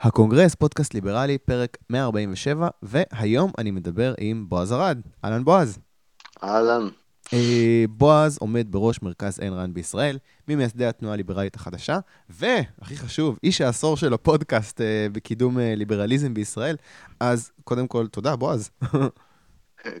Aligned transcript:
הקונגרס, 0.00 0.54
פודקאסט 0.54 0.94
ליברלי, 0.94 1.38
פרק 1.38 1.76
147, 1.90 2.68
והיום 2.82 3.50
אני 3.58 3.70
מדבר 3.70 4.14
עם 4.18 4.44
בועז 4.48 4.72
ארד. 4.72 5.00
אהלן 5.24 5.44
בועז. 5.44 5.78
אהלן. 6.42 6.88
אה, 7.32 7.84
בועז 7.90 8.38
עומד 8.40 8.66
בראש 8.70 9.02
מרכז 9.02 9.40
איין 9.40 9.52
ראנד 9.52 9.74
בישראל, 9.74 10.18
ממייסדי 10.48 10.86
התנועה 10.86 11.14
הליברלית 11.14 11.54
החדשה, 11.54 11.98
והכי 12.30 12.96
חשוב, 12.96 13.38
איש 13.42 13.60
העשור 13.60 13.96
של 13.96 14.12
הפודקאסט 14.12 14.80
אה, 14.80 15.06
בקידום 15.12 15.58
אה, 15.58 15.74
ליברליזם 15.76 16.34
בישראל. 16.34 16.76
אז 17.20 17.50
קודם 17.64 17.86
כל, 17.86 18.06
תודה, 18.06 18.36
בועז. 18.36 18.70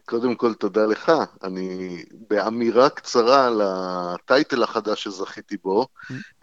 קודם 0.04 0.34
כל, 0.34 0.54
תודה 0.54 0.86
לך. 0.86 1.12
אני, 1.42 2.02
באמירה 2.28 2.88
קצרה 2.88 3.46
על 3.46 3.60
ה 3.64 3.80
title 3.80 4.62
החדש 4.62 5.04
שזכיתי 5.04 5.56
בו, 5.56 5.86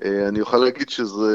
אני 0.06 0.42
אוכל 0.42 0.58
להגיד 0.58 0.90
שזו 0.90 1.28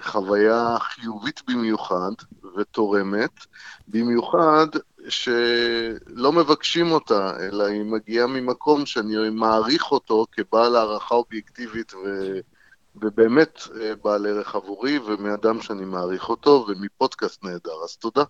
חוויה 0.00 0.76
חיובית 0.80 1.42
במיוחד 1.48 2.12
ותורמת, 2.56 3.46
במיוחד 3.88 4.66
שלא 5.08 6.32
מבקשים 6.32 6.90
אותה, 6.90 7.36
אלא 7.40 7.64
היא 7.64 7.84
מגיעה 7.84 8.26
ממקום 8.26 8.86
שאני 8.86 9.30
מעריך 9.30 9.92
אותו 9.92 10.26
כבעל 10.32 10.76
הערכה 10.76 11.14
אובייקטיבית 11.14 11.94
ו... 11.94 12.38
ובאמת 12.96 13.58
אה, 13.80 13.92
בעל 14.04 14.26
ערך 14.26 14.54
עבורי, 14.54 14.98
ומאדם 14.98 15.62
שאני 15.62 15.84
מעריך 15.84 16.28
אותו, 16.28 16.66
ומפודקאסט 16.68 17.44
נהדר, 17.44 17.84
אז 17.84 17.96
תודה. 17.96 18.24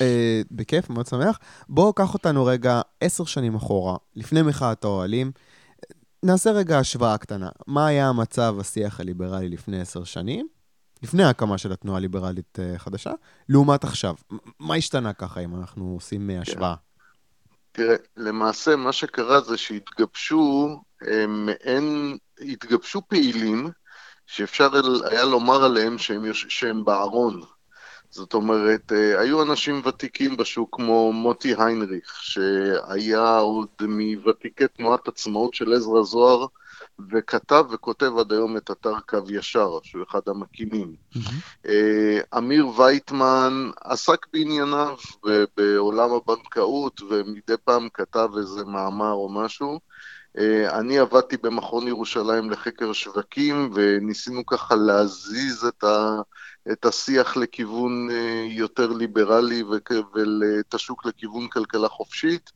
אה, 0.00 0.42
בכיף, 0.50 0.90
מאוד 0.90 1.06
שמח. 1.06 1.38
בואו 1.68 1.92
קח 1.92 2.14
אותנו 2.14 2.44
רגע 2.44 2.80
עשר 3.00 3.24
שנים 3.24 3.54
אחורה, 3.54 3.96
לפני 4.16 4.42
מחאת 4.42 4.84
האוהלים. 4.84 5.32
נעשה 6.22 6.50
רגע 6.50 6.78
השוואה 6.78 7.18
קטנה. 7.18 7.48
מה 7.66 7.86
היה 7.86 8.08
המצב 8.08 8.56
השיח 8.60 9.00
הליברלי 9.00 9.48
לפני 9.48 9.80
עשר 9.80 10.04
שנים, 10.04 10.46
לפני 11.02 11.24
ההקמה 11.24 11.58
של 11.58 11.72
התנועה 11.72 11.98
הליברלית 11.98 12.58
אה, 12.58 12.78
חדשה, 12.78 13.12
לעומת 13.48 13.84
עכשיו? 13.84 14.14
מה 14.60 14.74
השתנה 14.74 15.12
ככה, 15.12 15.40
אם 15.40 15.56
אנחנו 15.56 15.92
עושים. 15.94 16.30
השוואה? 16.30 16.74
תראה, 17.72 17.96
למעשה 18.16 18.76
מה 18.76 18.92
שקרה 18.92 19.40
זה 19.40 19.56
שהתגבשו 19.56 20.76
מעין, 21.28 22.16
התגבשו 22.40 23.02
פעילים 23.08 23.70
שאפשר 24.32 24.68
היה 25.10 25.24
לומר 25.24 25.64
עליהם 25.64 25.98
שהם, 25.98 26.24
שהם 26.32 26.84
בארון. 26.84 27.42
זאת 28.10 28.34
אומרת, 28.34 28.92
אה, 28.92 29.20
היו 29.20 29.42
אנשים 29.42 29.82
ותיקים 29.84 30.36
בשוק 30.36 30.76
כמו 30.76 31.12
מוטי 31.12 31.54
היינריך, 31.58 32.18
שהיה 32.22 33.38
עוד 33.38 33.68
מוותיקי 33.80 34.68
תנועת 34.68 35.08
עצמאות 35.08 35.54
של 35.54 35.72
עזרא 35.72 36.02
זוהר, 36.02 36.46
וכתב 37.10 37.64
וכותב 37.70 38.12
עד 38.18 38.32
היום 38.32 38.56
את 38.56 38.70
אתר 38.70 39.00
קו 39.00 39.18
ישר, 39.28 39.78
שהוא 39.82 40.04
אחד 40.10 40.20
המקימים. 40.26 40.94
Mm-hmm. 41.14 41.68
אמיר 42.38 42.66
וייטמן 42.80 43.70
עסק 43.80 44.26
בענייניו 44.32 44.96
בעולם 45.56 46.10
הבנקאות, 46.12 47.00
ומדי 47.10 47.56
פעם 47.64 47.88
כתב 47.94 48.28
איזה 48.38 48.64
מאמר 48.64 49.12
או 49.12 49.28
משהו. 49.32 49.80
אה, 50.38 50.78
אני 50.78 50.98
עבדתי 50.98 51.36
במכון 51.36 51.88
ירושלים 51.88 52.50
לחקר 52.50 52.92
שווקים, 52.92 53.70
וניסינו 53.74 54.46
ככה 54.46 54.74
להזיז 54.74 55.64
את, 55.64 55.84
ה, 55.84 56.20
את 56.72 56.84
השיח 56.84 57.36
לכיוון 57.36 58.10
אה, 58.10 58.46
יותר 58.50 58.92
ליברלי 58.92 59.62
ואת 59.62 60.74
השוק 60.74 61.06
לכיוון 61.06 61.48
כלכלה 61.48 61.88
חופשית, 61.88 62.50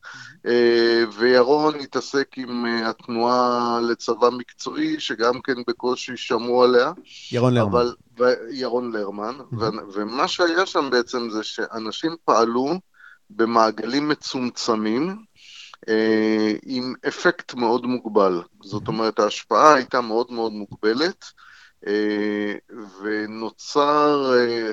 אה, 0.45 1.03
וירון 1.17 1.79
התעסק 1.79 2.37
עם 2.37 2.65
התנועה 2.65 3.79
לצבא 3.89 4.29
מקצועי, 4.29 4.99
שגם 4.99 5.41
כן 5.41 5.57
בקושי 5.67 6.17
שמעו 6.17 6.63
עליה. 6.63 6.91
ירון 7.31 7.53
לרמן. 7.53 7.71
אבל, 7.71 7.93
ירון 8.51 8.91
לרמן, 8.91 9.37
ומה 9.93 10.27
שהיה 10.27 10.65
שם 10.65 10.89
בעצם 10.91 11.29
זה 11.29 11.43
שאנשים 11.43 12.15
פעלו 12.25 12.79
במעגלים 13.29 14.09
מצומצמים, 14.09 15.15
עם 16.63 16.93
אפקט 17.07 17.53
מאוד 17.53 17.85
מוגבל. 17.85 18.41
זאת 18.63 18.87
אומרת, 18.87 19.19
ההשפעה 19.19 19.73
הייתה 19.73 20.01
מאוד 20.01 20.31
מאוד 20.31 20.51
מוגבלת, 20.51 21.25
אה, 21.87 22.53
ונוצר, 23.01 24.33
אה, 24.35 24.71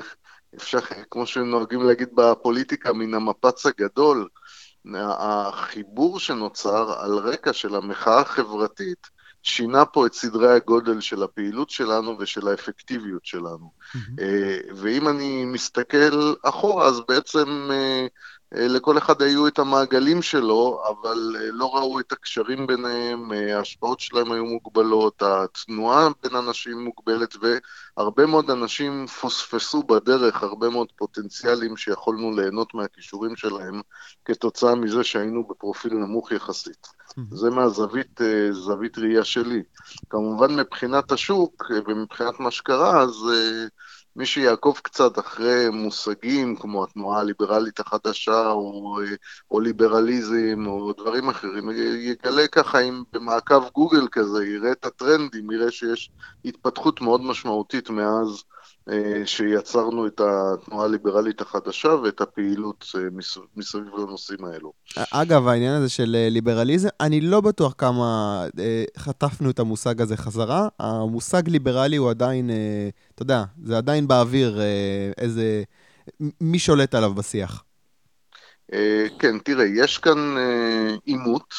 אפשר, 0.55 0.79
כמו 1.11 1.25
שנוהגים 1.25 1.83
להגיד 1.83 2.09
בפוליטיקה, 2.15 2.93
מן 2.93 3.13
המפץ 3.13 3.65
הגדול, 3.65 4.27
החיבור 4.95 6.19
שנוצר 6.19 6.93
על 6.99 7.17
רקע 7.17 7.53
של 7.53 7.75
המחאה 7.75 8.19
החברתית, 8.21 9.09
שינה 9.43 9.85
פה 9.85 10.05
את 10.05 10.13
סדרי 10.13 10.51
הגודל 10.55 10.99
של 10.99 11.23
הפעילות 11.23 11.69
שלנו 11.69 12.15
ושל 12.19 12.47
האפקטיביות 12.47 13.25
שלנו. 13.25 13.71
Mm-hmm. 13.95 14.21
ואם 14.75 15.07
אני 15.07 15.45
מסתכל 15.45 16.33
אחורה, 16.43 16.87
אז 16.87 17.01
בעצם 17.07 17.69
אה, 17.71 18.07
לכל 18.57 18.97
אחד 18.97 19.21
היו 19.21 19.47
את 19.47 19.59
המעגלים 19.59 20.21
שלו, 20.21 20.83
אבל 20.87 21.35
אה, 21.35 21.51
לא 21.51 21.75
ראו 21.75 21.99
את 21.99 22.11
הקשרים 22.11 22.67
ביניהם, 22.67 23.33
אה, 23.33 23.57
ההשפעות 23.57 23.99
שלהם 23.99 24.31
היו 24.31 24.45
מוגבלות, 24.45 25.23
התנועה 25.25 26.07
בין 26.23 26.35
אנשים 26.35 26.83
מוגבלת, 26.83 27.35
והרבה 27.97 28.25
מאוד 28.25 28.49
אנשים 28.49 29.07
פוספסו 29.07 29.83
בדרך, 29.83 30.43
הרבה 30.43 30.69
מאוד 30.69 30.87
פוטנציאלים 30.95 31.77
שיכולנו 31.77 32.31
ליהנות 32.31 32.73
מהכישורים 32.73 33.35
שלהם, 33.35 33.81
כתוצאה 34.25 34.75
מזה 34.75 35.03
שהיינו 35.03 35.47
בפרופיל 35.47 35.93
נמוך 35.93 36.31
יחסית. 36.31 36.87
זה 37.31 37.49
מהזווית 37.49 38.21
זווית 38.51 38.97
ראייה 38.97 39.23
שלי. 39.23 39.63
כמובן 40.09 40.55
מבחינת 40.55 41.11
השוק 41.11 41.71
ומבחינת 41.87 42.39
מה 42.39 42.51
שקרה, 42.51 43.01
אז 43.01 43.13
מי 44.15 44.25
שיעקוב 44.25 44.79
קצת 44.83 45.19
אחרי 45.19 45.69
מושגים 45.69 46.55
כמו 46.55 46.83
התנועה 46.83 47.19
הליברלית 47.19 47.79
החדשה 47.79 48.47
או, 48.47 48.97
או 49.51 49.59
ליברליזם 49.59 50.63
או 50.67 50.93
דברים 50.93 51.29
אחרים, 51.29 51.69
יגלה 51.99 52.47
ככה 52.47 52.79
אם 52.79 53.03
במעקב 53.13 53.63
גוגל 53.73 54.07
כזה, 54.11 54.45
יראה 54.45 54.71
את 54.71 54.85
הטרנדים, 54.85 55.51
יראה 55.51 55.71
שיש 55.71 56.11
התפתחות 56.45 57.01
מאוד 57.01 57.21
משמעותית 57.21 57.89
מאז 57.89 58.29
אה, 58.29 58.54
שיצרנו 59.25 60.07
את 60.07 60.21
התנועה 60.21 60.85
הליברלית 60.85 61.41
החדשה 61.41 61.89
ואת 61.89 62.21
הפעילות 62.21 62.85
אה, 62.95 63.01
מסביב 63.55 63.95
לנושאים 63.97 64.45
האלו. 64.45 64.73
אגב, 65.11 65.47
העניין 65.47 65.73
הזה 65.73 65.89
של 65.89 66.15
אה, 66.15 66.29
ליברליזם, 66.29 66.89
אני 66.99 67.21
לא 67.21 67.41
בטוח 67.41 67.73
כמה 67.77 68.41
חטפנו 68.97 69.49
את 69.49 69.59
המושג 69.59 70.01
הזה 70.01 70.17
חזרה. 70.17 70.67
המושג 70.79 71.49
ליברלי 71.49 71.95
הוא 71.95 72.09
עדיין, 72.09 72.49
אתה 73.15 73.21
יודע, 73.21 73.43
זה 73.63 73.77
עדיין 73.77 74.07
באוויר, 74.07 74.59
איזה... 75.17 75.63
מי 76.41 76.59
שולט 76.59 76.95
עליו 76.95 77.13
בשיח? 77.13 77.63
כן, 79.19 79.39
תראה, 79.43 79.65
יש 79.65 79.97
כאן 79.97 80.35
עימות. 81.05 81.53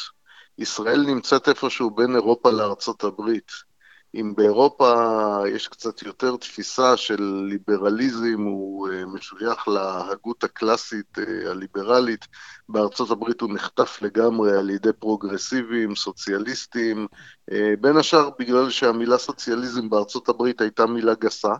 ישראל 0.57 1.05
נמצאת 1.07 1.49
איפשהו 1.49 1.91
בין 1.91 2.15
אירופה 2.15 2.51
לארצות 2.51 3.03
הברית. 3.03 3.51
אם 4.19 4.33
באירופה 4.35 4.93
יש 5.47 5.67
קצת 5.67 6.01
יותר 6.01 6.35
תפיסה 6.35 6.97
של 6.97 7.45
ליברליזם, 7.49 8.41
הוא 8.41 8.89
אה, 8.89 9.05
משוייך 9.05 9.67
להגות 9.67 10.43
הקלאסית 10.43 11.19
אה, 11.19 11.51
הליברלית, 11.51 12.25
בארצות 12.69 13.11
הברית 13.11 13.41
הוא 13.41 13.53
נחטף 13.53 14.01
לגמרי 14.01 14.57
על 14.57 14.69
ידי 14.69 14.93
פרוגרסיבים, 14.93 15.95
סוציאליסטים, 15.95 17.07
אה, 17.51 17.73
בין 17.81 17.97
השאר 17.97 18.29
בגלל 18.39 18.69
שהמילה 18.69 19.17
סוציאליזם 19.17 19.89
בארצות 19.89 20.29
הברית 20.29 20.61
הייתה 20.61 20.85
מילה 20.85 21.13
גסה, 21.13 21.53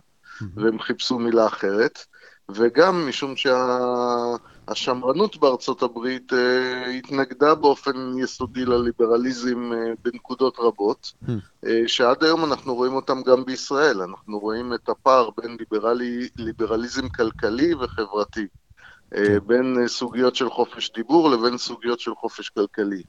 והם 0.56 0.78
חיפשו 0.78 1.18
מילה 1.18 1.46
אחרת, 1.46 1.98
וגם 2.50 3.08
משום 3.08 3.36
שה... 3.36 3.78
השמרנות 4.68 5.36
בארצות 5.36 5.82
הברית 5.82 6.32
אה, 6.32 6.90
התנגדה 6.90 7.54
באופן 7.54 8.12
יסודי 8.18 8.64
לליברליזם 8.64 9.72
אה, 9.72 9.92
בנקודות 10.04 10.56
רבות, 10.58 11.12
hmm. 11.24 11.30
אה, 11.66 11.82
שעד 11.86 12.24
היום 12.24 12.44
אנחנו 12.44 12.74
רואים 12.74 12.92
אותם 12.92 13.22
גם 13.22 13.44
בישראל, 13.44 14.02
אנחנו 14.02 14.38
רואים 14.38 14.74
את 14.74 14.88
הפער 14.88 15.30
בין 15.36 15.56
ליברלי, 15.58 16.28
ליברליזם 16.38 17.08
כלכלי 17.08 17.74
וחברתי. 17.74 18.46
אה, 19.14 19.26
כן. 19.26 19.38
בין 19.46 19.76
אה, 19.82 19.88
סוגיות 19.88 20.36
של 20.36 20.50
חופש 20.50 20.90
דיבור 20.94 21.30
לבין 21.30 21.58
סוגיות 21.58 22.00
של 22.00 22.14
חופש 22.14 22.48
כלכלי. 22.48 23.02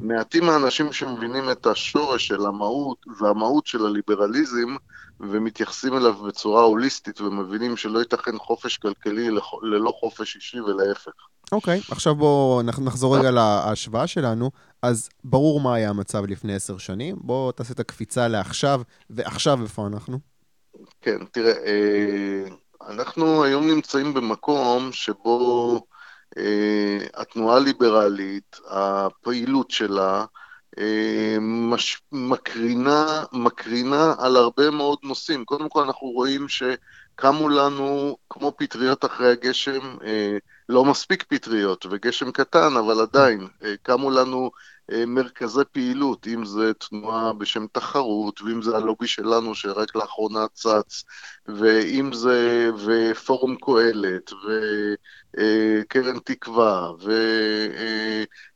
מעטים 0.00 0.48
האנשים 0.48 0.92
שמבינים 0.92 1.50
את 1.50 1.66
השורש 1.66 2.26
של 2.26 2.46
המהות 2.46 2.98
והמהות 3.20 3.66
של 3.66 3.86
הליברליזם 3.86 4.76
ומתייחסים 5.20 5.96
אליו 5.96 6.14
בצורה 6.14 6.62
הוליסטית 6.62 7.20
ומבינים 7.20 7.76
שלא 7.76 7.98
ייתכן 7.98 8.38
חופש 8.38 8.78
כלכלי 8.78 9.28
ללא 9.62 9.92
חופש 10.00 10.36
אישי 10.36 10.60
ולהפך. 10.60 11.12
אוקיי, 11.52 11.80
okay, 11.80 11.92
עכשיו 11.92 12.14
בואו 12.14 12.62
נחזור 12.62 13.18
רגע 13.18 13.30
להשוואה 13.30 14.06
שלנו. 14.06 14.50
אז 14.82 15.08
ברור 15.24 15.60
מה 15.60 15.74
היה 15.74 15.90
המצב 15.90 16.26
לפני 16.26 16.54
עשר 16.54 16.78
שנים, 16.78 17.16
בואו 17.20 17.52
תעשה 17.52 17.72
את 17.72 17.80
הקפיצה 17.80 18.28
לעכשיו, 18.28 18.82
ועכשיו 19.10 19.62
איפה 19.62 19.86
אנחנו? 19.86 20.18
כן, 21.00 21.18
תראה, 21.32 21.52
אה, 21.52 22.44
אנחנו 22.88 23.44
היום 23.44 23.66
נמצאים 23.66 24.14
במקום 24.14 24.92
שבו 24.92 25.80
אה, 26.38 26.98
התנועה 27.14 27.56
הליברלית, 27.56 28.56
הפעילות 28.68 29.70
שלה, 29.70 30.24
אה, 30.78 31.36
מש, 31.40 32.02
מקרינה, 32.12 33.24
מקרינה 33.32 34.14
על 34.18 34.36
הרבה 34.36 34.70
מאוד 34.70 34.98
נושאים. 35.02 35.44
קודם 35.44 35.68
כל 35.68 35.82
אנחנו 35.82 36.08
רואים 36.08 36.48
ש... 36.48 36.62
קמו 37.20 37.48
לנו 37.48 38.16
כמו 38.30 38.52
פטריות 38.56 39.04
אחרי 39.04 39.32
הגשם, 39.32 39.96
אה, 40.04 40.38
לא 40.68 40.84
מספיק 40.84 41.22
פטריות 41.28 41.86
וגשם 41.90 42.32
קטן, 42.32 42.76
אבל 42.76 43.00
עדיין, 43.00 43.48
אה, 43.64 43.74
קמו 43.82 44.10
לנו 44.10 44.50
מרכזי 45.06 45.60
פעילות, 45.72 46.26
אם 46.26 46.44
זה 46.44 46.72
תנועה 46.74 47.32
בשם 47.32 47.66
תחרות, 47.72 48.42
ואם 48.42 48.62
זה 48.62 48.76
הלובי 48.76 49.06
שלנו 49.06 49.54
שרק 49.54 49.96
לאחרונה 49.96 50.46
צץ, 50.54 51.04
ואם 51.46 52.12
זה 52.12 52.70
ופורום 52.86 53.56
קהלת, 53.56 54.30
וקרן 54.44 56.18
תקווה, 56.24 56.92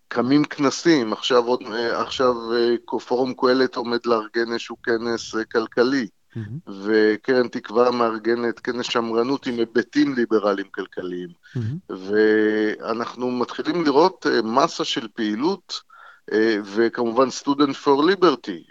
וקמים 0.08 0.44
כנסים, 0.44 1.12
עכשיו, 1.12 1.44
עוד, 1.44 1.62
עכשיו 1.92 2.34
פורום 3.06 3.34
קהלת 3.34 3.76
עומד 3.76 4.06
לארגן 4.06 4.52
איזשהו 4.52 4.76
כנס 4.82 5.34
כלכלי. 5.52 6.06
Mm-hmm. 6.36 6.70
וקרן 6.84 7.48
תקווה 7.48 7.90
מארגנת 7.90 8.60
כנס 8.60 8.86
שמרנות 8.86 9.46
עם 9.46 9.58
היבטים 9.58 10.14
ליברליים 10.14 10.66
כלכליים. 10.70 11.28
Mm-hmm. 11.28 11.94
ואנחנו 11.94 13.30
מתחילים 13.30 13.84
לראות 13.84 14.26
מסה 14.44 14.84
של 14.84 15.08
פעילות 15.14 15.80
אה, 15.80 15.93
וכמובן 16.64 17.28
Student 17.28 17.74
for 17.84 18.00
Liberty, 18.10 18.70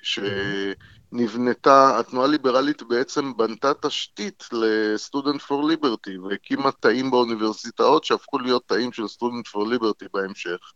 שנבנתה, 1.13 1.99
התנועה 1.99 2.27
הליברלית 2.27 2.83
בעצם 2.83 3.37
בנתה 3.37 3.71
תשתית 3.81 4.43
ל-Student 4.51 5.39
for 5.47 5.73
Liberty, 5.73 6.19
והקימה 6.23 6.71
תאים 6.71 7.11
באוניברסיטאות 7.11 8.03
שהפכו 8.03 8.39
להיות 8.39 8.63
תאים 8.67 8.93
של 8.93 9.03
Student 9.03 9.49
for 9.53 9.65
Liberty 9.73 10.07
בהמשך. 10.13 10.71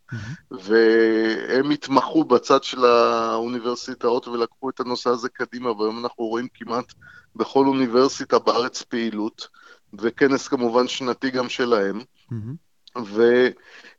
והם 0.51 1.69
התמחו 1.71 2.23
בצד 2.23 2.63
של 2.63 2.85
האוניברסיטאות 2.85 4.27
ולקחו 4.27 4.69
את 4.69 4.79
הנושא 4.79 5.09
הזה 5.09 5.29
קדימה, 5.29 5.71
והיום 5.71 6.05
אנחנו 6.05 6.23
רואים 6.23 6.47
כמעט 6.53 6.93
בכל 7.35 7.65
אוניברסיטה 7.65 8.39
בארץ 8.39 8.81
פעילות, 8.81 9.47
וכנס 9.99 10.47
כמובן 10.47 10.87
שנתי 10.87 11.29
גם 11.29 11.49
שלהם. 11.49 11.99
Mm-hmm. 11.99 12.66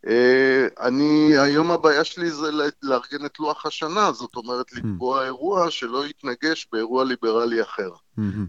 ואני, 0.07 1.39
היום 1.39 1.71
הבעיה 1.71 2.05
שלי 2.05 2.31
זה 2.31 2.51
לארגן 2.83 3.27
את 3.27 3.39
לוח 3.39 3.67
השנה, 3.67 4.13
זאת 4.13 4.37
אומרת 4.37 4.73
לקבוע 4.73 5.25
אירוע 5.25 5.71
שלא 5.71 6.07
יתנגש 6.07 6.69
באירוע 6.73 7.05
ליברלי 7.05 7.63
אחר. 7.63 7.91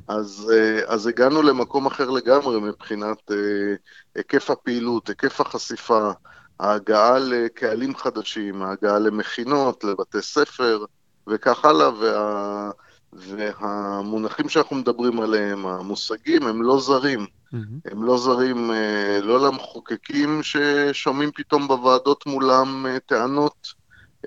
אז, 0.07 0.54
אז 0.88 1.07
הגענו 1.07 1.42
למקום 1.42 1.86
אחר 1.86 2.10
לגמרי 2.10 2.60
מבחינת 2.60 3.31
היקף 4.16 4.50
הפעילות, 4.50 5.10
היקף 5.10 5.42
החשיפה, 5.42 6.12
ההגעה 6.60 7.19
לקהלים 7.19 7.96
חדשים, 7.96 8.62
ההגעה 8.62 9.00
למכינות, 9.00 9.84
לבתי 9.84 10.22
ספר 10.22 10.86
וכך 11.28 11.66
הלאה, 11.66 11.90
וה... 12.00 12.72
והמונחים 13.14 14.50
שאנחנו 14.50 14.76
מדברים 14.76 15.20
עליהם, 15.20 15.66
המושגים, 15.66 16.44
הם 16.44 16.64
לא 16.64 16.80
זרים. 16.80 17.20
Mm-hmm. 17.20 17.92
הם 17.92 18.04
לא 18.04 18.18
זרים 18.18 18.72
אה, 18.72 19.20
לא 19.22 19.48
למחוקקים 19.48 20.40
ששומעים 20.44 21.32
פתאום 21.36 21.68
בוועדות 21.68 22.26
מולם 22.26 22.86
אה, 22.86 23.00
טענות 23.00 23.74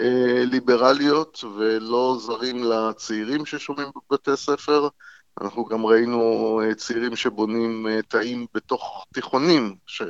אה, 0.00 0.44
ליברליות, 0.44 1.44
ולא 1.58 2.16
זרים 2.20 2.64
לצעירים 2.64 3.46
ששומעים 3.46 3.88
בבתי 3.96 4.36
ספר. 4.36 4.88
אנחנו 5.40 5.64
גם 5.64 5.86
ראינו 5.86 6.60
צעירים 6.76 7.16
שבונים 7.16 7.86
תאים 8.08 8.46
בתוך 8.54 9.06
תיכונים, 9.14 9.74
ש, 9.86 10.02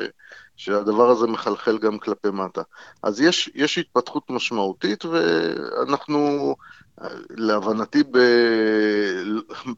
שהדבר 0.65 1.11
הזה 1.11 1.27
מחלחל 1.27 1.79
גם 1.79 1.99
כלפי 1.99 2.31
מטה. 2.31 2.63
אז 3.03 3.21
יש, 3.21 3.51
יש 3.55 3.79
התפתחות 3.79 4.31
משמעותית, 4.31 5.05
ואנחנו 5.05 6.55
להבנתי, 7.31 8.03
ב... 8.03 8.19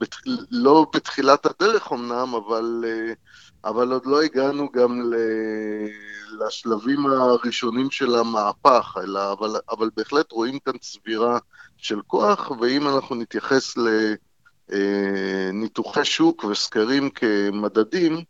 בת... 0.00 0.14
לא 0.50 0.86
בתחילת 0.94 1.46
הדרך 1.46 1.92
אמנם, 1.92 2.34
אבל, 2.34 2.84
אבל 3.64 3.92
עוד 3.92 4.06
לא 4.06 4.22
הגענו 4.22 4.68
גם 4.72 5.02
ל... 5.02 5.14
לשלבים 6.46 7.06
הראשונים 7.06 7.90
של 7.90 8.14
המהפך, 8.14 8.96
אלא, 9.02 9.32
אבל, 9.32 9.56
אבל 9.70 9.90
בהחלט 9.96 10.32
רואים 10.32 10.58
כאן 10.58 10.78
צבירה 10.78 11.38
של 11.76 12.00
כוח, 12.06 12.50
ואם 12.60 12.88
אנחנו 12.88 13.16
נתייחס 13.16 13.74
לניתוחי 14.68 16.04
שוק 16.04 16.44
וסקרים 16.44 17.10
כמדדים, 17.10 18.24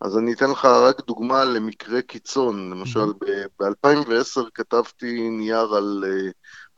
אז 0.00 0.18
אני 0.18 0.32
אתן 0.32 0.50
לך 0.50 0.64
רק 0.64 1.06
דוגמה 1.06 1.44
למקרה 1.44 2.02
קיצון. 2.02 2.70
למשל, 2.70 3.06
ב-2010 3.60 4.40
כתבתי 4.54 5.30
נייר 5.30 5.74
על 5.74 6.04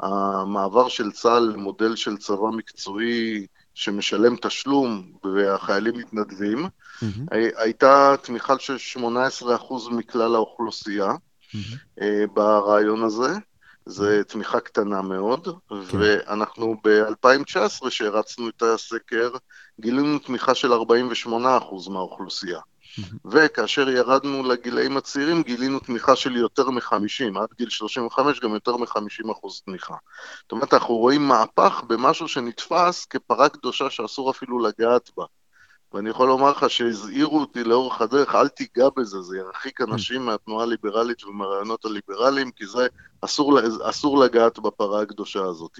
המעבר 0.00 0.88
של 0.88 1.12
צה"ל 1.12 1.42
למודל 1.42 1.96
של 1.96 2.16
צבא 2.16 2.48
מקצועי 2.52 3.46
שמשלם 3.74 4.36
תשלום 4.36 5.12
והחיילים 5.24 5.94
מתנדבים, 5.98 6.66
mm-hmm. 6.66 7.36
הייתה 7.56 8.14
תמיכה 8.22 8.58
של 8.58 8.76
18% 8.96 9.00
מכלל 9.90 10.34
האוכלוסייה 10.34 11.12
mm-hmm. 11.12 12.00
ברעיון 12.32 13.02
הזה. 13.02 13.32
זו 13.86 14.06
תמיכה 14.28 14.60
קטנה 14.60 15.02
מאוד, 15.02 15.44
כן. 15.44 15.74
ואנחנו 15.98 16.76
ב-2019, 16.84 17.90
שהרצנו 17.90 18.48
את 18.48 18.62
הסקר, 18.62 19.30
גילינו 19.80 20.18
תמיכה 20.18 20.54
של 20.54 20.72
48% 20.72 21.28
מהאוכלוסייה. 21.90 22.60
וכאשר 23.32 23.88
ירדנו 23.88 24.42
לגילאים 24.42 24.96
הצעירים 24.96 25.42
גילינו 25.42 25.78
תמיכה 25.78 26.16
של 26.16 26.36
יותר 26.36 26.70
מ-50, 26.70 27.40
עד 27.40 27.48
גיל 27.58 27.68
35 27.68 28.40
גם 28.40 28.54
יותר 28.54 28.76
מ-50 28.76 29.32
אחוז 29.32 29.62
תמיכה. 29.64 29.94
זאת 30.42 30.52
אומרת, 30.52 30.74
אנחנו 30.74 30.94
רואים 30.94 31.28
מהפך 31.28 31.82
במשהו 31.86 32.28
שנתפס 32.28 33.04
כפרה 33.04 33.48
קדושה 33.48 33.90
שאסור 33.90 34.30
אפילו 34.30 34.58
לגעת 34.58 35.10
בה. 35.16 35.24
ואני 35.94 36.10
יכול 36.10 36.28
לומר 36.28 36.50
לך 36.50 36.70
שהזהירו 36.70 37.40
אותי 37.40 37.64
לאורך 37.64 38.00
הדרך, 38.00 38.34
אל 38.34 38.48
תיגע 38.48 38.88
בזה, 38.96 39.22
זה 39.22 39.38
ירחיק 39.38 39.80
אנשים 39.80 40.26
מהתנועה 40.26 40.64
הליברלית 40.64 41.24
ומהרעיונות 41.24 41.84
הליברליים, 41.84 42.50
כי 42.50 42.66
זה 42.66 42.86
אסור, 43.20 43.58
אסור 43.82 44.18
לגעת 44.18 44.58
בפרה 44.58 45.02
הקדושה 45.02 45.44
הזאת. 45.44 45.78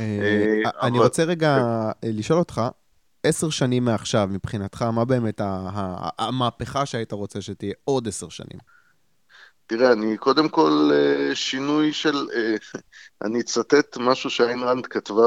אה, 0.00 0.04
אה, 0.04 0.70
אני 0.82 0.98
רוצה 0.98 1.24
רגע. 1.24 1.58
לשאול 2.02 2.38
אותך, 2.38 2.60
עשר 3.24 3.50
שנים 3.50 3.84
מעכשיו, 3.84 4.28
מבחינתך, 4.30 4.82
מה 4.82 5.04
באמת 5.04 5.40
המהפכה 6.18 6.86
שהיית 6.86 7.12
רוצה 7.12 7.40
שתהיה 7.40 7.74
עוד 7.84 8.08
עשר 8.08 8.28
שנים? 8.28 8.58
תראה, 9.66 9.92
אני 9.92 10.16
קודם 10.16 10.48
כל 10.48 10.90
אה, 10.92 11.34
שינוי 11.34 11.92
של... 11.92 12.28
אה, 12.34 12.54
אני 13.24 13.40
אצטט 13.40 13.96
משהו 13.96 14.30
שאיין 14.30 14.62
רנד 14.62 14.86
כתבה 14.86 15.22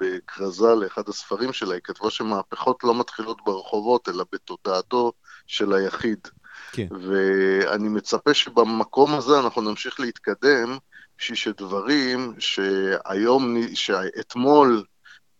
בכרזה 0.00 0.74
לאחד 0.74 1.08
הספרים 1.08 1.52
שלה, 1.52 1.74
היא 1.74 1.80
כתבה 1.84 2.10
שמהפכות 2.10 2.84
לא 2.84 3.00
מתחילות 3.00 3.38
ברחובות, 3.44 4.08
אלא 4.08 4.24
בתודעתו 4.32 5.12
של 5.46 5.72
היחיד. 5.72 6.28
כן. 6.72 6.86
ואני 7.08 7.88
מצפה 7.88 8.34
שבמקום 8.34 9.14
הזה 9.14 9.38
אנחנו 9.38 9.62
נמשיך 9.62 10.00
להתקדם, 10.00 10.78
בשביל 11.18 11.36
שדברים 11.36 12.34
שהיום, 12.38 13.56
שאתמול 13.74 14.84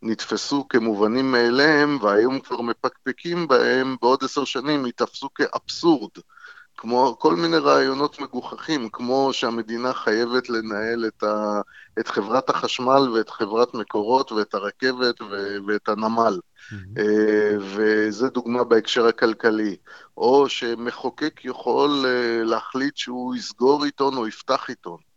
נתפסו 0.03 0.69
כמובנים 0.69 1.33
מאליהם, 1.33 1.99
והיום 2.03 2.41
כבר 2.41 2.61
מפקפקים 2.61 3.49
בהם, 3.49 3.97
בעוד 4.01 4.25
עשר 4.25 4.45
שנים 4.45 4.87
ייתפסו 4.87 5.29
כאבסורד. 5.35 6.11
כמו 6.77 7.17
כל 7.19 7.37
מיני 7.37 7.57
רעיונות 7.57 8.21
מגוחכים, 8.21 8.89
כמו 8.93 9.31
שהמדינה 9.33 9.93
חייבת 9.93 10.49
לנהל 10.49 11.07
את, 11.07 11.23
ה, 11.23 11.61
את 11.99 12.09
חברת 12.09 12.51
החשמל 12.51 13.09
ואת 13.15 13.31
חברת 13.31 13.75
מקורות 13.75 14.33
ואת 14.33 14.55
הרכבת 14.55 15.21
ו, 15.21 15.57
ואת 15.67 15.89
הנמל. 15.89 16.39
Mm-hmm. 16.73 17.01
וזה 17.59 18.29
דוגמה 18.29 18.65
בהקשר 18.65 19.07
הכלכלי. 19.07 19.77
או 20.17 20.49
שמחוקק 20.49 21.41
יכול 21.45 22.05
אה, 22.07 22.45
להחליט 22.45 22.97
שהוא 22.97 23.35
יסגור 23.35 23.85
עיתון 23.85 24.17
או 24.17 24.27
יפתח 24.27 24.65
עיתון. 24.69 25.10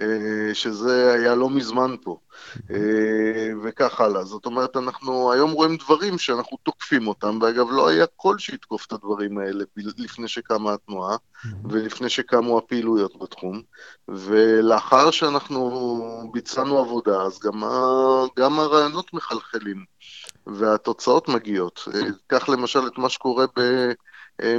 אה, 0.00 0.54
שזה 0.54 1.12
היה 1.12 1.34
לא 1.34 1.50
מזמן 1.50 1.94
פה, 2.02 2.18
אה, 2.70 3.50
וכך 3.62 4.00
הלאה. 4.00 4.24
זאת 4.24 4.46
אומרת, 4.46 4.76
אנחנו 4.76 5.32
היום 5.32 5.50
רואים 5.50 5.76
דברים 5.76 6.18
שאנחנו 6.18 6.56
תוקפים 6.62 7.06
אותם, 7.06 7.38
ואגב, 7.42 7.66
לא 7.70 7.88
היה 7.88 8.06
קול 8.06 8.38
שיתקוף 8.38 8.86
את 8.86 8.92
הדברים 8.92 9.38
האלה 9.38 9.64
לפני 9.76 10.28
שקמה 10.28 10.72
התנועה, 10.72 11.16
ולפני 11.70 12.08
שקמו 12.08 12.58
הפעילויות 12.58 13.18
בתחום, 13.22 13.62
ולאחר 14.08 15.10
שאנחנו 15.10 16.30
ביצענו 16.32 16.78
עבודה, 16.78 17.22
אז 17.22 17.38
גם, 17.40 17.62
גם 18.38 18.58
הרעיונות 18.58 19.14
מחלחלים, 19.14 19.84
והתוצאות 20.46 21.28
מגיעות. 21.28 21.88
אה, 21.94 22.00
קח 22.26 22.48
למשל 22.48 22.86
את 22.86 22.98
מה 22.98 23.08
שקורה 23.08 23.46
ב... 23.56 23.60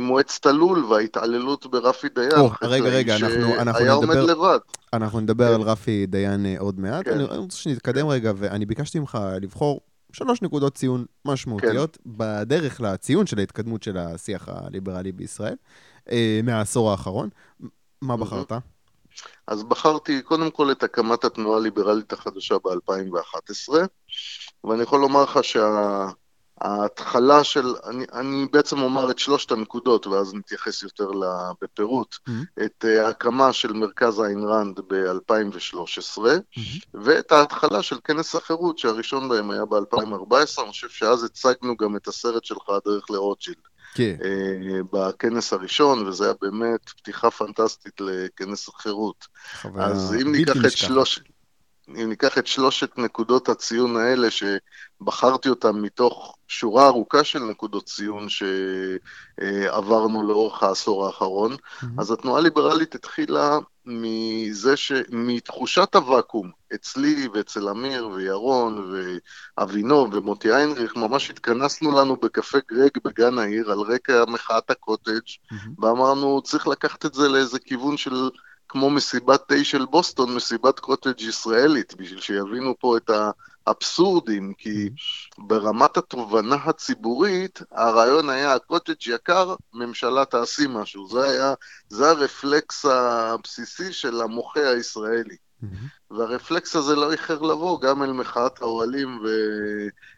מועצת 0.01 0.45
הלול 0.45 0.85
וההתעללות 0.85 1.65
ברפי 1.65 2.09
דיין. 2.09 2.31
או, 2.37 2.49
רגע, 2.61 2.85
רגע, 2.85 3.15
אנחנו, 3.15 3.55
אנחנו 3.55 3.81
היה 3.81 3.95
נדבר... 3.95 4.13
עומד 4.13 4.29
לבד. 4.29 4.59
אנחנו 4.93 5.19
נדבר 5.19 5.47
כן. 5.47 5.53
על 5.53 5.61
רפי 5.61 6.05
דיין 6.05 6.45
אה, 6.45 6.55
עוד 6.59 6.79
מעט. 6.79 7.05
כן. 7.05 7.13
אני 7.13 7.37
רוצה 7.37 7.57
שנתקדם 7.57 8.07
רגע, 8.07 8.31
ואני 8.35 8.65
ביקשתי 8.65 8.99
ממך 8.99 9.17
לבחור 9.41 9.81
שלוש 10.13 10.41
נקודות 10.41 10.75
ציון 10.75 11.05
משמעותיות 11.25 11.97
כן. 12.03 12.09
בדרך 12.17 12.81
לציון 12.81 13.25
של 13.25 13.39
ההתקדמות 13.39 13.83
של 13.83 13.97
השיח 13.97 14.49
הליברלי 14.51 15.11
בישראל, 15.11 15.55
אה, 16.11 16.39
מהעשור 16.43 16.91
האחרון. 16.91 17.29
מה 18.01 18.17
בחרת? 18.17 18.51
אז 19.47 19.63
בחרתי 19.63 20.21
קודם 20.21 20.51
כל 20.51 20.71
את 20.71 20.83
הקמת 20.83 21.23
התנועה 21.23 21.57
הליברלית 21.57 22.13
החדשה 22.13 22.55
ב-2011, 22.63 23.73
ואני 24.63 24.83
יכול 24.83 24.99
לומר 24.99 25.23
לך 25.23 25.39
שה... 25.43 26.07
ההתחלה 26.61 27.43
של, 27.43 27.73
אני, 27.85 28.05
אני 28.13 28.45
בעצם 28.51 28.79
אומר 28.81 29.11
את 29.11 29.19
שלושת 29.19 29.51
הנקודות 29.51 30.07
ואז 30.07 30.33
נתייחס 30.33 30.83
יותר 30.83 31.07
לה, 31.07 31.51
בפירוט, 31.61 32.15
mm-hmm. 32.15 32.63
את 32.65 32.85
uh, 32.85 33.01
ההקמה 33.05 33.53
של 33.53 33.73
מרכז 33.73 34.19
איין 34.19 34.43
ראנד 34.43 34.79
ב-2013 34.87 36.17
mm-hmm. 36.17 36.59
ואת 36.93 37.31
ההתחלה 37.31 37.83
של 37.83 37.97
כנס 38.03 38.35
החירות 38.35 38.77
שהראשון 38.77 39.29
בהם 39.29 39.51
היה 39.51 39.65
ב-2014, 39.65 40.61
אני 40.63 40.71
חושב 40.71 40.89
שאז 40.89 41.23
הצגנו 41.23 41.77
גם 41.77 41.95
את 41.95 42.07
הסרט 42.07 42.43
שלך 42.43 42.69
הדרך 42.69 43.09
לרוטשילד. 43.09 43.57
כן. 43.95 44.15
Uh, 44.19 44.83
בכנס 44.93 45.53
הראשון, 45.53 46.07
וזה 46.07 46.25
היה 46.25 46.33
באמת 46.41 46.89
פתיחה 46.89 47.31
פנטסטית 47.31 48.01
לכנס 48.01 48.69
החירות. 48.69 49.25
אז 49.79 50.15
אם 50.21 50.31
ניקח 50.31 50.55
את 50.65 50.71
שלוש... 50.71 51.19
אם 51.89 52.09
ניקח 52.09 52.37
את 52.37 52.47
שלושת 52.47 52.97
נקודות 52.97 53.49
הציון 53.49 53.97
האלה, 53.97 54.27
שבחרתי 54.31 55.49
אותן 55.49 55.71
מתוך 55.71 56.37
שורה 56.47 56.87
ארוכה 56.87 57.23
של 57.23 57.39
נקודות 57.39 57.85
ציון 57.85 58.27
שעברנו 59.37 60.27
לאורך 60.27 60.63
העשור 60.63 61.05
האחרון, 61.05 61.53
mm-hmm. 61.53 61.85
אז 61.97 62.11
התנועה 62.11 62.39
הליברלית 62.39 62.95
התחילה 62.95 63.57
מזה 63.85 64.77
ש... 64.77 64.91
מתחושת 65.09 65.95
הוואקום, 65.95 66.51
אצלי 66.75 67.27
ואצל 67.33 67.69
אמיר 67.69 68.07
וירון 68.07 68.93
ואבינוב 69.57 70.13
ומוטי 70.13 70.51
איינריך, 70.51 70.95
ממש 70.95 71.29
התכנסנו 71.29 71.99
לנו 71.99 72.15
בקפה 72.15 72.57
גרג 72.71 72.91
בגן 73.03 73.39
העיר 73.39 73.71
על 73.71 73.79
רקע 73.79 74.23
מחאת 74.27 74.69
הקוטג' 74.69 75.11
mm-hmm. 75.11 75.85
ואמרנו, 75.85 76.41
צריך 76.41 76.67
לקחת 76.67 77.05
את 77.05 77.13
זה 77.13 77.27
לאיזה 77.27 77.59
כיוון 77.59 77.97
של 77.97 78.29
כמו 78.69 78.89
מסיבת 78.89 79.47
תה 79.47 79.63
של 79.63 79.85
בוסטון, 79.85 80.35
מסיבת 80.35 80.79
קוטג' 80.79 81.21
ישראלית, 81.21 81.95
בשביל 81.95 82.21
שיבינו 82.21 82.75
פה 82.79 82.97
את 82.97 83.11
האבסורדים, 83.67 84.53
כי 84.57 84.89
ברמת 85.37 85.97
התובנה 85.97 86.55
הציבורית, 86.55 87.61
הרעיון 87.71 88.29
היה 88.29 88.53
הקוטג' 88.53 89.07
יקר, 89.07 89.55
ממשלה 89.73 90.25
תעשי 90.25 90.65
משהו. 90.69 91.07
זה 91.07 91.29
היה, 91.29 91.53
זה 91.89 92.09
הרפלקס 92.09 92.85
הבסיסי 92.85 93.93
של 93.93 94.21
המוחה 94.21 94.69
הישראלי. 94.69 95.35
והרפלקס 96.11 96.75
הזה 96.75 96.95
לא 96.95 97.11
איחר 97.11 97.41
לבוא 97.41 97.81
גם 97.81 98.03
אל 98.03 98.11
מחאת 98.11 98.61
האוהלים 98.61 99.19
ו... 99.23 99.27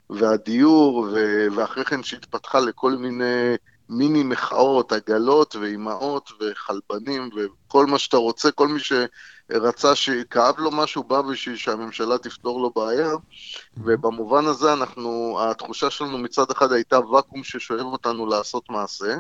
והדיור, 0.10 0.96
ו... 1.14 1.48
ואחרי 1.56 1.86
כן 1.86 2.04
שהתפתחה 2.04 2.60
לכל 2.60 2.92
מיני 2.92 3.56
מיני 3.90 4.24
מחאות, 4.24 4.92
עגלות 4.92 5.56
ואימהות 5.56 6.32
וחלבנים 6.40 7.30
וכל 7.36 7.86
מה 7.86 8.00
שאתה 8.00 8.18
רוצה, 8.18 8.52
כל 8.52 8.68
מי 8.68 8.80
שרצה 8.80 9.96
שכאב 9.96 10.56
לו 10.58 10.72
משהו 10.72 11.04
בא 11.04 11.22
בשביל 11.22 11.56
שהממשלה 11.56 12.18
תפתור 12.18 12.62
לו 12.62 12.72
בעיה, 12.76 13.12
ובמובן 13.78 14.46
הזה 14.46 14.74
אנחנו, 14.74 15.40
התחושה 15.42 15.90
שלנו 15.90 16.18
מצד 16.18 16.52
אחד 16.52 16.72
הייתה 16.72 17.00
ואקום 17.00 17.44
ששואב 17.44 17.86
אותנו 17.86 18.26
לעשות 18.26 18.70
מעשה, 18.70 19.18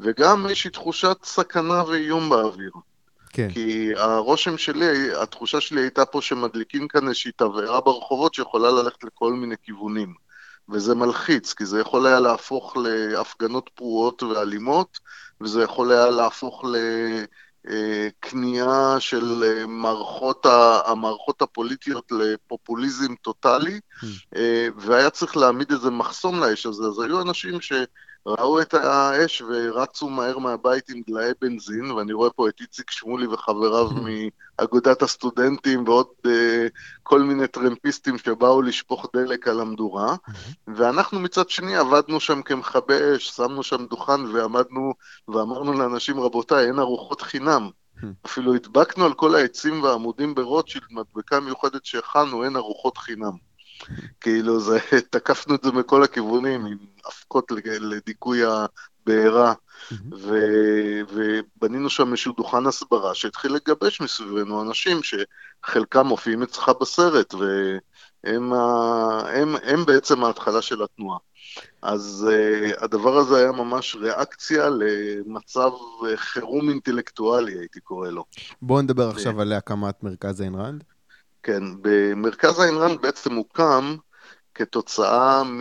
וגם 0.00 0.46
איזושהי 0.46 0.70
תחושת 0.70 1.16
סכנה 1.24 1.84
ואיום 1.84 2.28
באוויר. 2.28 2.72
כן. 3.32 3.48
כי 3.50 3.90
הרושם 3.96 4.58
שלי, 4.58 5.14
התחושה 5.22 5.60
שלי 5.60 5.80
הייתה 5.80 6.04
פה 6.04 6.22
שמדליקים 6.22 6.88
כאן 6.88 7.08
איזושהי 7.08 7.32
תבערה 7.36 7.80
ברחובות 7.80 8.34
שיכולה 8.34 8.70
ללכת 8.70 9.04
לכל 9.04 9.32
מיני 9.32 9.54
כיוונים. 9.62 10.14
וזה 10.72 10.94
מלחיץ, 10.94 11.54
כי 11.54 11.66
זה 11.66 11.80
יכול 11.80 12.06
היה 12.06 12.20
להפוך 12.20 12.76
להפגנות 12.76 13.70
פרועות 13.74 14.22
ואלימות, 14.22 14.98
וזה 15.40 15.62
יכול 15.62 15.92
היה 15.92 16.06
להפוך 16.06 16.64
לכניעה 17.64 19.00
של 19.00 19.42
מערכות, 19.68 20.46
המערכות 20.86 21.42
הפוליטיות 21.42 22.12
לפופוליזם 22.12 23.14
טוטאלי, 23.14 23.80
mm. 24.02 24.06
והיה 24.76 25.10
צריך 25.10 25.36
להעמיד 25.36 25.72
איזה 25.72 25.90
מחסום 25.90 26.40
לאש 26.40 26.66
הזה, 26.66 26.84
אז 26.84 27.00
היו 27.00 27.22
אנשים 27.22 27.60
ש... 27.60 27.72
ראו 28.26 28.60
את 28.60 28.74
האש 28.74 29.42
ורצו 29.48 30.08
מהר 30.08 30.38
מהבית 30.38 30.88
עם 30.88 31.02
דלאי 31.06 31.32
בנזין, 31.40 31.90
ואני 31.90 32.12
רואה 32.12 32.30
פה 32.30 32.48
את 32.48 32.60
איציק 32.60 32.90
שמולי 32.90 33.26
וחבריו 33.26 33.88
מאגודת 34.60 35.02
הסטודנטים 35.02 35.84
ועוד 35.88 36.06
uh, 36.26 36.30
כל 37.02 37.22
מיני 37.22 37.46
טרמפיסטים 37.46 38.18
שבאו 38.18 38.62
לשפוך 38.62 39.06
דלק 39.14 39.48
על 39.48 39.60
המדורה, 39.60 40.16
ואנחנו 40.76 41.20
מצד 41.20 41.50
שני 41.50 41.76
עבדנו 41.76 42.20
שם 42.20 42.42
כמכבי 42.42 42.94
אש, 43.16 43.28
שמנו 43.28 43.62
שם 43.62 43.86
דוכן 43.86 44.20
ועמדנו 44.34 44.94
ואמרנו 45.28 45.72
לאנשים, 45.72 46.20
רבותיי, 46.20 46.66
אין 46.66 46.78
ארוחות 46.78 47.20
חינם. 47.20 47.70
אפילו 48.26 48.54
הדבקנו 48.54 49.04
על 49.04 49.14
כל 49.14 49.34
העצים 49.34 49.82
והעמודים 49.82 50.34
ברוטשילד 50.34 50.86
מדבקה 50.90 51.40
מיוחדת 51.40 51.84
שהכנו, 51.84 52.44
אין 52.44 52.56
ארוחות 52.56 52.98
חינם. 52.98 53.49
כאילו, 54.20 54.60
זה, 54.60 54.78
תקפנו 55.10 55.54
את 55.54 55.62
זה 55.64 55.72
מכל 55.72 56.02
הכיוונים, 56.02 56.66
עם 56.66 56.78
אבקות 57.06 57.52
לדיכוי 57.80 58.40
הבעירה, 58.44 59.54
ו, 60.12 60.38
ובנינו 61.12 61.90
שם 61.90 62.08
איזשהו 62.08 62.32
דוכן 62.32 62.66
הסברה 62.66 63.14
שהתחיל 63.14 63.52
לגבש 63.54 64.00
מסביבנו 64.00 64.62
אנשים 64.62 65.00
שחלקם 65.02 66.06
מופיעים 66.06 66.42
אצלך 66.42 66.70
בסרט, 66.80 67.34
והם 67.34 68.52
ה, 68.52 68.58
הם, 69.32 69.56
הם 69.62 69.84
בעצם 69.84 70.24
ההתחלה 70.24 70.62
של 70.62 70.82
התנועה. 70.82 71.18
אז 71.82 72.28
uh, 72.30 72.84
הדבר 72.84 73.16
הזה 73.16 73.36
היה 73.36 73.52
ממש 73.52 73.96
ריאקציה 74.00 74.68
למצב 74.68 75.70
uh, 75.72 76.16
חירום 76.16 76.68
אינטלקטואלי, 76.68 77.58
הייתי 77.58 77.80
קורא 77.80 78.08
לו. 78.08 78.24
בואו 78.62 78.82
נדבר 78.82 79.08
עכשיו 79.08 79.40
על 79.40 79.52
הקמת 79.52 80.02
מרכז 80.02 80.40
איין 80.40 80.54
ראנד. 80.54 80.84
כן, 81.42 81.62
במרכז 81.82 82.58
ראנד 82.60 83.02
בעצם 83.02 83.34
הוקם 83.34 83.96
כתוצאה 84.54 85.44
מ... 85.44 85.60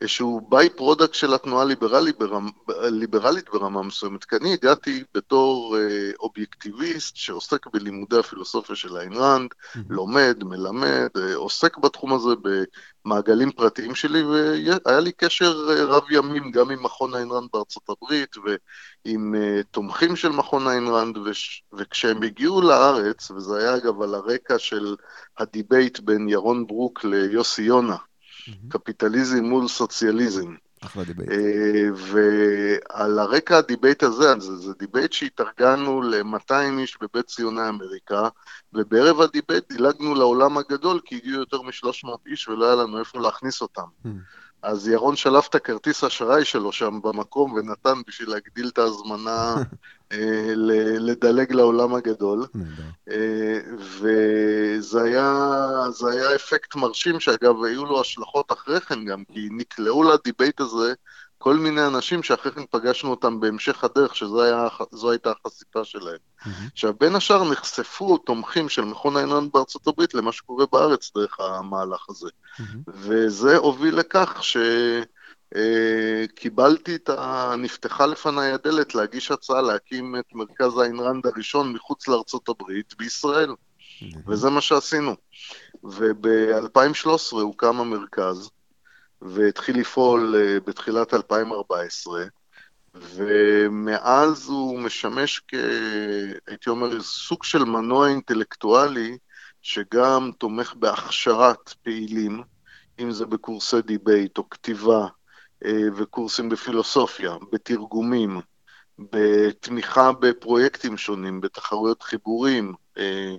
איזשהו 0.00 0.40
by-product 0.48 1.14
של 1.14 1.34
התנועה 1.34 1.62
הליברלית 1.62 2.18
ברמ, 2.18 2.50
ליברלית 2.82 3.50
ברמה 3.50 3.82
מסוימת, 3.82 4.24
כי 4.24 4.36
אני 4.36 4.52
הגעתי 4.52 5.04
בתור 5.14 5.76
אה, 5.78 6.10
אובייקטיביסט 6.20 7.16
שעוסק 7.16 7.66
בלימודי 7.66 8.18
הפילוסופיה 8.18 8.76
של 8.76 8.96
איין 8.96 9.12
ראנד, 9.12 9.50
mm-hmm. 9.50 9.78
לומד, 9.88 10.36
מלמד, 10.44 11.08
אה, 11.16 11.34
עוסק 11.34 11.78
בתחום 11.78 12.12
הזה 12.12 12.28
במעגלים 13.04 13.52
פרטיים 13.52 13.94
שלי, 13.94 14.22
והיה 14.22 15.00
לי 15.00 15.12
קשר 15.12 15.68
אה, 15.70 15.84
רב 15.84 16.10
ימים 16.10 16.50
גם 16.50 16.70
עם 16.70 16.82
מכון 16.82 17.14
איין 17.14 17.28
ראנד 17.30 17.48
בארצות 17.52 17.88
הברית 17.88 18.36
ועם 18.36 19.34
אה, 19.34 19.60
תומכים 19.70 20.16
של 20.16 20.28
מכון 20.28 20.68
איין 20.68 20.88
ראנד, 20.88 21.16
וש, 21.18 21.62
וכשהם 21.72 22.22
הגיעו 22.22 22.62
לארץ, 22.62 23.30
וזה 23.30 23.58
היה 23.58 23.76
אגב 23.76 24.02
על 24.02 24.14
הרקע 24.14 24.58
של 24.58 24.96
ה 25.38 25.47
debate 25.47 26.00
בין 26.00 26.28
ירון 26.28 26.66
ברוק 26.66 27.04
ליוסי 27.04 27.62
יונה, 27.62 27.96
קפיטליזם 28.68 29.44
מול 29.44 29.68
סוציאליזם. 29.68 30.54
אחלה 30.80 31.04
debate. 31.04 31.30
אה, 31.30 31.88
ועל 31.94 33.18
הרקע 33.18 33.58
ה 33.58 33.64
debate 33.64 34.02
הזה, 34.02 34.34
זה, 34.38 34.56
זה 34.56 34.72
debate 34.78 35.12
שהתארגנו 35.12 36.02
ל-200 36.02 36.78
איש 36.78 36.98
בבית 37.00 37.26
ציוני 37.26 37.68
אמריקה, 37.68 38.28
ובערב 38.72 39.20
ה 39.20 39.27
debate 39.27 39.72
דילגנו 39.72 40.14
לאולם 40.14 40.58
הגדול, 40.58 41.00
כי 41.04 41.16
הגיעו 41.16 41.40
יותר 41.40 41.62
מ-300 41.62 42.08
איש 42.26 42.48
ולא 42.48 42.66
היה 42.66 42.74
לנו 42.74 42.98
איפה 42.98 43.20
להכניס 43.20 43.62
אותם. 43.62 43.86
אז 44.66 44.88
ירון 44.88 45.16
שלף 45.16 45.48
את 45.48 45.54
הכרטיס 45.54 46.04
אשראי 46.04 46.44
שלו 46.44 46.72
שם 46.72 47.00
במקום 47.02 47.52
ונתן 47.52 48.02
בשביל 48.06 48.30
להגדיל 48.30 48.68
את 48.68 48.78
ההזמנה 48.78 49.54
אה, 50.12 50.52
לדלג 50.98 51.52
לעולם 51.52 51.94
הגדול. 51.94 52.46
אה, 53.10 53.58
וזה 53.78 55.02
היה, 55.02 55.48
היה 56.10 56.34
אפקט 56.34 56.74
מרשים, 56.74 57.20
שאגב, 57.20 57.64
היו 57.64 57.84
לו 57.84 58.00
השלכות 58.00 58.52
אחרי 58.52 58.80
כן 58.80 59.04
גם, 59.04 59.24
כי 59.24 59.48
נקלעו 59.50 60.02
לדיבייט 60.02 60.60
הזה 60.60 60.94
כל 61.38 61.56
מיני 61.56 61.86
אנשים 61.86 62.22
שאחרי 62.22 62.52
כן 62.52 62.64
פגשנו 62.70 63.10
אותם 63.10 63.40
בהמשך 63.40 63.84
הדרך, 63.84 64.16
שזו 64.16 65.10
הייתה 65.10 65.32
החשיפה 65.32 65.84
שלהם. 65.84 66.16
Mm-hmm. 66.16 66.48
עכשיו, 66.72 66.94
בין 67.00 67.14
השאר 67.16 67.50
נחשפו 67.50 68.18
תומכים 68.18 68.68
של 68.68 68.82
מכון 68.82 69.16
העינן 69.16 69.48
בארצות 69.54 69.86
הברית 69.86 70.14
למה 70.14 70.32
שקורה 70.32 70.66
בארץ 70.72 71.12
דרך 71.14 71.40
המהלך 71.40 72.06
הזה. 72.08 72.28
Mm-hmm. 72.28 72.62
וזה 72.86 73.56
הוביל 73.56 73.96
לכך 73.96 74.42
שקיבלתי 75.52 76.90
אה, 76.90 76.96
את 76.96 77.08
ה... 77.08 77.54
נפתחה 77.58 78.06
לפניי 78.06 78.52
הדלת 78.52 78.94
להגיש 78.94 79.30
הצעה 79.30 79.62
להקים 79.62 80.16
את 80.16 80.34
מרכז 80.34 80.78
איין 80.78 81.00
ראנד 81.00 81.26
הראשון 81.26 81.72
מחוץ 81.72 82.08
לארצות 82.08 82.48
הברית 82.48 82.94
בישראל. 82.98 83.50
Mm-hmm. 83.50 84.18
וזה 84.26 84.50
מה 84.50 84.60
שעשינו. 84.60 85.16
וב-2013 85.84 87.32
הוקם 87.32 87.80
המרכז. 87.80 88.50
והתחיל 89.22 89.80
לפעול 89.80 90.34
אה, 90.36 90.60
בתחילת 90.60 91.14
2014, 91.14 92.24
ומאז 92.94 94.48
הוא 94.48 94.80
משמש 94.80 95.42
כ... 95.48 95.54
הייתי 96.46 96.70
אומר, 96.70 97.02
סוג 97.02 97.44
של 97.44 97.64
מנוע 97.64 98.08
אינטלקטואלי, 98.08 99.18
שגם 99.62 100.30
תומך 100.38 100.74
בהכשרת 100.74 101.74
פעילים, 101.82 102.42
אם 102.98 103.10
זה 103.10 103.26
בקורסי 103.26 103.82
debate 103.82 104.38
או 104.38 104.50
כתיבה, 104.50 105.06
אה, 105.64 105.88
וקורסים 105.96 106.48
בפילוסופיה, 106.48 107.34
בתרגומים, 107.52 108.40
בתמיכה 108.98 110.12
בפרויקטים 110.12 110.96
שונים, 110.96 111.40
בתחרויות 111.40 112.02
חיבורים, 112.02 112.74
אה, 112.98 113.34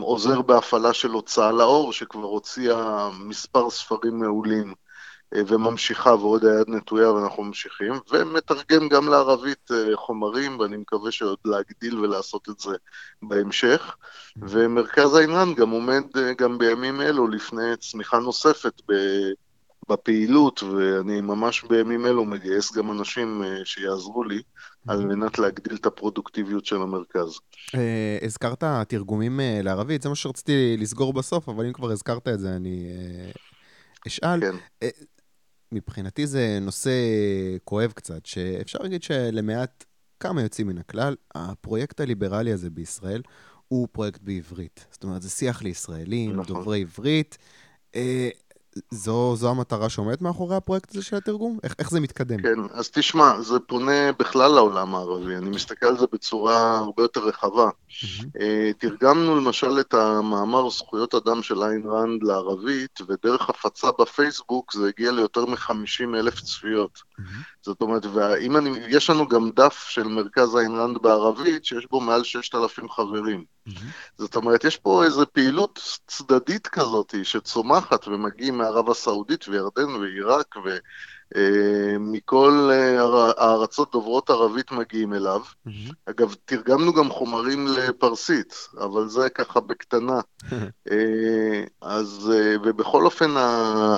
עוזר 0.00 0.42
בהפעלה 0.42 0.92
של 0.92 1.10
הוצאה 1.10 1.52
לאור, 1.52 1.92
שכבר 1.92 2.24
הוציאה 2.24 3.10
מספר 3.18 3.70
ספרים 3.70 4.18
מעולים. 4.18 4.74
אה, 5.34 5.42
וממשיכה 5.46 6.14
ועוד 6.14 6.44
היד 6.44 6.68
נטויה 6.68 7.12
ואנחנו 7.12 7.42
ממשיכים, 7.44 7.92
ומתרגם 8.12 8.88
גם 8.88 9.08
לערבית 9.08 9.70
אה, 9.70 9.96
חומרים, 9.96 10.58
ואני 10.58 10.76
מקווה 10.76 11.10
שעוד 11.10 11.38
להגדיל 11.44 11.98
ולעשות 11.98 12.48
את 12.48 12.58
זה 12.58 12.76
בהמשך. 13.22 13.96
ומרכז 14.36 15.14
העניין 15.14 15.54
גם 15.54 15.70
עומד 15.70 16.02
אה, 16.16 16.32
גם 16.38 16.58
בימים 16.58 17.00
אלו 17.00 17.28
לפני 17.28 17.76
צמיחה 17.80 18.18
נוספת 18.18 18.82
בפעילות, 19.88 20.62
ואני 20.62 21.20
ממש 21.20 21.64
בימים 21.64 22.06
אלו 22.06 22.24
מגייס 22.24 22.72
גם 22.72 22.92
אנשים 22.92 23.42
שיעזרו 23.64 24.24
לי 24.24 24.42
על 24.88 25.04
מנת 25.04 25.38
להגדיל 25.38 25.76
את 25.76 25.86
הפרודוקטיביות 25.86 26.66
של 26.66 26.76
המרכז. 26.76 27.38
הזכרת 28.22 28.64
תרגומים 28.88 29.40
לערבית, 29.62 30.02
זה 30.02 30.08
מה 30.08 30.14
שרציתי 30.14 30.76
לסגור 30.78 31.12
בסוף, 31.12 31.48
אבל 31.48 31.66
אם 31.66 31.72
כבר 31.72 31.90
הזכרת 31.90 32.28
את 32.28 32.40
זה, 32.40 32.56
אני 32.56 32.86
אשאל. 34.06 34.40
כן. 34.40 34.56
מבחינתי 35.72 36.26
זה 36.26 36.58
נושא 36.60 36.90
כואב 37.64 37.92
קצת, 37.92 38.26
שאפשר 38.26 38.78
להגיד 38.82 39.02
שלמעט 39.02 39.84
כמה 40.20 40.42
יוצאים 40.42 40.66
מן 40.66 40.78
הכלל, 40.78 41.16
הפרויקט 41.34 42.00
הליברלי 42.00 42.52
הזה 42.52 42.70
בישראל 42.70 43.22
הוא 43.68 43.88
פרויקט 43.92 44.20
בעברית. 44.22 44.86
זאת 44.90 45.04
אומרת, 45.04 45.22
זה 45.22 45.30
שיח 45.30 45.62
לישראלים, 45.62 46.32
נכון. 46.32 46.44
דוברי 46.44 46.80
עברית. 46.80 47.38
זו, 48.90 49.36
זו 49.36 49.50
המטרה 49.50 49.88
שעומדת 49.88 50.22
מאחורי 50.22 50.56
הפרויקט 50.56 50.90
הזה 50.90 51.02
של 51.02 51.16
התרגום? 51.16 51.58
איך, 51.62 51.74
איך 51.78 51.90
זה 51.90 52.00
מתקדם? 52.00 52.42
כן, 52.42 52.58
אז 52.72 52.90
תשמע, 52.90 53.40
זה 53.40 53.60
פונה 53.60 54.12
בכלל 54.18 54.50
לעולם 54.50 54.94
הערבי, 54.94 55.36
אני 55.36 55.50
מסתכל 55.50 55.86
על 55.86 55.98
זה 55.98 56.06
בצורה 56.12 56.78
הרבה 56.78 57.02
יותר 57.02 57.20
רחבה. 57.20 57.68
Mm-hmm. 57.68 58.38
תרגמנו 58.78 59.36
למשל 59.36 59.80
את 59.80 59.94
המאמר 59.94 60.70
זכויות 60.70 61.14
אדם 61.14 61.42
של 61.42 61.62
איין 61.62 61.82
ראנד 61.86 62.22
לערבית, 62.22 63.00
ודרך 63.08 63.50
הפצה 63.50 63.88
בפייסבוק 63.98 64.72
זה 64.74 64.88
הגיע 64.88 65.12
ליותר 65.12 65.46
מ-50 65.46 66.16
אלף 66.16 66.40
צפיות. 66.40 67.02
Mm-hmm. 67.18 67.62
זאת 67.62 67.80
אומרת, 67.80 68.06
ואם 68.06 68.56
אני, 68.56 68.70
יש 68.88 69.10
לנו 69.10 69.28
גם 69.28 69.50
דף 69.50 69.86
של 69.88 70.02
מרכז 70.02 70.56
איין 70.56 70.94
בערבית, 71.02 71.64
שיש 71.64 71.86
בו 71.90 72.00
מעל 72.00 72.24
6,000 72.24 72.88
חברים. 72.88 73.44
Mm-hmm. 73.68 73.72
זאת 74.18 74.36
אומרת, 74.36 74.64
יש 74.64 74.76
פה 74.76 75.04
איזו 75.04 75.24
פעילות 75.32 76.00
צדדית 76.06 76.66
כזאת 76.66 77.14
שצומחת 77.22 78.08
ומגיעים 78.08 78.58
מערב 78.58 78.90
הסעודית 78.90 79.48
וירדן 79.48 79.88
ועיראק 79.88 80.56
ומכל 80.56 80.70
אה, 81.36 81.96
הארצות 83.38 83.92
דוברות 83.92 84.30
ערבית 84.30 84.72
מגיעים 84.72 85.14
אליו. 85.14 85.40
Mm-hmm. 85.40 85.92
אגב, 86.06 86.34
תרגמנו 86.44 86.92
גם 86.92 87.10
חומרים 87.10 87.66
לפרסית, 87.66 88.54
אבל 88.78 89.08
זה 89.08 89.30
ככה 89.30 89.60
בקטנה. 89.60 90.20
אה, 90.90 91.64
אז, 91.80 92.32
אה, 92.34 92.56
ובכל 92.62 93.04
אופן, 93.04 93.30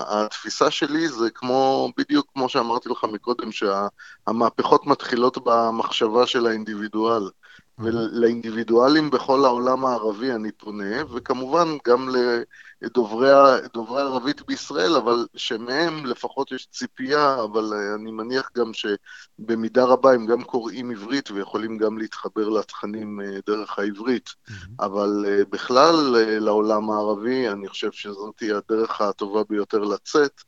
התפיסה 0.09 0.71
שלי 0.71 1.09
זה 1.09 1.31
כמו, 1.31 1.91
בדיוק 1.99 2.27
כמו 2.35 2.49
שאמרתי 2.49 2.89
לך 2.89 3.05
מקודם, 3.13 3.51
שהמהפכות 3.53 4.87
מתחילות 4.87 5.39
במחשבה 5.45 6.27
של 6.27 6.47
האינדיבידואל. 6.47 7.29
ולאינדיבידואלים 7.79 9.11
בכל 9.11 9.45
העולם 9.45 9.85
הערבי 9.85 10.33
אני 10.33 10.53
פונה, 10.53 11.15
וכמובן 11.15 11.69
גם 11.87 12.09
לדוברי 12.83 13.31
ערבית 14.01 14.47
בישראל, 14.47 14.97
אבל 14.97 15.27
שמהם 15.35 16.07
לפחות 16.07 16.53
יש 16.53 16.67
ציפייה, 16.67 17.45
אבל 17.45 17.73
אני 17.95 18.11
מניח 18.11 18.51
גם 18.57 18.71
שבמידה 18.73 19.85
רבה 19.85 20.13
הם 20.13 20.27
גם 20.27 20.43
קוראים 20.43 20.91
עברית 20.91 21.31
ויכולים 21.31 21.79
גם 21.79 21.99
להתחבר 21.99 22.49
לתכנים 22.49 23.21
אה, 23.21 23.39
דרך 23.47 23.79
העברית. 23.79 24.31
אבל 24.81 25.25
אה, 25.29 25.45
בכלל 25.51 26.17
אה, 26.17 26.39
לעולם 26.39 26.91
הערבי, 26.91 27.49
אני 27.49 27.69
חושב 27.69 27.93
שזאת 27.93 28.37
תהיה 28.37 28.57
הדרך 28.57 29.01
הטובה 29.01 29.43
ביותר 29.49 29.79
לצאת. 29.79 30.43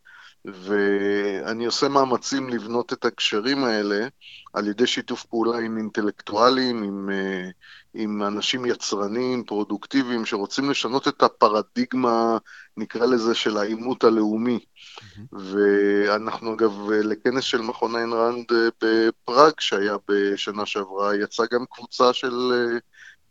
ואני 0.55 1.67
עושה 1.67 1.88
מאמצים 1.88 2.49
לבנות 2.49 2.93
את 2.93 3.05
הקשרים 3.05 3.64
האלה 3.64 4.09
על 4.52 4.69
ידי 4.69 4.87
שיתוף 4.87 5.25
פעולה 5.25 5.59
עם 5.59 5.76
אינטלקטואלים, 5.76 6.83
עם, 6.83 7.11
אה, 7.11 7.49
עם 7.94 8.23
אנשים 8.23 8.66
יצרנים, 8.66 9.44
פרודוקטיביים, 9.44 10.27
שרוצים 10.27 10.70
לשנות 10.70 11.09
את 11.09 11.23
הפרדיגמה, 11.23 12.38
נקרא 12.77 13.07
לזה, 13.07 13.35
של 13.35 13.57
העימות 13.57 14.05
הלאומי. 14.05 14.59
Mm-hmm. 14.59 15.20
ואנחנו 15.33 16.55
אגב, 16.55 16.90
לכנס 16.90 17.44
של 17.44 17.61
מכון 17.61 17.96
איין 17.96 18.12
ראנד 18.12 18.53
אה, 18.53 18.68
בפראג, 18.83 19.53
שהיה 19.59 19.96
בשנה 20.09 20.66
שעברה, 20.66 21.16
יצאה 21.16 21.46
גם 21.53 21.64
קבוצה 21.70 22.12
של 22.12 22.53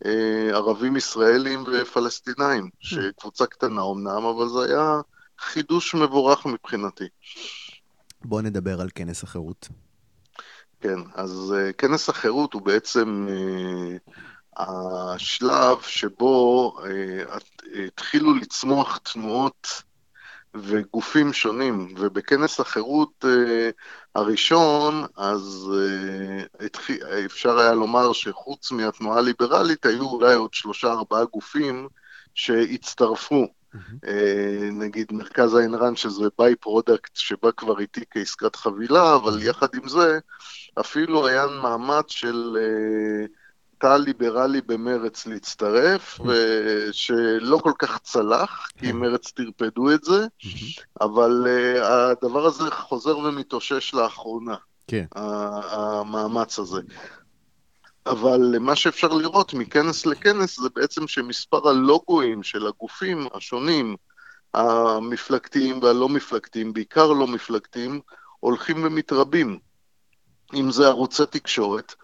אה, 0.05 0.49
ערבים 0.53 0.95
ישראלים 0.95 1.63
ופלסטינאים, 1.73 2.63
mm-hmm. 2.65 2.87
שקבוצה 2.87 3.45
קטנה 3.45 3.81
אמנם, 3.91 4.25
אבל 4.25 4.49
זה 4.49 4.63
היה... 4.63 5.01
חידוש 5.39 5.95
מבורך 5.95 6.45
מבחינתי. 6.45 7.07
בואו 8.25 8.41
נדבר 8.41 8.81
על 8.81 8.89
כנס 8.95 9.23
החירות. 9.23 9.67
כן, 10.81 10.99
אז 11.15 11.53
uh, 11.57 11.73
כנס 11.73 12.09
החירות 12.09 12.53
הוא 12.53 12.61
בעצם 12.61 13.27
uh, 13.29 14.61
השלב 14.61 15.81
שבו 15.81 16.73
uh, 16.79 17.39
התחילו 17.87 18.33
לצמוח 18.35 18.97
תנועות 18.97 19.81
וגופים 20.53 21.33
שונים, 21.33 21.95
ובכנס 21.97 22.59
החירות 22.59 23.25
uh, 23.25 23.27
הראשון, 24.15 25.05
אז 25.17 25.69
uh, 25.71 26.65
התחיל, 26.65 27.03
אפשר 27.25 27.59
היה 27.59 27.73
לומר 27.73 28.13
שחוץ 28.13 28.71
מהתנועה 28.71 29.19
הליברלית, 29.19 29.85
היו 29.85 30.09
אולי 30.09 30.33
עוד 30.33 30.53
שלושה 30.53 30.87
ארבעה 30.91 31.25
גופים 31.25 31.87
שהצטרפו. 32.33 33.47
אה, 34.07 34.69
נגיד 34.71 35.07
מרכז 35.11 35.55
איין 35.55 35.75
ראנד, 35.75 35.95
שזה 35.95 36.27
by-product 36.39 37.15
שבא 37.15 37.51
כבר 37.57 37.79
איתי 37.79 38.01
כעסקת 38.11 38.55
חבילה, 38.55 39.15
אבל 39.15 39.43
יחד 39.43 39.67
עם 39.75 39.87
זה, 39.87 40.19
אפילו 40.79 41.27
היה 41.27 41.45
מאמץ 41.47 42.11
של 42.11 42.57
אה, 42.59 43.25
תא 43.77 43.97
ליברלי 43.97 44.61
במרץ 44.61 45.25
להצטרף, 45.25 46.19
ושלא 46.19 47.57
כל 47.63 47.73
כך 47.79 47.97
צלח, 47.97 48.67
כי 48.77 48.91
מרץ 48.91 49.31
טרפדו 49.31 49.91
את 49.91 50.03
זה, 50.03 50.27
אבל 51.01 51.47
אה, 51.47 52.09
הדבר 52.11 52.45
הזה 52.45 52.63
חוזר 52.71 53.17
ומתאושש 53.17 53.93
לאחרונה. 53.93 54.55
כן. 54.87 55.05
המאמץ 55.15 56.59
הזה. 56.59 56.81
אבל 58.11 58.55
מה 58.59 58.75
שאפשר 58.75 59.07
לראות 59.07 59.53
מכנס 59.53 60.05
לכנס 60.05 60.59
זה 60.59 60.69
בעצם 60.75 61.07
שמספר 61.07 61.69
הלוגויים 61.69 62.43
של 62.43 62.67
הגופים 62.67 63.27
השונים, 63.33 63.95
המפלגתיים 64.53 65.79
והלא 65.83 66.09
מפלגתיים, 66.09 66.73
בעיקר 66.73 67.07
לא 67.07 67.27
מפלגתיים, 67.27 68.01
הולכים 68.39 68.83
ומתרבים. 68.83 69.59
אם 70.53 70.71
זה 70.71 70.87
ערוצי 70.87 71.23
תקשורת, 71.29 71.95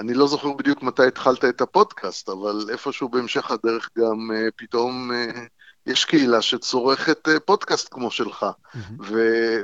אני 0.00 0.14
לא 0.14 0.26
זוכר 0.26 0.52
בדיוק 0.52 0.82
מתי 0.82 1.06
התחלת 1.06 1.44
את 1.44 1.60
הפודקאסט, 1.60 2.28
אבל 2.28 2.66
איפשהו 2.72 3.08
בהמשך 3.08 3.50
הדרך 3.50 3.90
גם 3.98 4.30
uh, 4.30 4.50
פתאום 4.56 5.10
uh, 5.10 5.38
יש 5.86 6.04
קהילה 6.04 6.42
שצורכת 6.42 7.28
uh, 7.28 7.40
פודקאסט 7.40 7.88
כמו 7.90 8.10
שלך. 8.10 8.46
Mm-hmm. 8.46 9.02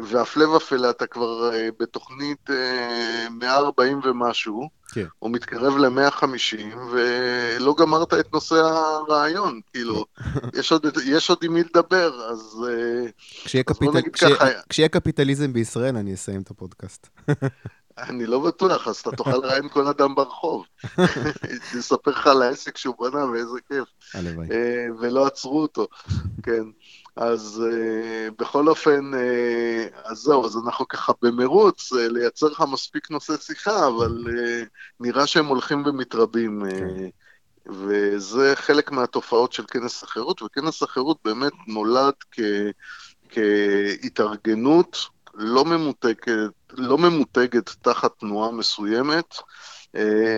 והפלא 0.02 0.44
ופלא, 0.44 0.90
אתה 0.90 1.06
כבר 1.06 1.50
uh, 1.50 1.74
בתוכנית 1.78 2.50
uh, 2.50 3.30
140 3.30 4.00
ומשהו, 4.04 4.68
כן. 4.92 5.04
הוא 5.18 5.30
מתקרב 5.30 5.76
ל-150, 5.76 6.76
ולא 6.92 7.74
גמרת 7.78 8.14
את 8.14 8.32
נושא 8.32 8.54
הרעיון, 8.54 9.60
כאילו, 9.72 10.04
יש 10.58 10.72
עוד, 10.72 10.86
יש 11.04 11.30
עוד 11.30 11.38
עם 11.42 11.54
מי 11.54 11.62
לדבר, 11.62 12.30
אז... 12.30 12.66
כשיהיה, 13.44 13.64
אז 13.68 13.76
קפיטל... 13.76 14.10
כש... 14.12 14.24
ככה... 14.24 14.44
כשיהיה 14.68 14.88
קפיטליזם 14.88 15.52
בישראל, 15.52 15.96
אני 15.96 16.14
אסיים 16.14 16.42
את 16.42 16.50
הפודקאסט. 16.50 17.08
אני 17.98 18.26
לא 18.26 18.38
בטוח, 18.40 18.88
אז 18.88 18.96
אתה 18.96 19.16
תוכל 19.16 19.36
לראיין 19.36 19.68
כל 19.68 19.86
אדם 19.86 20.14
ברחוב. 20.14 20.64
נספר 21.76 22.10
לך 22.10 22.26
על 22.26 22.42
העסק 22.42 22.76
שהוא 22.76 22.94
בנה 22.98 23.24
ואיזה 23.24 23.58
כיף. 23.68 23.88
הלוואי. 24.14 24.48
אה, 24.50 24.86
ולא 25.00 25.26
עצרו 25.26 25.62
אותו, 25.62 25.86
כן. 26.42 26.62
אז 27.16 27.62
uh, 27.70 28.34
בכל 28.38 28.68
אופן, 28.68 29.10
uh, 29.14 29.96
אז 30.04 30.18
זהו, 30.18 30.46
אז 30.46 30.56
אנחנו 30.56 30.88
ככה 30.88 31.12
במרוץ 31.22 31.92
uh, 31.92 31.96
לייצר 31.96 32.46
לך 32.46 32.64
מספיק 32.72 33.10
נושא 33.10 33.36
שיחה, 33.36 33.86
אבל 33.86 34.24
uh, 34.26 34.66
נראה 35.00 35.26
שהם 35.26 35.46
הולכים 35.46 35.82
ומתרבים. 35.86 36.62
Uh, 36.62 36.70
וזה 37.68 38.52
חלק 38.56 38.90
מהתופעות 38.90 39.52
של 39.52 39.64
כנס 39.70 40.02
החירות, 40.02 40.42
וכנס 40.42 40.82
החירות 40.82 41.18
באמת 41.24 41.52
נולד 41.66 42.14
כ, 42.30 42.40
כהתארגנות 43.28 44.98
לא 45.34 45.64
ממותגת, 45.64 46.28
לא 46.72 46.98
ממותגת 46.98 47.70
תחת 47.82 48.18
תנועה 48.18 48.52
מסוימת, 48.52 49.34
אה, 49.34 49.40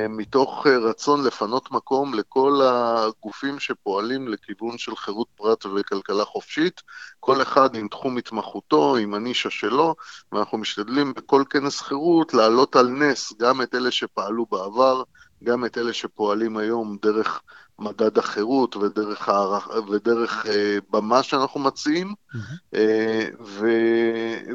מתוך 0.09 0.67
אה, 0.67 0.79
רצון 0.79 1.25
לפנות 1.25 1.71
מקום 1.71 2.15
לכל 2.15 2.61
הגופים 2.65 3.59
שפועלים 3.59 4.29
לכיוון 4.29 4.79
של 4.79 4.97
חירות 4.97 5.29
פרט 5.37 5.67
וכלכלה 5.67 6.25
חופשית, 6.25 6.83
כל 7.21 7.43
אחד 7.43 7.75
עם 7.75 7.89
תחום 7.89 8.17
התמחותו, 8.17 8.97
עם 8.97 9.15
הנישה 9.15 9.51
שלו, 9.51 9.95
ואנחנו 10.33 10.59
משתדלים 10.59 11.15
בכל 11.15 11.43
כנס 11.51 11.81
חירות 11.81 12.35
להעלות 12.35 12.77
על 12.77 12.89
נס 12.89 13.33
גם 13.39 13.63
את 13.63 13.75
אלה 13.75 13.91
שפעלו 13.91 14.47
בעבר 14.51 15.03
גם 15.45 15.65
את 15.65 15.79
אלה 15.79 15.93
שפועלים 15.93 16.57
היום 16.57 16.97
דרך 17.03 17.43
מדד 17.79 18.19
החירות 18.19 18.77
ודרך, 18.77 19.29
הערכ... 19.29 19.69
ודרך 19.91 20.47
אה, 20.47 20.79
במה 20.91 21.23
שאנחנו 21.23 21.61
מציעים, 21.61 22.15
אה, 22.75 23.29
ו... 23.45 23.69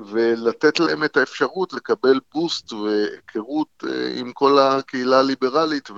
ולתת 0.06 0.80
להם 0.80 1.04
את 1.04 1.18
האפשרות 1.18 1.74
לקבל 1.74 2.20
בוסט 2.34 2.74
והיכרות 2.74 3.84
אה, 3.88 4.14
עם 4.16 4.32
כל 4.34 4.60
הקהילה 4.60 5.20
הליברלית, 5.20 5.90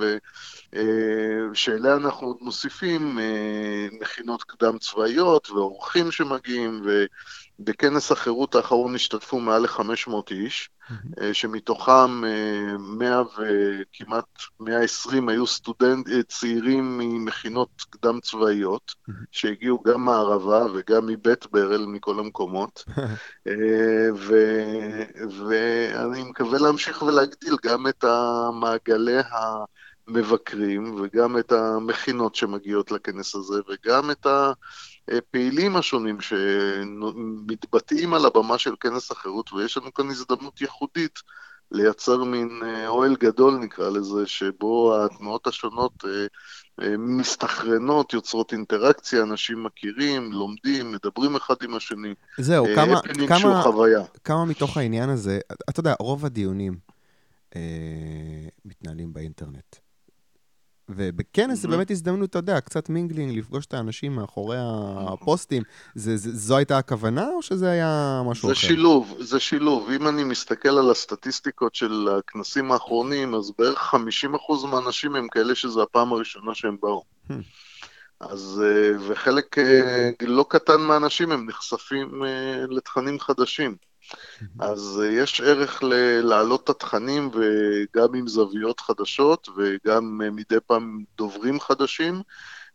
ושאליה 1.51 1.91
אה, 1.91 1.97
אנחנו 1.97 2.27
עוד 2.27 2.37
מוסיפים 2.41 3.19
אה, 3.19 3.87
מכינות 4.01 4.43
קדם 4.43 4.77
צבאיות 4.77 5.49
ואורחים 5.49 6.11
שמגיעים, 6.11 6.81
ובכנס 7.59 8.11
החירות 8.11 8.55
האחרון 8.55 8.95
השתתפו 8.95 9.39
מעל 9.39 9.61
ל-500 9.61 10.31
איש. 10.31 10.69
אה, 11.21 11.33
שמתוכם 11.33 12.21
100 12.79 13.17
אה, 13.17 13.21
וכמעט 13.21 14.25
120 14.59 15.29
היו 15.29 15.47
סטודנט, 15.47 16.09
אה, 16.09 16.23
צעירים 16.23 16.97
ממכינות 16.97 17.69
קדם 17.89 18.19
צבאיות, 18.19 18.95
שהגיעו 19.31 19.83
גם 19.83 20.05
מהערבה 20.05 20.65
וגם 20.73 21.05
מבית 21.05 21.45
ברל, 21.51 21.85
מכל 21.85 22.19
המקומות. 22.19 22.83
ו, 24.27 24.33
ואני 25.39 26.23
מקווה 26.23 26.59
להמשיך 26.59 27.01
ולהגדיל 27.01 27.55
גם 27.63 27.87
את 27.87 28.03
המעגלי 28.03 29.19
המבקרים 30.07 31.01
וגם 31.01 31.37
את 31.37 31.51
המכינות 31.51 32.35
שמגיעות 32.35 32.91
לכנס 32.91 33.35
הזה 33.35 33.61
וגם 33.69 34.11
את 34.11 34.25
ה... 34.25 34.51
הפעילים 35.07 35.75
השונים 35.75 36.17
שמתבטאים 36.21 38.13
על 38.13 38.25
הבמה 38.25 38.57
של 38.57 38.75
כנס 38.79 39.11
החירות, 39.11 39.53
ויש 39.53 39.77
לנו 39.77 39.93
כאן 39.93 40.09
הזדמנות 40.09 40.61
ייחודית 40.61 41.19
לייצר 41.71 42.23
מין 42.23 42.61
אה, 42.63 42.87
אוהל 42.87 43.15
גדול 43.15 43.57
נקרא 43.57 43.89
לזה, 43.89 44.27
שבו 44.27 45.05
התנועות 45.05 45.47
השונות 45.47 45.93
אה, 46.05 46.25
אה, 46.81 46.97
מסתנכרנות, 46.97 48.13
יוצרות 48.13 48.53
אינטראקציה, 48.53 49.21
אנשים 49.23 49.63
מכירים, 49.63 50.31
לומדים, 50.31 50.91
מדברים 50.91 51.35
אחד 51.35 51.55
עם 51.63 51.75
השני. 51.75 52.13
זהו, 52.37 52.65
כמה, 52.75 53.01
כמה, 53.27 53.63
כמה 54.23 54.45
מתוך 54.45 54.77
העניין 54.77 55.09
הזה, 55.09 55.39
אתה 55.69 55.79
יודע, 55.79 55.93
רוב 55.99 56.25
הדיונים 56.25 56.77
אה, 57.55 57.61
מתנהלים 58.65 59.13
באינטרנט. 59.13 59.75
ובכנס 60.89 61.59
זה 61.59 61.67
באמת 61.67 61.91
הזדמנות, 61.91 62.29
אתה 62.29 62.39
יודע, 62.39 62.61
קצת 62.61 62.89
mingling, 62.89 63.37
לפגוש 63.37 63.65
את 63.65 63.73
האנשים 63.73 64.15
מאחורי 64.15 64.57
הפוסטים. 64.59 65.63
זה, 65.95 66.17
זה, 66.17 66.31
זו 66.31 66.57
הייתה 66.57 66.77
הכוונה, 66.77 67.27
או 67.35 67.41
שזה 67.41 67.69
היה 67.69 68.21
משהו 68.25 68.47
זה 68.47 68.53
אחר? 68.53 68.61
זה 68.61 68.67
שילוב, 68.67 69.17
זה 69.19 69.39
שילוב. 69.39 69.89
אם 69.89 70.07
אני 70.07 70.23
מסתכל 70.23 70.69
על 70.69 70.91
הסטטיסטיקות 70.91 71.75
של 71.75 72.07
הכנסים 72.19 72.71
האחרונים, 72.71 73.35
אז 73.35 73.51
בערך 73.59 73.93
50% 73.93 74.67
מהאנשים 74.67 75.15
הם 75.15 75.27
כאלה 75.27 75.55
שזו 75.55 75.83
הפעם 75.83 76.13
הראשונה 76.13 76.55
שהם 76.55 76.77
באו. 76.81 77.03
Hmm. 77.29 77.33
אז, 78.19 78.63
אה, 78.65 78.91
וחלק 79.07 79.57
אה, 79.57 80.09
לא 80.21 80.45
קטן 80.49 80.81
מהאנשים 80.81 81.31
הם 81.31 81.45
נחשפים 81.49 82.23
אה, 82.25 82.65
לתכנים 82.69 83.19
חדשים. 83.19 83.75
אז 84.59 85.01
אה, 85.03 85.11
יש 85.11 85.41
ערך 85.41 85.83
להעלות 86.23 86.63
את 86.63 86.69
התכנים 86.69 87.29
וגם 87.33 88.15
עם 88.15 88.27
זוויות 88.27 88.79
חדשות 88.79 89.49
וגם 89.57 90.21
אה, 90.23 90.31
מדי 90.31 90.59
פעם 90.67 91.03
דוברים 91.17 91.59
חדשים. 91.59 92.21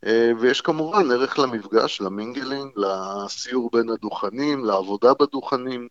אה, 0.06 0.30
ויש 0.40 0.60
כמובן 0.60 1.10
ערך 1.10 1.38
למפגש, 1.38 2.00
למינגלינג, 2.00 2.72
לסיור 2.76 3.70
בין 3.72 3.90
הדוכנים, 3.90 4.64
לעבודה 4.64 5.12
בדוכנים, 5.14 5.88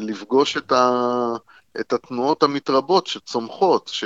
לפגוש 0.00 0.56
את, 0.56 0.72
ה, 0.72 0.90
את 1.80 1.92
התנועות 1.92 2.42
המתרבות 2.42 3.06
שצומחות, 3.06 3.88
ש, 3.88 4.04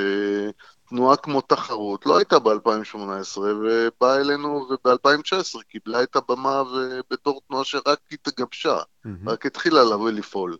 תנועה 0.89 1.15
כמו 1.17 1.41
תחרות 1.41 2.05
לא 2.05 2.17
הייתה 2.17 2.39
ב-2018, 2.39 3.37
ובאה 3.39 4.15
אלינו 4.15 4.67
וב-2019 4.69 5.63
קיבלה 5.67 6.03
את 6.03 6.15
הבמה 6.15 6.63
בתור 7.11 7.41
תנועה 7.47 7.63
שרק 7.63 7.99
התגבשה, 8.11 8.77
mm-hmm. 8.77 9.09
רק 9.27 9.45
התחילה 9.45 9.83
לבוא 9.83 10.11
לפעול. 10.11 10.57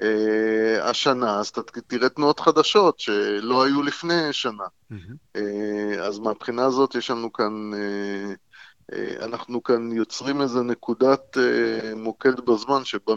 Uh, 0.00 0.04
השנה, 0.82 1.40
אז 1.40 1.48
אתה 1.48 1.60
תראה 1.86 2.08
תנועות 2.08 2.40
חדשות 2.40 3.00
שלא 3.00 3.64
היו 3.64 3.82
לפני 3.82 4.32
שנה. 4.32 4.64
Mm-hmm. 4.92 5.38
Uh, 5.38 6.00
אז 6.00 6.18
מהבחינה 6.18 6.64
הזאת 6.64 6.94
יש 6.94 7.10
לנו 7.10 7.32
כאן 7.32 7.70
uh, 7.72 7.76
אה, 7.76 8.34
אנחנו 9.22 9.62
כאן 9.62 9.92
יוצרים 9.92 10.42
איזה 10.42 10.60
נקודת 10.62 11.38
אה, 11.38 11.94
מוקד 11.94 12.40
בזמן 12.40 12.84
שבה, 12.84 13.14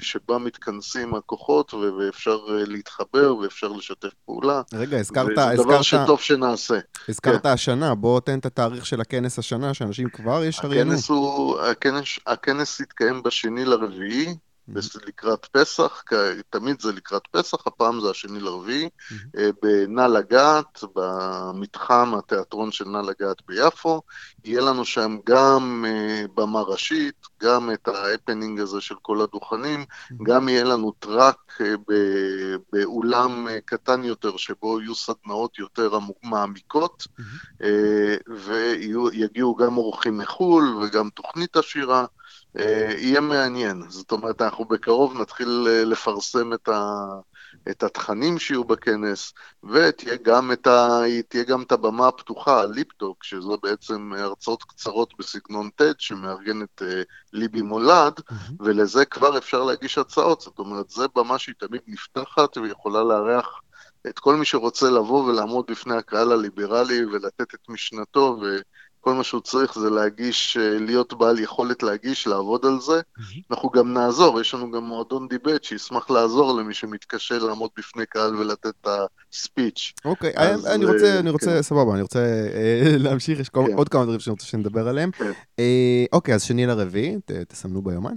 שבה 0.00 0.38
מתכנסים 0.38 1.14
הכוחות 1.14 1.74
ואפשר 1.74 2.38
אה, 2.48 2.64
להתחבר 2.66 3.36
ואפשר 3.36 3.68
לשתף 3.68 4.12
פעולה. 4.26 4.62
רגע, 4.74 4.98
הזכרת... 4.98 5.28
וזה 5.32 5.44
הזכרת, 5.44 5.66
דבר 5.66 5.82
שטוב 5.82 6.20
שנעשה. 6.20 6.78
הזכרת 7.08 7.42
כן. 7.42 7.48
השנה, 7.48 7.94
בוא 7.94 8.20
תן 8.20 8.38
את 8.38 8.46
התאריך 8.46 8.86
של 8.86 9.00
הכנס 9.00 9.38
השנה, 9.38 9.74
שאנשים 9.74 10.08
כבר 10.08 10.44
ישריינו. 10.44 10.90
הכנס, 10.92 11.08
הוא, 11.08 11.60
הכנס, 11.60 12.18
הכנס 12.26 12.80
יתקיים 12.80 13.22
בשני 13.22 13.64
לרביעי. 13.64 14.34
לקראת 15.06 15.46
פסח, 15.46 16.02
תמיד 16.50 16.80
זה 16.80 16.92
לקראת 16.92 17.22
פסח, 17.30 17.66
הפעם 17.66 18.00
זה 18.00 18.10
השני 18.10 18.40
לרביעי, 18.40 18.88
mm-hmm. 18.88 19.38
בנא 19.62 20.00
לגעת, 20.00 20.84
במתחם 20.94 22.14
התיאטרון 22.18 22.72
של 22.72 22.84
נא 22.84 22.98
לגעת 22.98 23.42
ביפו. 23.46 24.02
יהיה 24.44 24.60
לנו 24.60 24.84
שם 24.84 25.16
גם 25.26 25.84
אה, 25.88 26.24
במה 26.34 26.60
ראשית, 26.60 27.26
גם 27.42 27.70
את 27.72 27.88
ההפנינג 27.88 28.60
הזה 28.60 28.80
של 28.80 28.94
כל 29.02 29.20
הדוכנים. 29.20 29.84
גם 30.22 30.48
יהיה 30.48 30.64
לנו 30.64 30.92
track 30.98 31.60
אה, 31.60 31.74
באולם 32.72 33.46
קטן 33.64 34.04
יותר, 34.04 34.36
שבו 34.36 34.80
יהיו 34.80 34.94
סדנאות 34.94 35.58
יותר 35.58 35.98
מעמיקות, 36.22 37.06
ויגיעו 38.46 39.56
גם 39.56 39.76
אורחים 39.76 40.18
מחו"ל 40.18 40.76
וגם 40.82 41.08
תוכנית 41.10 41.56
עשירה. 41.56 42.06
אה, 42.58 42.94
יהיה 42.98 43.20
מעניין. 43.20 43.82
זאת 43.88 44.12
אומרת, 44.12 44.42
אנחנו 44.42 44.64
בקרוב 44.64 45.20
נתחיל 45.20 45.66
אה, 45.68 45.84
לפרסם 45.84 46.52
את, 46.52 46.68
ה, 46.68 47.04
את 47.70 47.82
התכנים 47.82 48.38
שיהיו 48.38 48.64
בכנס, 48.64 49.32
ותהיה 49.64 50.16
גם 50.22 50.52
את, 50.52 50.66
ה, 50.66 51.00
גם 51.46 51.62
את 51.62 51.72
הבמה 51.72 52.08
הפתוחה, 52.08 52.60
הליפטוק, 52.60 53.24
שזו 53.24 53.58
בעצם 53.62 54.12
הרצאות 54.18 54.62
קצרות 54.62 55.14
בסגנון 55.18 55.70
TED, 55.82 55.94
שמארגנת 55.98 56.82
uh, 56.82 56.84
ליבי 57.32 57.62
מולד, 57.62 58.12
mm-hmm. 58.18 58.52
ולזה 58.60 59.04
כבר 59.04 59.38
אפשר 59.38 59.64
להגיש 59.64 59.98
הצעות. 59.98 60.40
זאת 60.40 60.58
אומרת, 60.58 60.90
זו 60.90 61.08
במה 61.14 61.38
שהיא 61.38 61.54
תמיד 61.58 61.80
נפתחת 61.86 62.56
ויכולה 62.56 63.02
לארח 63.04 63.60
את 64.06 64.18
כל 64.18 64.36
מי 64.36 64.44
שרוצה 64.44 64.90
לבוא 64.90 65.24
ולעמוד 65.24 65.64
בפני 65.68 65.96
הקהל 65.96 66.32
הליברלי 66.32 67.04
ולתת 67.04 67.54
את 67.54 67.68
משנתו, 67.68 68.38
ו... 68.42 68.56
כל 69.00 69.14
מה 69.14 69.24
שהוא 69.24 69.40
צריך 69.40 69.78
זה 69.78 69.90
להגיש, 69.90 70.56
אה, 70.56 70.78
להיות 70.78 71.18
בעל 71.18 71.38
יכולת 71.38 71.82
להגיש, 71.82 72.26
לעבוד 72.26 72.66
על 72.66 72.80
זה. 72.80 73.00
אנחנו 73.50 73.70
גם 73.70 73.92
נעזור, 73.92 74.40
יש 74.40 74.54
לנו 74.54 74.70
גם 74.70 74.84
מועדון 74.84 75.28
דיבט 75.28 75.64
שישמח 75.64 76.10
לעזור 76.10 76.60
למי 76.60 76.74
שמתקשה 76.74 77.38
לעמוד 77.38 77.70
בפני 77.78 78.06
קהל 78.06 78.36
ולתת 78.36 78.66
את 78.66 78.86
הספיץ'. 79.32 79.92
אוקיי, 80.04 80.32
אז, 80.36 80.66
אני 80.66 80.84
רוצה, 80.84 81.04
אה, 81.04 81.18
אני 81.18 81.30
רוצה, 81.30 81.46
כן. 81.46 81.62
סבבה, 81.62 81.92
אני 81.92 82.02
רוצה 82.02 82.18
אה, 82.18 82.96
להמשיך, 83.04 83.40
יש 83.40 83.48
כן. 83.48 83.60
עוד 83.76 83.88
כמה 83.88 84.04
דברים 84.04 84.20
שאני 84.20 84.32
רוצה 84.32 84.46
שנדבר 84.46 84.88
עליהם. 84.88 85.10
כן. 85.10 85.32
אוקיי, 86.12 86.34
אז 86.34 86.42
שני 86.42 86.66
לרביעי, 86.66 87.16
תסמנו 87.48 87.82
ביומן. 87.82 88.14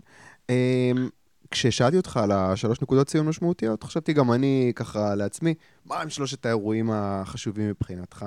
אה, 1.52 1.56
כששאלתי 1.56 1.98
אותך 1.98 2.18
על 2.18 2.32
השלוש 2.32 2.82
נקודות 2.82 3.08
ציון 3.08 3.28
משמעותיות, 3.28 3.84
חשבתי 3.84 4.14
גם 4.14 4.32
אני 4.32 4.72
ככה 4.76 5.16
לעצמי, 5.16 5.54
מה 5.86 6.02
הם 6.02 6.10
שלושת 6.10 6.46
האירועים 6.46 6.90
החשובים 6.94 7.70
מבחינתך 7.70 8.26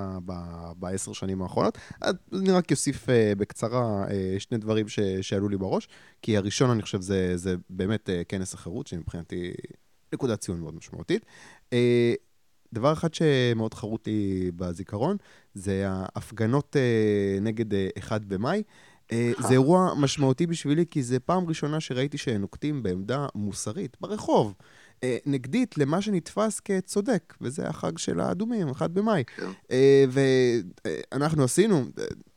בעשר 0.79 1.13
שנים 1.13 1.41
האחרונות? 1.41 1.77
אני 2.03 2.51
רק 2.51 2.71
אוסיף 2.71 3.05
uh, 3.05 3.09
בקצרה 3.37 4.05
uh, 4.07 4.09
שני 4.39 4.57
דברים 4.57 4.87
ש, 4.87 4.99
שעלו 4.99 5.49
לי 5.49 5.57
בראש, 5.57 5.87
כי 6.21 6.37
הראשון, 6.37 6.69
אני 6.69 6.81
חושב, 6.81 7.01
זה, 7.01 7.37
זה 7.37 7.55
באמת 7.69 8.09
uh, 8.09 8.11
כנס 8.27 8.53
החירות, 8.53 8.87
שמבחינתי 8.87 9.53
נקודת 10.13 10.39
ציון 10.39 10.59
מאוד 10.59 10.75
משמעותית. 10.75 11.25
Uh, 11.69 11.75
דבר 12.73 12.93
אחד 12.93 13.13
שמאוד 13.13 13.73
חרוט 13.73 14.07
לי 14.07 14.51
בזיכרון, 14.55 15.17
זה 15.53 15.85
ההפגנות 15.87 16.75
uh, 16.75 17.43
נגד 17.43 17.73
uh, 17.73 17.99
1 17.99 18.21
במאי. 18.21 18.63
אה, 19.11 19.31
זה 19.39 19.53
אירוע 19.53 19.93
משמעותי 19.97 20.47
בשבילי, 20.47 20.85
כי 20.91 21.03
זה 21.03 21.19
פעם 21.19 21.47
ראשונה 21.47 21.79
שראיתי 21.79 22.17
שנוקטים 22.17 22.83
בעמדה 22.83 23.27
מוסרית 23.35 23.97
ברחוב. 24.01 24.53
אה, 25.03 25.17
נגדית 25.25 25.77
למה 25.77 26.01
שנתפס 26.01 26.59
כצודק, 26.59 27.33
וזה 27.41 27.67
החג 27.67 27.97
של 27.97 28.19
האדומים, 28.19 28.69
1 28.69 28.89
במאי. 28.89 29.23
כן. 29.37 29.49
אה, 29.71 30.05
ואנחנו 31.11 31.43
עשינו, 31.43 31.85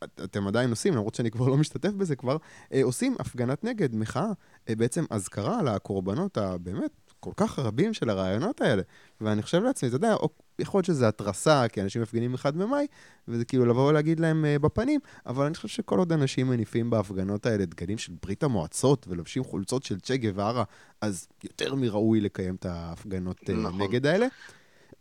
אתם 0.04 0.46
עדיין 0.46 0.70
עושים, 0.70 0.94
למרות 0.94 1.14
שאני 1.14 1.30
כבר 1.30 1.48
לא 1.48 1.56
משתתף 1.56 1.92
בזה 1.92 2.16
כבר, 2.16 2.36
עושים 2.82 3.16
הפגנת 3.18 3.64
נגד, 3.64 3.94
מחאה, 3.94 4.30
בעצם 4.70 5.04
אזכרה 5.10 5.62
לקורבנות 5.62 6.38
הבאמת 6.38 6.90
כל 7.20 7.32
כך 7.36 7.58
רבים 7.58 7.94
של 7.94 8.10
הרעיונות 8.10 8.60
האלה. 8.60 8.82
ואני 9.20 9.42
חושב 9.42 9.62
לעצמי, 9.62 9.88
אתה 9.88 9.96
יודע, 9.96 10.14
יכול 10.58 10.78
להיות 10.78 10.86
שזה 10.86 11.08
התרסה, 11.08 11.68
כי 11.68 11.82
אנשים 11.82 12.02
מפגינים 12.02 12.34
אחד 12.34 12.56
במאי, 12.56 12.86
וזה 13.28 13.44
כאילו 13.44 13.66
לבוא 13.66 13.88
ולהגיד 13.88 14.20
להם 14.20 14.44
uh, 14.44 14.62
בפנים, 14.62 15.00
אבל 15.26 15.46
אני 15.46 15.54
חושב 15.54 15.68
שכל 15.68 15.98
עוד 15.98 16.12
אנשים 16.12 16.48
מניפים 16.48 16.90
בהפגנות 16.90 17.46
האלה 17.46 17.64
דגלים 17.64 17.98
של 17.98 18.12
ברית 18.22 18.42
המועצות 18.42 19.06
ולובשים 19.08 19.44
חולצות 19.44 19.82
של 19.82 20.00
צ'ה 20.00 20.16
גווארה, 20.16 20.64
אז 21.00 21.28
יותר 21.44 21.74
מראוי 21.74 22.20
לקיים 22.20 22.54
את 22.54 22.66
ההפגנות 22.66 23.40
uh, 23.40 23.52
נכון. 23.52 23.82
נגד 23.82 24.06
האלה. 24.06 24.26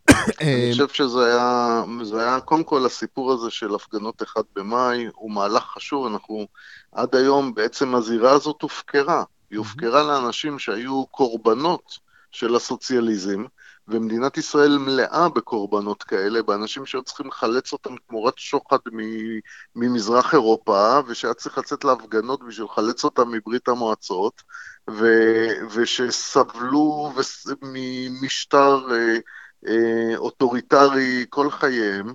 אני 0.41 0.69
חושב 0.71 0.87
שזה 0.87 1.25
היה, 1.25 1.83
זה 2.03 2.21
היה, 2.21 2.39
קודם 2.39 2.63
כל 2.63 2.85
הסיפור 2.85 3.33
הזה 3.33 3.49
של 3.49 3.75
הפגנות 3.75 4.23
אחד 4.23 4.41
במאי 4.55 5.07
הוא 5.15 5.31
מהלך 5.31 5.63
חשוב, 5.63 6.05
אנחנו 6.05 6.47
עד 6.91 7.15
היום 7.15 7.53
בעצם 7.53 7.95
הזירה 7.95 8.31
הזאת 8.31 8.61
הופקרה, 8.61 9.23
היא 9.51 9.57
הופקרה 9.57 10.03
לאנשים 10.03 10.59
שהיו 10.59 11.05
קורבנות 11.05 11.99
של 12.31 12.55
הסוציאליזם, 12.55 13.45
ומדינת 13.87 14.37
ישראל 14.37 14.77
מלאה 14.77 15.29
בקורבנות 15.29 16.03
כאלה, 16.03 16.43
באנשים 16.43 16.85
שהיו 16.85 17.03
צריכים 17.03 17.27
לחלץ 17.27 17.73
אותם 17.73 17.95
תמורת 18.07 18.37
שוחד 18.37 18.77
ממזרח 19.75 20.33
אירופה, 20.33 20.99
שהיה 21.13 21.33
צריך 21.33 21.57
לצאת 21.57 21.83
להפגנות 21.83 22.43
בשביל 22.47 22.65
לחלץ 22.65 23.03
אותם 23.03 23.31
מברית 23.31 23.67
המועצות, 23.67 24.43
ו, 24.89 25.05
ושסבלו 25.71 27.11
ממשטר 27.61 28.87
אה, 28.91 29.17
אה, 29.67 30.17
אוטוריטרי 30.17 31.25
כל 31.29 31.51
חייהם, 31.51 32.13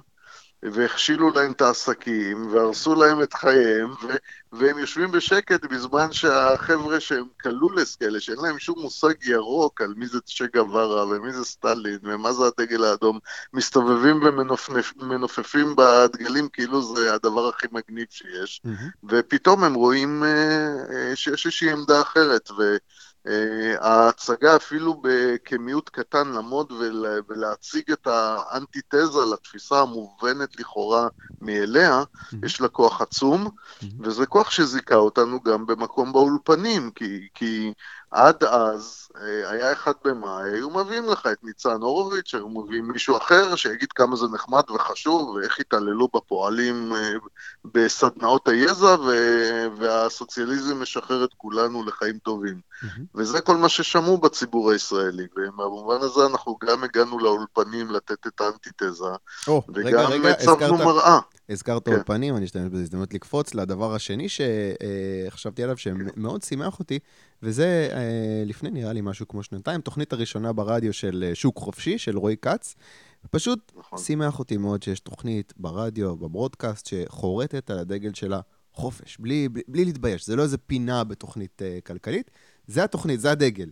והכשילו 0.62 1.30
להם 1.30 1.52
את 1.52 1.60
העסקים, 1.60 2.46
והרסו 2.50 2.94
להם 2.94 3.22
את 3.22 3.34
חייהם, 3.34 3.90
ו- 3.90 4.16
והם 4.52 4.78
יושבים 4.78 5.10
בשקט 5.10 5.64
בזמן 5.64 6.12
שהחבר'ה 6.12 7.00
שהם 7.00 7.24
clueless 7.36 7.96
כאלה, 7.96 8.20
שאין 8.20 8.38
להם 8.42 8.58
שום 8.58 8.78
מושג 8.78 9.14
ירוק 9.24 9.80
על 9.80 9.94
מי 9.96 10.06
זה 10.06 10.20
צ'ה 10.20 10.44
גווארה 10.54 11.06
ומי 11.06 11.32
זה 11.32 11.44
סטלין 11.44 11.98
ומה 12.02 12.32
זה 12.32 12.42
הדגל 12.46 12.84
האדום, 12.84 13.18
מסתובבים 13.52 14.20
ומנופפים 15.00 15.76
בדגלים 15.76 16.48
כאילו 16.48 16.82
זה 16.94 17.14
הדבר 17.14 17.48
הכי 17.48 17.66
מגניב 17.72 18.06
שיש, 18.10 18.62
mm-hmm. 18.66 19.06
ופתאום 19.08 19.64
הם 19.64 19.74
רואים 19.74 20.22
uh, 20.22 21.16
שיש 21.16 21.46
איזושהי 21.46 21.70
עמדה 21.70 22.00
אחרת, 22.00 22.50
ו... 22.50 22.76
Uh, 23.26 23.30
ההצגה 23.80 24.56
אפילו 24.56 25.02
כמיעוט 25.44 25.88
קטן 25.88 26.28
לעמוד 26.28 26.72
ולה, 26.72 27.18
ולהציג 27.28 27.90
את 27.92 28.06
האנטיתזה 28.06 29.20
לתפיסה 29.32 29.80
המובנת 29.80 30.60
לכאורה 30.60 31.08
מאליה, 31.40 32.02
mm-hmm. 32.02 32.36
יש 32.46 32.60
לה 32.60 32.68
כוח 32.68 33.00
עצום, 33.00 33.46
mm-hmm. 33.46 33.86
וזה 34.00 34.26
כוח 34.26 34.50
שזיכה 34.50 34.94
אותנו 34.94 35.42
גם 35.42 35.66
במקום 35.66 36.12
באולפנים, 36.12 36.90
כי, 36.90 37.28
כי 37.34 37.72
עד 38.12 38.44
אז 38.44 39.08
אה, 39.16 39.50
היה 39.50 39.72
אחד 39.72 39.92
במאי, 40.04 40.50
היו 40.52 40.70
מביאים 40.70 41.08
לך 41.08 41.28
את 41.32 41.44
ניצן 41.44 41.80
הורוביץ, 41.80 42.34
היו 42.34 42.48
מביאים 42.48 42.88
מישהו 42.88 43.16
אחר 43.16 43.56
שיגיד 43.56 43.92
כמה 43.92 44.16
זה 44.16 44.26
נחמד 44.34 44.62
וחשוב, 44.70 45.28
ואיך 45.28 45.60
התעללו 45.60 46.08
בפועלים 46.14 46.92
אה, 46.92 47.12
בסדנאות 47.64 48.48
היזע, 48.48 48.96
והסוציאליזם 49.76 50.82
משחרר 50.82 51.24
את 51.24 51.30
כולנו 51.36 51.84
לחיים 51.84 52.18
טובים. 52.18 52.60
Mm-hmm. 52.82 52.86
וזה 53.14 53.40
כל 53.40 53.56
מה 53.56 53.68
ששמעו 53.68 54.18
בציבור 54.18 54.70
הישראלי, 54.70 55.26
ובמובן 55.36 55.96
הזה 56.00 56.26
אנחנו 56.26 56.56
גם 56.64 56.84
הגענו 56.84 57.18
לאולפנים 57.18 57.90
לתת 57.90 58.26
את 58.26 58.40
האנטיתזה, 58.40 59.04
oh, 59.46 59.50
וגם 59.74 60.26
הצבנו 60.26 60.78
מראה. 60.78 61.18
הזכרת 61.48 61.84
כן. 61.84 61.92
אולפנים, 61.92 62.36
אני 62.36 62.44
אשתמש 62.44 62.68
בזה 62.72 62.82
הזדמנות 62.82 63.14
לקפוץ 63.14 63.54
לדבר 63.54 63.94
השני 63.94 64.26
שחשבתי 64.28 65.62
עליו, 65.62 65.76
שמאוד 65.76 66.42
שימח 66.42 66.78
אותי, 66.78 66.98
וזה 67.42 67.88
אה, 67.92 68.42
לפני 68.46 68.70
נראה 68.70 68.92
לי 68.92 69.00
משהו 69.00 69.28
כמו 69.28 69.42
שנתיים, 69.42 69.80
תוכנית 69.80 70.12
הראשונה 70.12 70.52
ברדיו 70.52 70.92
של 70.92 71.24
אה, 71.28 71.34
שוק 71.34 71.58
חופשי, 71.58 71.98
של 71.98 72.18
רועי 72.18 72.36
כץ. 72.42 72.74
פשוט 73.30 73.72
נכון. 73.76 73.98
שימח 73.98 74.38
אותי 74.38 74.56
מאוד 74.56 74.82
שיש 74.82 75.00
תוכנית 75.00 75.52
ברדיו, 75.56 76.16
בברודקאסט, 76.16 76.86
שחורטת 76.86 77.70
על 77.70 77.78
הדגל 77.78 78.14
שלה 78.14 78.40
חופש, 78.72 79.16
בלי, 79.20 79.48
בלי, 79.48 79.62
בלי 79.68 79.84
להתבייש. 79.84 80.26
זה 80.26 80.36
לא 80.36 80.42
איזה 80.42 80.58
פינה 80.58 81.04
בתוכנית 81.04 81.62
uh, 81.62 81.86
כלכלית, 81.86 82.30
זה 82.66 82.84
התוכנית, 82.84 83.20
זה 83.20 83.30
הדגל. 83.30 83.70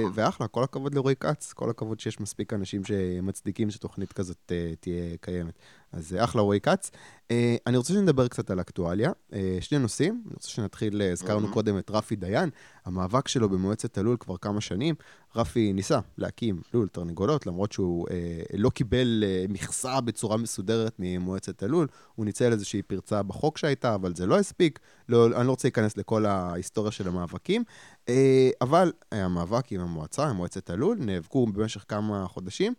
נכון. 0.00 0.12
ואחלה, 0.14 0.48
כל 0.48 0.64
הכבוד 0.64 0.94
לרועי 0.94 1.14
כץ, 1.20 1.52
כל 1.52 1.70
הכבוד 1.70 2.00
שיש 2.00 2.20
מספיק 2.20 2.52
אנשים 2.52 2.84
שמצדיקים 2.84 3.70
שתוכנית 3.70 4.12
כזאת 4.12 4.52
תהיה 4.80 5.16
קיימת. 5.20 5.58
אז 5.92 6.16
אחלה 6.18 6.42
רועי 6.42 6.60
כץ. 6.60 6.90
אה, 7.30 7.56
אני 7.66 7.76
רוצה 7.76 7.92
שנדבר 7.92 8.28
קצת 8.28 8.50
על 8.50 8.60
אקטואליה. 8.60 9.12
אה, 9.32 9.58
שני 9.60 9.78
נושאים, 9.78 10.22
אני 10.26 10.34
רוצה 10.34 10.48
שנתחיל, 10.48 11.02
אה, 11.02 11.12
הזכרנו 11.12 11.48
mm-hmm. 11.48 11.52
קודם 11.52 11.78
את 11.78 11.90
רפי 11.90 12.16
דיין, 12.16 12.50
המאבק 12.84 13.28
שלו 13.28 13.48
במועצת 13.48 13.98
הלול 13.98 14.16
כבר 14.20 14.36
כמה 14.36 14.60
שנים. 14.60 14.94
רפי 15.36 15.72
ניסה 15.72 15.98
להקים 16.18 16.60
לול 16.74 16.88
תרנגולות, 16.88 17.46
למרות 17.46 17.72
שהוא 17.72 18.06
אה, 18.10 18.16
לא 18.58 18.70
קיבל 18.70 19.24
אה, 19.26 19.44
מכסה 19.48 20.00
בצורה 20.00 20.36
מסודרת 20.36 20.92
ממועצת 20.98 21.62
הלול. 21.62 21.86
הוא 22.14 22.26
ניצל 22.26 22.52
איזושהי 22.52 22.82
פרצה 22.82 23.22
בחוק 23.22 23.58
שהייתה, 23.58 23.94
אבל 23.94 24.14
זה 24.14 24.26
לא 24.26 24.38
הספיק. 24.38 24.78
לא, 25.08 25.26
אני 25.26 25.46
לא 25.46 25.50
רוצה 25.50 25.68
להיכנס 25.68 25.96
לכל 25.96 26.26
ההיסטוריה 26.26 26.92
של 26.92 27.08
המאבקים, 27.08 27.64
אה, 28.08 28.50
אבל 28.60 28.92
היה 29.10 29.28
מאבק 29.28 29.72
עם 29.72 29.80
המועצה, 29.80 30.26
עם 30.26 30.36
מועצת 30.36 30.70
הלול, 30.70 30.96
נאבקו 31.00 31.46
במשך 31.46 31.84
כמה 31.88 32.26
חודשים. 32.28 32.74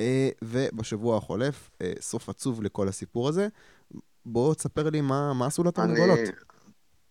אה, 0.00 0.28
ובשבוע 0.42 1.16
החולף, 1.16 1.70
אה, 1.82 1.92
סוף 2.00 2.28
עצוב 2.28 2.62
לכל 2.62 2.88
הסיפור 2.88 3.28
הזה. 3.28 3.48
בוא 4.26 4.54
תספר 4.54 4.90
לי 4.90 5.00
מה, 5.00 5.32
מה 5.34 5.46
עשו 5.46 5.64
לתרנגולות. 5.64 6.18
אני... 6.18 6.28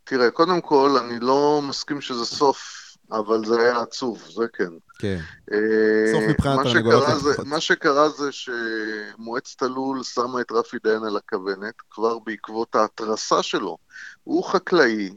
תראה, 0.03 0.32
קודם 0.32 0.62
כל, 0.62 0.97
אני 1.06 1.19
לא 1.19 1.62
מסכים 1.63 2.01
שזה 2.01 2.25
סוף, 2.25 2.83
אבל 3.13 3.45
זה 3.45 3.62
היה 3.62 3.82
עצוב, 3.82 4.23
זה 4.36 4.43
כן. 4.54 4.69
כן. 4.99 5.19
אה, 5.52 6.12
סוף 6.12 6.23
מבחינת 6.30 6.60
התרנגולות. 6.60 7.06
מה 7.45 7.60
שקרה 7.60 8.10
זה 8.10 8.30
שמועצת 8.32 9.62
הלול 9.62 10.04
שמה 10.04 10.41
את 10.41 10.52
רפי 10.52 10.78
דיין 10.84 11.04
על 11.04 11.17
הכוונת, 11.17 11.73
כבר 11.89 12.19
בעקבות 12.19 12.76
ההתרסה 12.76 13.43
שלו. 13.43 13.78
הוא 14.23 14.43
חקלאי. 14.43 15.10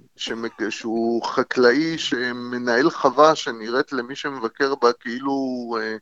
שהוא 0.71 1.25
חקלאי 1.25 1.99
שמנהל 1.99 2.91
חווה 2.91 3.35
שנראית 3.35 3.93
למי 3.93 4.17
שמבקר 4.17 4.75
בה 4.75 4.93
כאילו 4.93 5.35
אה, 5.81 5.97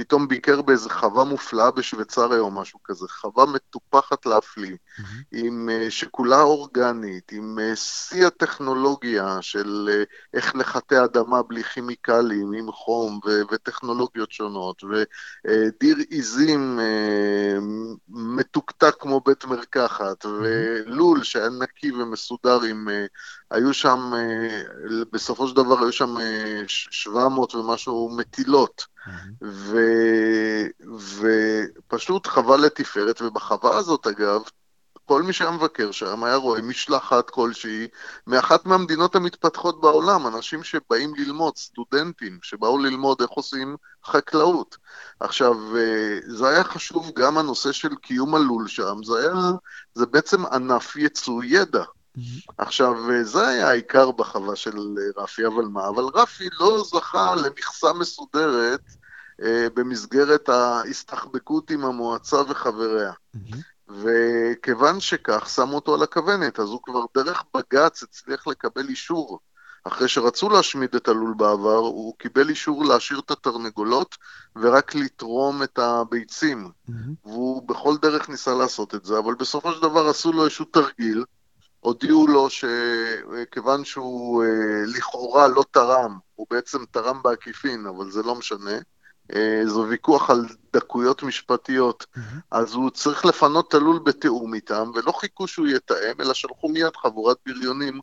פתאום 0.00 0.28
ביקר 0.28 0.62
באיזה 0.62 0.90
חווה 0.90 1.24
מופלאה 1.24 1.70
בשוויצריה 1.70 2.40
או 2.40 2.50
משהו 2.50 2.78
כזה, 2.84 3.06
חווה 3.08 3.46
מטופחת 3.46 4.26
להפליא, 4.26 4.76
mm-hmm. 4.76 5.02
עם, 5.32 5.68
uh, 5.68 5.90
שכולה 5.90 6.42
אורגנית, 6.42 7.32
עם 7.32 7.58
uh, 7.58 7.76
שיא 7.76 8.26
הטכנולוגיה 8.26 9.38
של 9.40 9.88
uh, 9.88 10.14
איך 10.34 10.56
לחטא 10.56 11.04
אדמה 11.04 11.42
בלי 11.42 11.64
כימיקלים, 11.64 12.52
עם 12.52 12.72
חום 12.72 13.20
ו- 13.26 13.40
וטכנולוגיות 13.52 14.32
שונות, 14.32 14.82
ודיר 14.84 15.96
עיזים 16.10 16.80
מתוקתק 18.08 18.94
כמו 19.00 19.20
בית 19.20 19.44
מרקחת, 19.44 20.24
mm-hmm. 20.24 20.28
ולול 20.28 21.22
שהיה 21.22 21.48
נקי 21.48 21.92
ומסודר 21.92 22.62
עם... 22.62 22.88
היו 23.50 23.74
שם, 23.74 24.12
בסופו 25.12 25.48
של 25.48 25.56
דבר 25.56 25.82
היו 25.82 25.92
שם 25.92 26.14
700 26.66 27.54
ומשהו 27.54 28.16
מטילות. 28.16 28.86
ו... 29.42 29.76
ופשוט 31.86 32.26
חווה 32.26 32.56
לתפארת, 32.56 33.22
ובחווה 33.22 33.76
הזאת, 33.76 34.06
אגב, 34.06 34.42
כל 35.04 35.22
מי 35.22 35.32
שהיה 35.32 35.50
מבקר 35.50 35.90
שם 35.90 36.24
היה 36.24 36.36
רואה 36.36 36.62
משלחת 36.62 37.30
כלשהי 37.30 37.88
מאחת 38.26 38.66
מהמדינות 38.66 39.16
המתפתחות 39.16 39.80
בעולם, 39.80 40.26
אנשים 40.26 40.64
שבאים 40.64 41.14
ללמוד, 41.14 41.56
סטודנטים 41.56 42.38
שבאו 42.42 42.78
ללמוד 42.78 43.20
איך 43.20 43.30
עושים 43.30 43.76
חקלאות. 44.04 44.76
עכשיו, 45.20 45.54
זה 46.26 46.48
היה 46.48 46.64
חשוב 46.64 47.10
גם 47.16 47.38
הנושא 47.38 47.72
של 47.72 47.94
קיום 47.94 48.34
הלול 48.34 48.68
שם, 48.68 49.02
זה 49.04 49.18
היה, 49.18 49.34
זה 49.94 50.06
בעצם 50.06 50.46
ענף 50.46 50.96
ייצוא 50.96 51.42
ידע. 51.44 51.84
עכשיו, 52.58 52.94
זה 53.22 53.48
היה 53.48 53.68
העיקר 53.68 54.10
בחווה 54.10 54.56
של 54.56 54.76
רפי, 55.16 55.46
אבל 55.46 55.64
מה? 55.64 55.88
אבל 55.88 56.04
רפי 56.14 56.48
לא 56.60 56.84
זכה 56.84 57.34
למכסה 57.34 57.92
מסודרת 57.92 58.82
אה, 59.42 59.66
במסגרת 59.74 60.48
ההסתחבקות 60.48 61.70
עם 61.70 61.84
המועצה 61.84 62.42
וחבריה. 62.48 63.12
Mm-hmm. 63.12 63.56
וכיוון 63.88 65.00
שכך, 65.00 65.48
שמו 65.48 65.74
אותו 65.74 65.94
על 65.94 66.02
הכוונת, 66.02 66.60
אז 66.60 66.68
הוא 66.68 66.80
כבר 66.82 67.04
דרך 67.14 67.44
בג"ץ 67.56 68.02
הצליח 68.02 68.46
לקבל 68.46 68.88
אישור. 68.88 69.40
אחרי 69.84 70.08
שרצו 70.08 70.48
להשמיד 70.48 70.94
את 70.94 71.08
הלול 71.08 71.34
בעבר, 71.36 71.76
הוא 71.76 72.14
קיבל 72.18 72.48
אישור 72.48 72.84
להשאיר 72.84 73.18
את 73.18 73.30
התרנגולות 73.30 74.16
ורק 74.56 74.94
לתרום 74.94 75.62
את 75.62 75.78
הביצים. 75.78 76.68
Mm-hmm. 76.68 76.92
והוא 77.24 77.68
בכל 77.68 77.96
דרך 78.02 78.28
ניסה 78.28 78.54
לעשות 78.54 78.94
את 78.94 79.04
זה, 79.04 79.18
אבל 79.18 79.34
בסופו 79.34 79.72
של 79.72 79.82
דבר 79.82 80.08
עשו 80.08 80.32
לו 80.32 80.44
איזשהו 80.44 80.64
תרגיל, 80.64 81.24
הודיעו 81.80 82.26
לו 82.26 82.48
שכיוון 82.50 83.84
שהוא 83.84 84.44
אה, 84.44 84.48
לכאורה 84.86 85.48
לא 85.48 85.64
תרם, 85.70 86.18
הוא 86.34 86.46
בעצם 86.50 86.78
תרם 86.90 87.22
בעקיפין, 87.22 87.86
אבל 87.86 88.10
זה 88.10 88.22
לא 88.22 88.34
משנה. 88.34 88.78
אה, 89.34 89.62
זה 89.64 89.78
ויכוח 89.78 90.30
על 90.30 90.46
דקויות 90.72 91.22
משפטיות, 91.22 92.06
mm-hmm. 92.16 92.20
אז 92.50 92.74
הוא 92.74 92.90
צריך 92.90 93.24
לפנות 93.24 93.68
את 93.68 93.74
הלול 93.74 93.98
בתיאום 93.98 94.54
איתם, 94.54 94.90
ולא 94.94 95.12
חיכו 95.12 95.46
שהוא 95.46 95.66
יתאם, 95.66 96.20
אלא 96.20 96.34
שלחו 96.34 96.68
מיד 96.68 96.96
חבורת 96.96 97.36
בריונים 97.46 98.00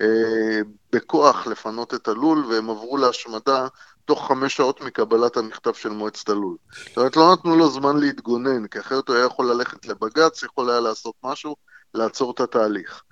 אה, 0.00 0.60
בכוח 0.92 1.46
לפנות 1.46 1.94
את 1.94 2.08
הלול, 2.08 2.44
והם 2.44 2.70
עברו 2.70 2.96
להשמדה 2.96 3.68
תוך 4.04 4.28
חמש 4.28 4.56
שעות 4.56 4.80
מקבלת 4.80 5.36
המכתב 5.36 5.72
של 5.72 5.88
מועצת 5.88 6.28
הלול. 6.28 6.56
זאת 6.88 6.96
אומרת, 6.96 7.16
לא 7.16 7.32
נתנו 7.32 7.56
לו 7.56 7.70
זמן 7.70 7.96
להתגונן, 7.96 8.66
כי 8.66 8.80
אחרת 8.80 9.08
הוא 9.08 9.16
היה 9.16 9.24
יכול 9.26 9.50
ללכת 9.50 9.86
לבג"ץ, 9.86 10.42
יכול 10.42 10.70
היה 10.70 10.80
לעשות 10.80 11.14
משהו, 11.24 11.56
לעצור 11.94 12.30
את 12.30 12.40
התהליך. 12.40 13.02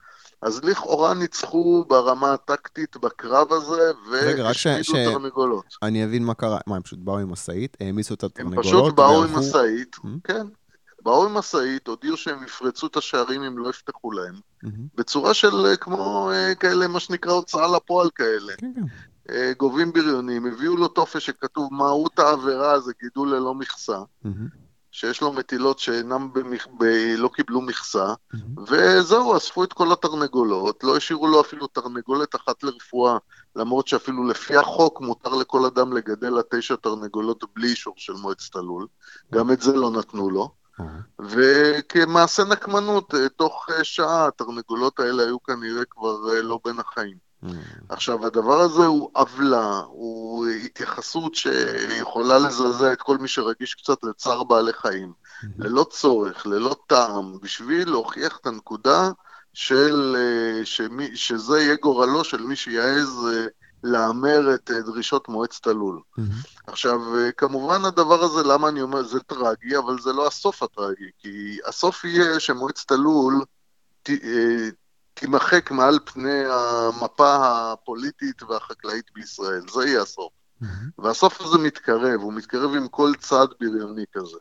אז 0.43 0.65
לכאורה 0.65 1.15
ניצחו 1.15 1.85
ברמה 1.89 2.33
הטקטית 2.33 2.97
בקרב 2.97 3.53
הזה, 3.53 3.91
והשמידו 4.11 4.85
ש- 4.85 4.91
תרנגולות. 4.91 5.65
אני 5.83 6.05
אבין 6.05 6.25
מה 6.25 6.35
קרה. 6.35 6.59
מה, 6.67 6.77
הם 6.77 6.83
פשוט 6.83 6.99
באו 6.99 7.19
עם 7.19 7.33
משאית, 7.33 7.77
העמיסו 7.81 8.15
את 8.15 8.23
הם 8.23 8.29
התרנגולות, 8.31 8.65
פשוט 8.67 8.95
באו 8.95 9.25
עם 9.25 9.37
משאית, 9.39 9.97
Mhm. 9.97 10.09
כן, 10.25 10.47
באו 11.03 11.25
עם 11.27 11.35
משאית, 11.35 11.87
הודיעו 11.87 12.17
שהם 12.17 12.45
יפרצו 12.45 12.87
את 12.87 12.97
השערים 12.97 13.43
אם 13.43 13.59
לא 13.59 13.69
יפתחו 13.71 14.13
להם, 14.13 14.35
מהמם. 14.63 14.87
בצורה 14.95 15.35
של 15.35 15.67
אה, 15.67 15.77
כמו 15.77 16.31
אה, 16.33 16.55
כאלה, 16.55 16.89
מה 16.89 17.01
שנקרא 17.01 17.33
הוצאה 17.33 17.77
לפועל 17.77 18.11
כאלה. 18.15 18.53
כן, 18.59 18.73
כן. 18.75 18.83
אה, 19.35 19.53
גובים 19.59 19.93
בריונים, 19.93 20.47
הביאו 20.47 20.77
לו 20.77 20.89
טופס 20.89 21.23
שכתוב 21.23 21.69
מהות 21.75 22.19
העבירה 22.19 22.81
זה 22.81 22.93
גידול 23.03 23.35
ללא 23.35 23.55
מכסה, 23.55 23.99
מהמם. 24.25 24.49
שיש 24.99 25.21
לו 25.21 25.33
מטילות 25.33 25.79
שאינם 25.79 26.33
במכ... 26.33 26.67
ב... 26.79 26.85
לא 27.17 27.29
קיבלו 27.29 27.61
מכסה, 27.61 28.15
מהמם. 28.33 28.65
וזהו, 28.69 29.37
אספו 29.37 29.65
את 29.65 29.73
כל 29.73 29.93
התרנגולות, 29.93 30.85
לא 30.85 30.97
השאירו 30.97 31.27
לו 31.27 31.41
אפילו 31.41 31.67
תרנגולת 31.67 32.35
אחת 32.35 32.63
לרפואה, 32.63 33.19
למרות 33.57 33.89
שאפילו 33.89 34.25
לפי 34.25 34.57
החוק 34.57 35.01
מותר 35.01 35.35
לכל 35.35 35.65
אדם 35.65 35.93
לגדל 35.93 36.39
עד 36.39 36.45
תשע 36.51 36.77
תרנגולות 36.77 37.45
בלי 37.55 37.69
אישור 37.69 37.95
של 37.97 38.13
מועצת 38.13 38.57
הלול, 38.57 38.87
גם 39.33 39.51
את 39.53 39.61
זה 39.61 39.77
לא 39.77 39.91
נתנו 39.91 40.31
לו, 40.31 40.51
אה, 40.81 40.87
וכמעשה 41.21 42.45
נקמנות, 42.45 43.15
אה, 43.15 43.29
תוך 43.29 43.67
אה, 43.71 43.85
שעה 43.85 44.27
התרנגולות 44.27 45.01
האלה 45.01 45.23
היו 45.23 45.43
כנראה 45.43 45.85
כבר 45.91 46.17
לא 46.43 46.61
בין 46.65 46.79
החיים. 46.79 47.28
אה. 47.45 47.51
עכשיו, 47.89 48.27
הדבר 48.27 48.61
הזה 48.61 48.87
הוא 48.87 49.11
עוולה, 49.13 49.81
הוא 49.87 50.47
התייחסות 50.47 51.35
שיכולה 51.35 52.39
לזעזע 52.39 52.93
את 52.93 53.03
כל 53.03 53.19
מי 53.19 53.29
שרגיש 53.29 53.75
קצת 53.75 54.05
לצער 54.05 54.45
בעלי 54.45 54.73
חיים. 54.73 55.13
ללא 55.59 55.87
צורך, 55.91 56.47
ללא 56.47 56.77
טעם, 56.87 57.39
בשביל 57.43 57.91
להוכיח 57.91 58.39
את 58.41 58.47
הנקודה 58.47 59.11
של, 59.53 60.17
אה, 60.19 60.65
שמי, 60.65 61.17
שזה 61.17 61.61
יהיה 61.61 61.77
גורלו 61.83 62.25
של 62.25 62.43
מי 62.43 62.57
שיעז 62.57 63.27
אה, 63.33 63.47
להמר 63.83 64.55
את 64.55 64.71
אה, 64.71 64.81
דרישות 64.81 65.29
מועצת 65.29 65.67
הלול. 65.67 66.01
מהמם. 66.17 66.31
עכשיו, 66.67 67.01
כמובן 67.37 67.85
הדבר 67.85 68.25
הזה, 68.25 68.43
למה 68.43 68.69
אני 68.69 68.83
אומר, 68.83 69.03
זה 69.03 69.21
טרגי, 69.21 69.79
אבל 69.79 70.01
זה 70.01 70.13
לא 70.13 70.27
הסוף 70.27 70.63
הטרגי, 70.63 71.11
כי 71.19 71.59
הסוף 71.67 72.05
יהיה 72.05 72.41
שמועצת 72.41 72.91
הלול 72.91 73.45
ת, 74.03 74.11
תימחק 75.19 75.71
מעל 75.71 75.99
פני 76.05 76.43
המפה 76.47 77.37
הפוליטית 77.73 78.43
והחקלאית 78.43 79.05
בישראל, 79.15 79.63
זה 79.75 79.87
יהיה 79.87 80.03
הסוף. 80.03 80.33
מהמם. 80.61 80.91
והסוף 80.99 81.41
הזה 81.41 81.59
מתקרב, 81.59 82.21
הוא 82.21 82.33
מתקרב 82.33 82.75
עם 82.75 82.89
כל 82.89 83.13
צעד 83.19 83.49
בריוני 83.61 84.05
כזה. 84.13 84.39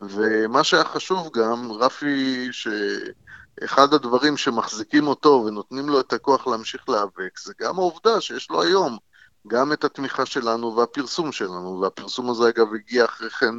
ומה 0.00 0.64
שהיה 0.64 0.84
חשוב 0.84 1.30
גם, 1.34 1.72
רפי, 1.72 2.48
שאחד 2.52 3.94
הדברים 3.94 4.36
שמחזיקים 4.36 5.06
אותו 5.06 5.44
ונותנים 5.46 5.88
לו 5.88 6.00
את 6.00 6.12
הכוח 6.12 6.46
להמשיך 6.46 6.88
להיאבק, 6.88 7.38
זה 7.44 7.52
גם 7.60 7.78
העובדה 7.78 8.20
שיש 8.20 8.50
לו 8.50 8.62
היום 8.62 8.98
גם 9.46 9.72
את 9.72 9.84
התמיכה 9.84 10.26
שלנו 10.26 10.76
והפרסום 10.76 11.32
שלנו, 11.32 11.80
והפרסום 11.82 12.30
הזה 12.30 12.48
אגב 12.48 12.74
הגיע 12.74 13.04
אחרי 13.04 13.30
כן 13.30 13.54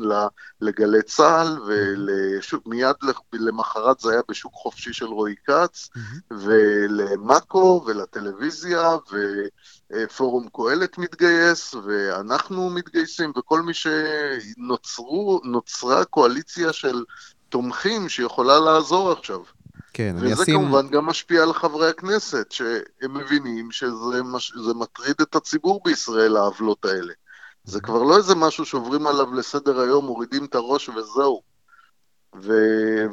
לגלי 0.61 1.03
צה"ל, 1.03 1.57
ומיד 2.65 2.95
למחרת 3.33 3.99
זה 3.99 4.11
היה 4.11 4.21
בשוק 4.29 4.53
חופשי 4.53 4.93
של 4.93 5.05
רועי 5.05 5.35
כץ, 5.45 5.89
מהמם. 5.95 6.19
ולמאקו 6.31 7.83
ולטלוויזיה, 7.85 8.97
ופורום 9.91 10.47
קהלת 10.53 10.97
מתגייס, 10.97 11.73
ואנחנו 11.73 12.69
מתגייסים, 12.69 13.31
וכל 13.37 13.61
מי 13.61 13.73
שנוצרו, 13.73 15.41
נוצרה 15.43 16.05
קואליציה 16.05 16.73
של 16.73 17.03
תומכים 17.49 18.09
שיכולה 18.09 18.59
לעזור 18.59 19.11
עכשיו. 19.11 19.39
כן, 19.97 20.15
אני 20.17 20.33
וזה 20.33 20.43
אשים... 20.43 20.55
כמובן 20.55 20.87
גם 20.89 21.05
משפיע 21.05 21.43
על 21.43 21.53
חברי 21.53 21.89
הכנסת, 21.89 22.51
שהם 22.51 23.13
מבינים 23.13 23.71
שזה 23.71 24.23
מש... 24.23 24.53
מטריד 24.75 25.15
את 25.21 25.35
הציבור 25.35 25.81
בישראל, 25.85 26.37
העוולות 26.37 26.85
האלה. 26.85 27.13
זה 27.63 27.81
כבר 27.81 28.03
לא 28.03 28.17
איזה 28.17 28.35
משהו 28.35 28.65
שעוברים 28.65 29.07
עליו 29.07 29.33
לסדר 29.33 29.79
היום, 29.79 30.05
מורידים 30.05 30.45
את 30.45 30.55
הראש 30.55 30.89
וזהו. 30.89 31.41
ו... 32.41 32.53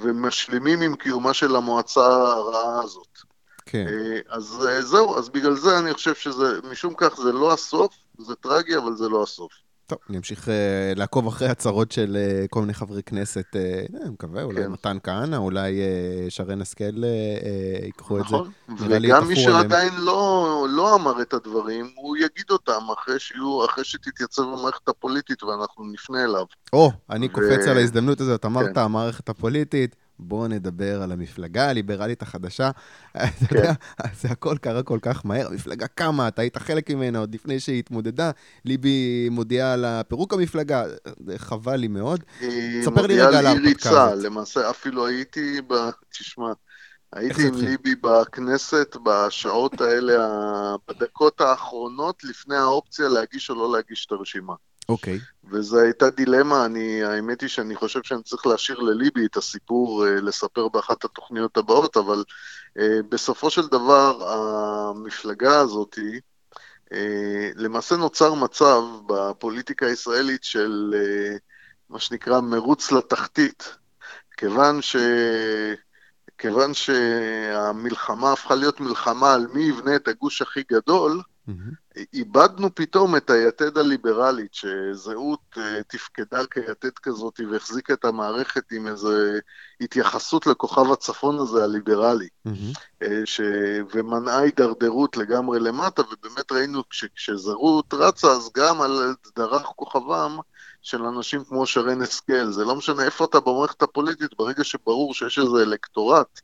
ומשלימים 0.01 0.81
עם 0.81 0.97
קיומה 0.97 1.35
של 1.35 1.57
המועצה 1.57 2.07
הרעה 2.07 2.83
הזאת. 2.83 3.19
כן. 3.67 3.87
אה, 3.89 4.21
אז 4.29 4.67
אה, 4.69 4.83
זהו, 4.83 5.19
אז 5.19 5.29
בגלל 5.29 5.57
זה 5.57 5.79
אני 5.79 5.95
חושב 5.95 6.15
שזה, 6.15 6.61
משום 6.71 6.95
כך 6.97 7.17
זה 7.17 7.33
לא 7.33 7.53
הסוף, 7.53 7.95
זה 8.19 8.35
טרגי, 8.35 8.77
אבל 8.77 8.97
זה 8.97 9.09
לא 9.09 9.23
הסוף. 9.23 9.53
טוב, 9.87 9.99
אני 10.09 10.19
אמשיך 10.19 10.49
אה, 10.49 10.93
לעקוב 10.97 11.27
אחרי 11.27 11.49
הצהרות 11.49 11.93
של 11.93 12.17
אה, 12.17 12.45
כל 12.51 12.61
מיני 12.61 12.75
חברי 12.75 13.03
כנסת, 13.03 13.57
אה, 13.57 13.85
אני 14.03 14.11
מקווה, 14.11 14.43
אולי 14.43 14.63
כן. 14.63 14.71
מתן 14.71 14.97
כהנא, 15.03 15.37
אולי 15.37 15.81
אה, 15.81 16.27
שרן 16.29 16.61
השכל 16.61 17.05
אה, 17.05 17.85
ייקחו 17.85 18.19
את 18.21 18.29
זה. 18.29 18.37
נכון, 18.37 18.51
וגם 18.79 18.89
מי 18.89 18.95
עליהם. 18.97 19.35
שעדיין 19.35 19.93
לא, 19.99 20.67
לא 20.71 20.95
אמר 20.95 21.23
את 21.23 21.35
הדברים, 21.35 21.91
הוא 21.97 22.17
יגיד 22.17 22.45
אותם 22.51 22.81
אחרי, 22.99 23.19
שיהיו, 23.19 23.65
אחרי 23.65 23.85
שתתייצב 23.85 24.43
המערכת 24.43 24.89
הפוליטית 24.89 25.43
ואנחנו 25.43 25.85
נפנה 25.93 26.25
אליו. 26.25 26.45
או, 26.73 26.91
אני 27.11 27.27
ו- 27.27 27.33
קופץ 27.33 27.67
על 27.69 27.77
ההזדמנות 27.77 28.21
הזאת, 28.21 28.45
אמרת 28.45 28.75
כן. 28.75 28.81
המערכת 28.81 29.29
הפוליטית, 29.29 29.97
בואו 30.19 30.49
נדבר 30.49 31.03
על 31.03 31.13
המפלגה 31.13 31.69
הליברלית 31.69 32.23
החדשה. 32.23 32.71
אתה 33.13 33.47
כן. 33.49 33.57
יודע, 33.57 33.73
זה 34.21 34.29
הכל 34.29 34.57
קרה 34.61 34.83
כל 34.83 34.99
כך 35.03 35.27
מהר, 35.27 35.47
המפלגה 35.47 35.87
קמה, 35.87 36.29
אתה 36.29 36.43
היית 36.43 36.59
חלק 36.59 36.91
ממנה 36.91 37.19
עוד 37.19 37.35
לפני 37.35 37.61
שהיא 37.61 37.79
התמודדה, 37.79 38.31
ליבי 38.65 39.29
מודיעה 39.31 39.73
על 39.73 39.85
פירוק 40.09 40.33
המפלגה, 40.33 40.85
חבל 41.37 41.77
לי 41.77 41.89
מאוד. 41.89 42.25
היא 42.41 42.83
ספר 42.83 42.95
לי 42.95 43.01
מודיעה 43.03 43.29
רגע 43.29 43.39
על 43.39 43.47
ההרפתקה 43.47 43.69
ריצה, 43.69 44.11
הזאת. 44.11 44.25
למעשה 44.25 44.71
אפילו 44.71 45.07
הייתי, 45.07 45.61
ב... 45.69 45.75
תשמע, 46.11 46.53
הייתי 47.13 47.49
עם? 47.49 47.55
ליבי 47.55 47.95
בכנסת 47.95 48.97
בשעות 49.05 49.81
האלה, 49.81 50.27
בדקות 50.89 51.41
האחרונות 51.41 52.25
לפני 52.25 52.57
האופציה 52.57 53.09
להגיש 53.09 53.51
או 53.51 53.55
לא 53.55 53.73
להגיש 53.73 54.07
את 54.07 54.13
הרשימה. 54.13 54.55
אוקיי, 54.89 55.19
וזו 55.51 55.81
הייתה 55.81 56.11
דילמה, 56.11 56.65
אני, 56.65 57.05
האמת 57.05 57.41
היא 57.41 57.49
שאני 57.49 57.77
חושב 57.77 58.01
שאני 58.03 58.23
צריך 58.23 58.47
להשאיר 58.47 58.79
לליבי 58.79 59.27
את 59.27 59.37
הסיפור, 59.37 60.07
אה, 60.07 60.21
לספר 60.21 60.69
באחת 60.69 61.05
התוכניות 61.05 61.57
הבאות, 61.57 61.97
אבל 61.97 62.25
אה, 62.79 62.99
בסופו 63.09 63.51
של 63.51 63.67
דבר 63.67 64.29
המפלגה 64.29 65.61
הזאת, 65.61 65.99
אה, 66.93 67.51
למעשה 67.55 67.97
נוצר 67.97 68.35
מצב 68.35 68.83
בפוליטיקה 69.07 69.87
הישראלית 69.87 70.45
של 70.45 70.95
אה, 70.97 71.37
מה 71.89 71.99
שנקרא 71.99 72.41
מרוץ 72.41 72.93
לתחתית, 72.93 73.77
כיוון 74.37 74.83
ש... 74.83 74.97
כיוון 76.39 76.75
שהמלחמה 76.75 78.33
הפכה 78.33 78.55
להיות 78.55 78.81
מלחמה 78.81 79.35
על 79.35 79.47
מי 79.55 79.63
יבנה 79.63 79.97
את 79.97 80.09
הגוש 80.09 80.43
הכי 80.43 80.63
גדול, 80.73 81.23
מהמם, 81.47 81.84
איבדנו 82.15 82.75
פתאום 82.75 83.17
את 83.17 83.31
היתד 83.31 83.79
הליברלית, 83.79 84.55
שזהות 84.55 85.41
אה, 85.59 85.83
תפקדה 85.89 86.47
כיתד 86.47 86.99
כזאת 87.03 87.41
והחזיקה 87.51 87.95
את 87.95 88.05
המערכת 88.05 88.73
עם 88.73 88.87
איזו 88.87 89.11
התייחסות 89.81 90.47
לכוכב 90.47 90.93
הצפון 90.93 91.39
הזה, 91.39 91.65
הליברלי, 91.65 92.29
אה, 93.03 93.21
ש... 93.25 93.41
ומנעה 93.95 94.39
הידרדרות 94.39 95.17
לגמרי 95.17 95.61
למטה, 95.61 96.03
ובאמת 96.03 96.53
ראינו 96.53 96.83
שכשזהות 96.91 97.95
רצה, 97.95 98.29
אז 98.29 98.51
גם 98.55 98.83
על 98.83 99.15
דרך 99.37 99.63
כוכבם 99.63 100.39
של 100.85 101.03
אנשים 101.03 101.45
כמו 101.45 101.67
שרן 101.67 102.03
השכל. 102.03 102.51
זה 102.51 102.65
לא 102.65 102.77
משנה 102.77 103.05
איפה 103.05 103.25
אתה 103.25 103.41
במערכת 103.41 103.83
הפוליטית, 103.83 104.31
ברגע 104.39 104.65
שברור 104.65 105.15
שיש 105.15 105.39
איזה 105.39 105.63
אלקטורט, 105.63 106.41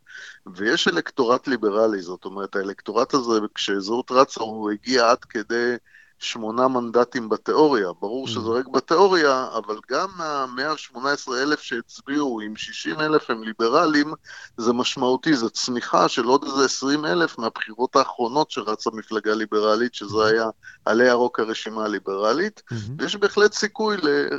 ויש 0.46 0.88
אלקטורט 0.88 1.48
ליברלי, 1.48 2.02
זאת 2.02 2.24
אומרת, 2.24 2.56
האלקטורט 2.56 3.14
הזה, 3.14 3.32
כשזהות 3.54 4.10
רצה, 4.10 4.40
הוא 4.40 4.70
הגיע 4.70 5.10
עד 5.10 5.24
כדי 5.42 5.76
שמונה 6.20 6.68
מנדטים 6.68 7.28
בתיאוריה. 7.28 7.88
ברור 8.00 8.26
Mm. 8.26 8.30
שזה 8.30 8.48
רק 8.48 8.68
בתיאוריה, 8.68 9.48
אבל 9.56 9.76
גם 9.90 10.08
מה-118 10.16 11.32
אלף 11.42 11.60
שהצביעו, 11.60 12.40
עם 12.40 12.56
60 12.56 13.00
אלף 13.00 13.30
הם 13.30 13.42
ליברלים, 13.42 14.12
זה 14.56 14.72
משמעותי, 14.72 15.36
זו 15.36 15.50
צמיחה 15.50 16.08
של 16.08 16.24
עוד 16.24 16.44
איזה 16.44 16.64
20 16.64 17.04
אלף 17.04 17.38
מהבחירות 17.38 17.96
האחרונות 17.96 18.50
שרצה 18.50 18.90
מפלגה 18.92 19.34
ליברלית, 19.34 19.94
שזה 19.94 20.24
היה 20.24 20.46
עלי 20.84 21.04
ירוק 21.04 21.40
הרשימה 21.40 21.84
הליברלית. 21.84 22.62
מהמם, 22.70 22.96
ויש 22.98 23.16
בהחלט 23.16 23.52
סיכוי 23.52 23.96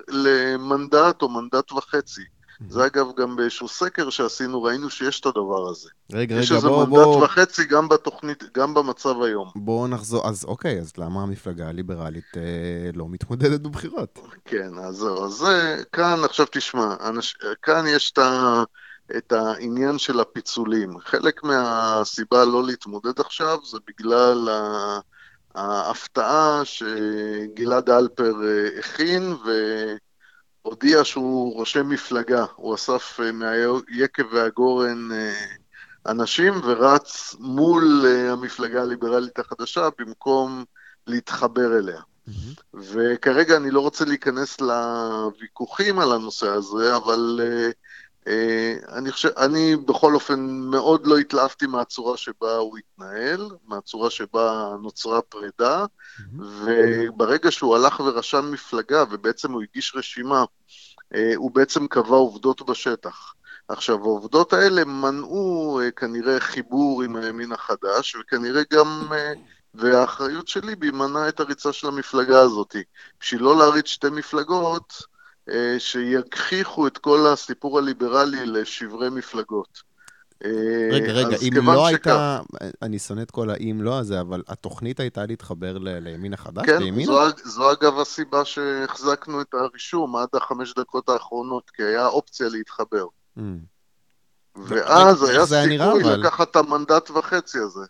למנדט 0.08 1.22
או 1.22 1.30
מנדט 1.30 1.72
וחצי. 1.72 2.24
זה 2.70 2.86
אגב 2.86 3.08
גם 3.18 3.36
באיזשהו 3.36 3.68
סקר 3.68 4.10
שעשינו, 4.10 4.64
ראינו 4.64 4.90
שיש 4.90 5.20
את 5.20 5.26
הדבר 5.26 5.70
הזה. 5.70 5.90
רגע, 6.14 6.36
יש 6.36 6.46
רגע, 6.46 6.56
איזה 6.56 6.68
בוא, 6.68 6.86
מנדט 6.86 6.90
בוא, 6.90 7.26
וחצי 7.26 7.66
גם 7.66 7.90
בתוכנית, 7.90 8.44
גם 8.58 8.74
במצב 8.74 9.22
היום. 9.22 9.50
בוא 9.56 9.88
נחזור, 9.88 10.28
אז 10.28 10.46
אוקיי, 10.46 10.80
אז 10.80 10.92
למה 10.98 11.24
המפלגה 11.24 11.68
הליברלית 11.68 12.38
אה, 12.38 12.90
לא 12.94 13.10
מתמודדת 13.10 13.62
בבחירות? 13.62 14.20
כן, 14.46 14.72
אז 14.84 14.96
זהו, 14.96 15.26
אז 15.26 15.32
זה, 15.32 15.84
כאן 15.92 16.24
עכשיו 16.24 16.46
תשמע, 16.52 16.96
אנש, 17.10 17.38
כאן 17.62 17.86
יש 17.88 18.12
את, 18.12 18.18
ה, 18.18 18.64
את 19.18 19.32
העניין 19.32 19.98
של 19.98 20.20
הפיצולים. 20.20 21.00
חלק 21.00 21.44
מהסיבה 21.44 22.46
לא 22.46 22.64
להתמודד 22.64 23.20
עכשיו 23.20 23.58
זה 23.66 23.78
בגלל 23.88 24.50
ה, 24.50 25.00
ההפתעה 25.56 26.62
שגלעד 26.64 27.90
אלפר 27.90 28.34
אה, 28.44 28.80
הכין 28.80 29.34
והודיע 30.66 31.04
שהוא 31.04 31.54
רושם 31.54 31.90
מפלגה. 31.90 32.46
הוא 32.56 32.76
אסף 32.76 33.20
אה, 33.24 33.32
מהיקב 33.32 34.34
והגורן 34.34 35.12
אה, 35.12 35.46
אנשים 36.06 36.54
ורץ 36.64 37.36
מול 37.40 38.06
אה, 38.06 38.32
המפלגה 38.32 38.82
הליברלית 38.82 39.40
החדשה 39.40 39.90
במקום 39.98 40.64
להתחבר 41.08 41.78
אליה. 41.78 42.02
וכרגע 42.74 43.58
אני 43.58 43.72
לא 43.72 43.80
רוצה 43.80 44.06
להיכנס 44.06 44.62
לוויכוחים 44.62 46.00
על 46.00 46.12
הנושא 46.12 46.48
הזה, 46.48 46.96
אבל 46.96 47.40
uh, 47.44 47.74
אני 48.92 49.12
חושב, 49.12 49.30
אני 49.38 49.76
בכל 49.76 50.16
אופן 50.16 50.40
מאוד 50.50 51.08
לא 51.08 51.18
התלהבתי 51.18 51.68
מהצורה 51.68 52.18
שבה 52.18 52.56
הוא 52.56 52.78
התנהל, 52.78 53.50
מהצורה 53.68 54.10
שבה 54.10 54.76
נוצרה 54.82 55.22
פרידה, 55.22 55.86
וברגע 56.38 57.52
שהוא 57.52 57.76
הלך 57.76 58.00
ורשם 58.00 58.52
מפלגה 58.52 59.04
ובעצם 59.12 59.52
הוא 59.52 59.62
הגיש 59.62 59.96
רשימה, 59.96 60.44
uh, 61.14 61.18
הוא 61.36 61.52
בעצם 61.52 61.88
קבע 61.88 62.16
עובדות 62.16 62.70
בשטח. 62.70 63.34
עכשיו, 63.68 63.96
העובדות 63.96 64.54
האלה 64.54 64.86
מנעו 64.86 65.80
uh, 65.82 65.92
כנראה 65.92 66.40
חיבור 66.40 67.04
עם 67.04 67.16
הימין 67.16 67.52
החדש, 67.52 68.16
וכנראה 68.16 68.62
גם... 68.74 69.08
והאחריות 69.74 70.48
שלי 70.48 70.76
בי 70.76 70.92
מנעה 70.92 71.30
את 71.30 71.40
הריצה 71.40 71.74
של 71.74 71.88
המפלגה 71.88 72.40
הזאת. 72.40 72.76
בשביל 73.22 73.42
לא 73.42 73.58
להריץ 73.58 73.88
שתי 73.88 74.10
מפלגות 74.10 75.11
אה, 75.52 75.76
שיגחיכו 75.80 76.88
את 76.88 76.98
כל 76.98 77.28
הסיפור 77.28 77.80
הליברלי 77.80 78.46
לשברי 78.46 79.10
מפלגות. 79.10 79.92
אה, 80.46 80.50
רגע, 80.92 81.12
רגע, 81.12 81.38
אם 81.42 81.54
לא 81.66 81.88
הייתה, 81.88 82.40
אני 82.82 83.00
שונא 83.00 83.22
את 83.22 83.32
כל 83.32 83.50
האם 83.50 83.82
לא 83.82 83.98
הזה, 83.98 84.22
אבל 84.22 84.44
התוכנית 84.48 85.00
הייתה 85.00 85.26
להתחבר 85.26 85.78
לימין 85.78 86.34
החדש? 86.34 86.66
כן, 86.66 87.04
זו, 87.06 87.22
זו 87.44 87.72
אגב 87.72 88.00
הסיבה 88.00 88.46
שהחזקנו 88.46 89.42
את 89.42 89.54
הרישום 89.54 90.16
עד 90.16 90.28
החמש 90.34 90.74
דקות 90.74 91.10
האחרונות, 91.10 91.70
כי 91.70 91.84
היה 91.84 92.08
אופציה 92.08 92.50
להתחבר. 92.50 93.06
Mm. 93.38 93.42
ואז 94.56 95.24
היה 95.24 95.46
סיכוי 95.46 96.04
לקחת 96.04 96.52
את 96.52 96.56
המנדט 96.56 97.10
וחצי 97.10 97.60
הזה. 97.60 97.86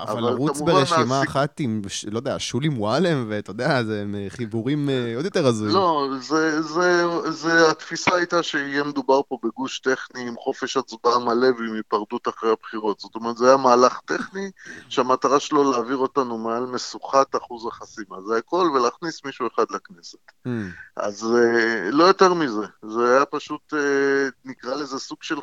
אבל 0.00 0.20
לרוץ 0.20 0.60
ברשימה 0.60 1.22
אחת 1.22 1.60
עם, 1.60 1.82
לא 2.10 2.18
יודע, 2.18 2.36
שולי 2.38 2.68
מועלם, 2.68 3.26
ואתה 3.28 3.50
יודע, 3.50 3.82
זה 3.82 4.04
חיבורים 4.28 4.90
אה, 4.90 5.12
עוד 5.16 5.24
יותר 5.24 5.46
הזויים. 5.46 5.74
לא, 5.74 6.08
זה, 6.20 6.62
זה, 6.62 7.04
זה, 7.30 7.70
התפיסה 7.70 8.14
הייתה 8.14 8.42
שיהיה 8.42 8.84
מדובר 8.84 9.20
פה 9.28 9.38
בגוש 9.44 9.78
טכני 9.78 10.28
עם 10.28 10.34
חופש 10.38 10.76
הצבעה 10.76 11.18
מלא 11.18 11.46
ועם 11.46 11.74
היפרדות 11.74 12.28
אחרי 12.28 12.50
הבחירות. 12.52 13.00
זאת 13.00 13.14
אומרת, 13.14 13.36
זה 13.36 13.46
היה 13.48 13.56
מהלך 13.56 14.00
טכני 14.04 14.50
שהמטרה 14.88 15.40
שלו 15.40 15.72
להעביר 15.72 15.96
אותנו 15.96 16.38
מעל 16.38 16.66
משוכת 16.66 17.36
אחוז 17.36 17.66
החסימה. 17.66 18.16
זה 18.26 18.36
הכל, 18.36 18.70
ולהכניס 18.74 19.24
מישהו 19.24 19.48
אחד 19.54 19.64
לכנסת. 19.70 20.18
Mm. 20.46 20.50
אז 20.96 21.26
אה, 21.36 21.90
לא 21.90 22.04
יותר 22.04 22.34
מזה. 22.34 22.66
זה 22.82 23.16
היה 23.16 23.24
פשוט, 23.24 23.74
אה, 23.74 24.28
נקרא 24.44 24.74
לזה 24.74 24.98
סוג 24.98 25.18
של, 25.22 25.36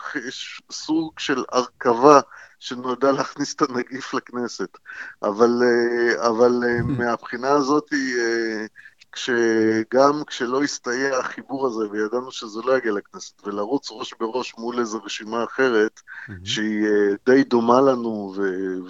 סוג 0.71 1.19
של 1.19 1.43
הרכבה. 1.51 2.19
שנועדה 2.61 3.11
להכניס 3.11 3.55
את 3.55 3.61
הנגיף 3.61 4.13
לכנסת. 4.13 4.77
אבל, 5.23 5.61
אה, 5.63 6.27
אבל 6.27 6.63
אה, 6.63 6.83
מהבחינה 6.97 7.49
הזאת, 7.49 7.93
אה, 7.93 8.65
כשגם 9.11 10.23
כשלא 10.27 10.63
הסתייע 10.63 11.17
החיבור 11.17 11.67
הזה, 11.67 11.89
וידענו 11.91 12.31
שזה 12.31 12.59
לא 12.65 12.77
יגיע 12.77 12.91
לכנסת, 12.91 13.47
ולרוץ 13.47 13.87
ראש 13.91 14.13
בראש 14.19 14.53
מול 14.57 14.79
איזו 14.79 15.03
רשימה 15.03 15.43
אחרת, 15.43 16.01
שהיא 16.43 16.87
די 17.25 17.43
דומה 17.43 17.81
לנו 17.81 18.35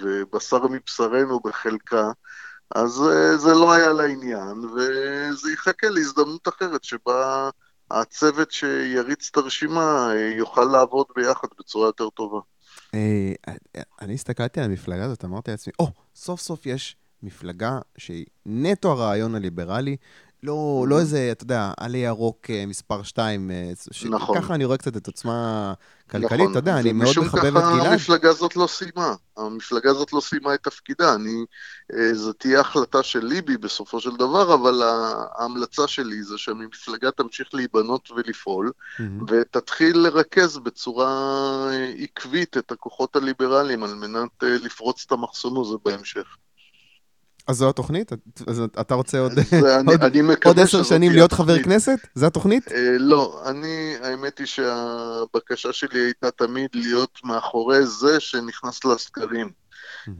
ובשר 0.02 0.66
מבשרנו 0.68 1.40
בחלקה, 1.40 2.10
אז 2.74 3.02
זה 3.36 3.54
לא 3.54 3.72
היה 3.72 3.92
לעניין, 3.92 4.64
וזה 4.64 5.52
יחכה 5.52 5.88
להזדמנות 5.88 6.48
אחרת 6.48 6.84
שבה 6.84 7.50
הצוות 7.90 8.50
שיריץ 8.50 9.28
את 9.30 9.36
הרשימה 9.36 10.10
יוכל 10.36 10.64
לעבוד 10.64 11.06
ביחד 11.16 11.48
בצורה 11.58 11.86
יותר 11.86 12.10
טובה. 12.10 12.40
אה, 12.94 13.32
אני 14.00 14.14
הסתכלתי 14.14 14.60
על 14.60 14.66
המפלגה 14.66 15.04
הזאת, 15.04 15.24
אמרתי 15.24 15.50
לעצמי, 15.50 15.72
או, 15.78 15.90
סוף 16.14 16.40
סוף 16.40 16.66
יש 16.66 16.96
מפלגה 17.22 17.78
שהיא 17.98 18.26
נטו 18.46 18.92
הרעיון 18.92 19.34
הליברלי, 19.34 19.96
לא, 20.42 20.84
לא 20.88 20.98
איזה, 20.98 21.28
אתה 21.32 21.44
יודע, 21.44 21.72
עלי 21.76 21.98
ירוק 21.98 22.50
אה, 22.50 22.66
מספר 22.66 23.02
2, 23.02 23.50
אה, 23.50 23.70
נכון. 24.10 24.38
ככה 24.38 24.54
אני 24.54 24.64
רואה 24.64 24.76
קצת 24.76 24.96
את 24.96 25.06
עוצמה 25.06 25.72
כלכלית, 26.10 26.40
נכון. 26.40 26.50
אתה 26.50 26.58
יודע, 26.58 26.78
אני 26.78 26.92
מאוד 26.92 27.14
מחבב 27.18 27.44
את 27.44 27.50
גלעד. 27.52 27.64
משום 27.64 27.80
ככה 27.80 27.90
המפלגה 27.92 28.30
הזאת 28.30 28.56
לא 28.56 28.66
סיימה, 28.66 29.14
המפלגה 29.36 29.90
הזאת 29.90 30.12
לא 30.12 30.20
סיימה 30.20 30.54
את 30.54 30.62
תפקידה, 30.62 31.14
אני, 31.14 31.44
זו 32.12 32.32
תהיה 32.32 32.60
החלטה 32.60 33.02
של 33.02 33.24
ליבי 33.24 33.56
בסופו 33.56 34.00
של 34.00 34.16
דבר, 34.16 34.54
אבל 34.54 34.82
ההמלצה 35.38 35.88
שלי 35.88 36.22
זה 36.22 36.38
שהמפלגה 36.38 37.10
תמשיך 37.10 37.48
להיבנות 37.52 38.10
ולפעול, 38.10 38.72
mm-hmm. 38.72 39.02
ותתחיל 39.28 39.98
לרכז 39.98 40.58
בצורה 40.58 41.70
עקבית 41.98 42.56
את 42.56 42.72
הכוחות 42.72 43.16
הליברליים 43.16 43.84
על 43.84 43.94
מנת 43.94 44.42
לפרוץ 44.42 45.04
את 45.06 45.12
המחסום 45.12 45.60
הזה 45.60 45.76
בהמשך. 45.84 46.36
אז 47.46 47.56
זו 47.56 47.68
התוכנית? 47.68 48.12
אז 48.46 48.62
אתה 48.80 48.94
רוצה 48.94 49.18
עוד, 49.18 49.32
עשר 50.58 50.82
שנים 50.82 51.12
להיות 51.12 51.32
חבר. 51.32 51.62
כנסת? 51.62 51.98
זו 52.14 52.26
התוכנית? 52.26 52.72
אה, 52.72 52.96
לא, 52.98 53.42
אני, 53.46 53.94
האמת 54.02 54.38
היא 54.38 54.46
שהבקשה 54.46 55.72
שלי 55.72 56.00
הייתה 56.00 56.30
תמיד 56.30 56.70
להיות 56.74 57.18
מאחורי 57.24 57.86
זה 57.86 58.20
שנכנס 58.20 58.84
לסקרים. 58.84 59.62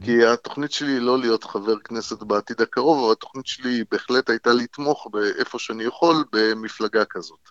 כי 0.03 0.25
התוכנית 0.25 0.71
שלי 0.71 0.91
היא 0.91 1.01
לא 1.01 1.19
להיות 1.19 1.43
חבר 1.43 1.79
כנסת 1.79 2.23
בעתיד 2.23 2.61
הקרוב, 2.61 3.03
אבל 3.03 3.11
התוכנית 3.11 3.47
שלי 3.47 3.83
בהחלט 3.91 4.29
הייתה 4.29 4.53
לתמוך 4.53 5.07
באיפה 5.11 5.59
שאני 5.59 5.83
יכול 5.83 6.23
במפלגה 6.31 7.05
כזאת. 7.05 7.49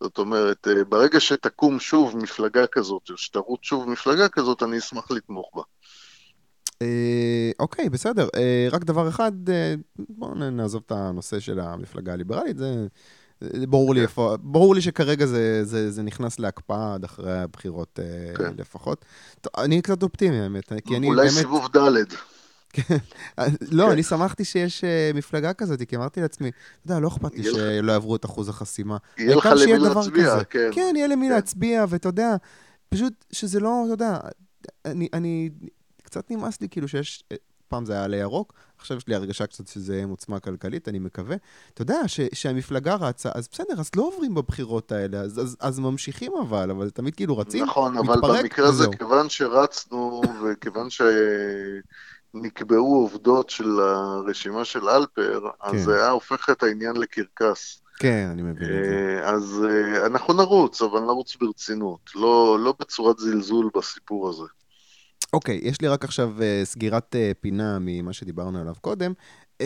זאת 0.00 0.18
אומרת, 0.18 0.68
אה, 0.68 0.84
ברגע 0.84 1.20
שתקום 1.20 1.80
שוב 1.80 2.16
מפלגה 2.16 2.66
כזאת, 2.66 3.10
או 3.10 3.16
שתרוץ 3.16 3.60
שוב 3.62 3.90
מפלגה 3.90 4.28
כזאת, 4.28 4.62
אני 4.62 4.78
אשמח 4.78 5.10
לתמוך 5.10 5.50
בה. 5.54 5.62
אה, 6.82 7.50
אוקיי, 7.58 7.88
בסדר. 7.88 8.28
אה, 8.36 8.68
רק 8.72 8.84
דבר 8.84 9.08
אחד, 9.08 9.50
אה, 9.50 9.74
בואו 10.08 10.34
נעזוב 10.34 10.82
את 10.86 10.92
הנושא 10.92 11.40
של 11.40 11.60
המפלגה 11.60 12.12
הליברלית, 12.12 12.58
זה... 12.58 12.86
ברור 13.68 13.94
לי 13.94 14.02
איפה, 14.02 14.36
ברור 14.40 14.74
לי 14.74 14.80
שכרגע 14.80 15.26
זה, 15.26 15.64
זה, 15.64 15.90
זה 15.90 16.02
נכנס 16.02 16.38
להקפאה 16.38 16.94
עד 16.94 17.04
אחרי 17.04 17.38
הבחירות 17.38 17.98
כן. 18.38 18.52
לפחות. 18.58 19.04
טוב, 19.40 19.52
אני 19.58 19.82
קצת 19.82 20.02
אופטימי, 20.02 20.40
האמת, 20.40 20.72
כי 20.84 20.96
אני 20.96 21.08
אולי 21.08 21.16
באמת... 21.16 21.30
אולי 21.30 21.30
סיבוב 21.30 21.68
ד'. 21.76 22.04
כן. 22.72 22.96
לא, 23.70 23.84
כן. 23.84 23.90
אני 23.90 24.02
שמחתי 24.02 24.44
שיש 24.44 24.84
מפלגה 25.14 25.52
כזאת, 25.52 25.82
כי 25.82 25.96
אמרתי 25.96 26.20
לעצמי, 26.20 26.48
אתה 26.48 26.92
יודע, 26.92 27.00
לא 27.00 27.08
אכפת 27.08 27.34
לי 27.34 27.44
שלא 27.44 27.92
יעברו 27.92 28.16
את 28.16 28.24
אחוז 28.24 28.48
החסימה. 28.48 28.96
יהיה 29.18 29.36
לך 29.36 29.48
למי 29.60 29.78
להצביע, 29.78 30.44
כן. 30.44 30.70
כן, 30.72 30.92
יהיה 30.96 31.06
למי 31.06 31.28
להצביע, 31.28 31.84
ואתה 31.88 32.08
יודע, 32.08 32.36
פשוט 32.88 33.24
שזה 33.32 33.60
לא, 33.60 33.82
אתה 33.84 33.92
יודע, 33.92 34.18
אני 35.12 35.50
קצת 36.08 36.30
נמאס 36.30 36.60
לי 36.60 36.68
כאילו 36.68 36.88
שיש, 36.88 37.24
אה, 37.32 37.36
פעם 37.68 37.84
זה 37.84 37.92
היה 37.92 38.04
עלי 38.04 38.16
ירוק, 38.16 38.52
עכשיו 38.78 38.96
יש 38.96 39.08
לי 39.08 39.14
הרגשה 39.14 39.46
קצת 39.46 39.66
שזה 39.66 40.04
עוצמה 40.10 40.40
כלכלית, 40.40 40.88
אני 40.88 40.98
מקווה. 40.98 41.36
אתה 41.74 41.82
יודע, 41.82 42.00
ש, 42.06 42.20
שהמפלגה 42.32 42.94
רצה, 42.94 43.30
אז 43.34 43.48
בסדר, 43.52 43.80
אז 43.80 43.90
לא 43.96 44.02
עוברים 44.02 44.34
בבחירות 44.34 44.92
האלה, 44.92 45.20
אז, 45.20 45.38
אז, 45.38 45.56
אז 45.60 45.78
ממשיכים 45.78 46.32
אבל, 46.42 46.70
אבל 46.70 46.90
תמיד 46.90 47.14
כאילו 47.14 47.38
רצים, 47.38 47.64
נכון, 47.64 47.98
מתפרק, 47.98 48.18
אבל 48.24 48.42
במקרה 48.42 48.68
הזה, 48.68 48.84
כיוון 48.98 49.28
שרצנו, 49.28 50.22
וכיוון 50.42 50.88
שנקבעו 52.34 52.96
עובדות 52.96 53.50
של 53.50 53.80
הרשימה 53.80 54.64
של 54.64 54.88
אלפר, 54.88 55.40
כן. 55.40 55.48
אז 55.60 55.84
זה 55.84 55.96
היה 55.96 56.10
הופך 56.10 56.50
את 56.50 56.62
העניין 56.62 56.96
לקרקס. 56.96 57.82
כן, 57.98 58.28
אני 58.32 58.42
מבין 58.42 58.62
את 58.62 58.84
זה. 58.84 59.20
אה, 59.24 59.30
אז 59.30 59.64
אה, 59.68 60.06
אנחנו 60.06 60.34
נרוץ, 60.34 60.82
אבל 60.82 61.00
נרוץ 61.00 61.36
ברצינות, 61.36 62.10
לא, 62.14 62.58
לא 62.60 62.74
בצורת 62.80 63.18
זלזול 63.18 63.70
בסיפור 63.74 64.28
הזה. 64.28 64.44
אוקיי, 65.32 65.60
יש 65.62 65.80
לי 65.80 65.88
רק 65.88 66.04
עכשיו 66.04 66.34
uh, 66.38 66.64
סגירת 66.64 67.14
uh, 67.14 67.34
פינה 67.40 67.78
ממה 67.80 68.12
שדיברנו 68.12 68.60
עליו 68.60 68.74
קודם. 68.80 69.12
Uh, 69.58 69.60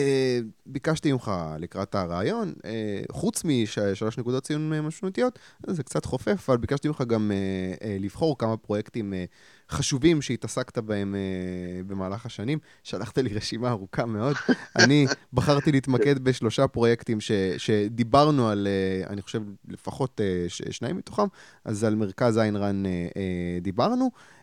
ביקשתי 0.65 1.11
ממך 1.11 1.31
לקראת 1.59 1.95
הרעיון, 1.95 2.53
uh, 2.57 2.65
חוץ 3.11 3.43
משלוש 3.45 4.17
נקודות 4.17 4.43
ציון 4.43 4.79
משמעותיות, 4.79 5.39
זה 5.67 5.83
קצת 5.83 6.05
חופף, 6.05 6.49
אבל 6.49 6.57
ביקשתי 6.57 6.87
ממך 6.87 7.01
גם 7.01 7.31
uh, 7.31 7.79
uh, 7.79 7.85
לבחור 7.99 8.37
כמה 8.37 8.57
פרויקטים 8.57 9.13
uh, 9.13 9.75
חשובים 9.75 10.21
שהתעסקת 10.21 10.77
בהם 10.77 11.15
uh, 11.15 11.87
במהלך 11.87 12.25
השנים. 12.25 12.59
שלחת 12.83 13.17
לי 13.17 13.33
רשימה 13.33 13.69
ארוכה 13.69 14.05
מאוד. 14.05 14.35
אני 14.83 15.05
בחרתי 15.33 15.71
להתמקד 15.71 16.19
בשלושה 16.19 16.67
פרויקטים 16.67 17.21
ש, 17.21 17.31
שדיברנו 17.57 18.49
על, 18.49 18.67
uh, 19.03 19.09
אני 19.09 19.21
חושב, 19.21 19.41
לפחות 19.67 20.19
uh, 20.19 20.49
ש, 20.49 20.61
שניים 20.69 20.97
מתוכם, 20.97 21.27
אז 21.65 21.83
על 21.83 21.95
מרכז 21.95 22.37
איין 22.37 22.55
רן 22.55 22.83
uh, 22.85 23.13
uh, 23.13 23.63
דיברנו. 23.63 24.05
אה, 24.05 24.42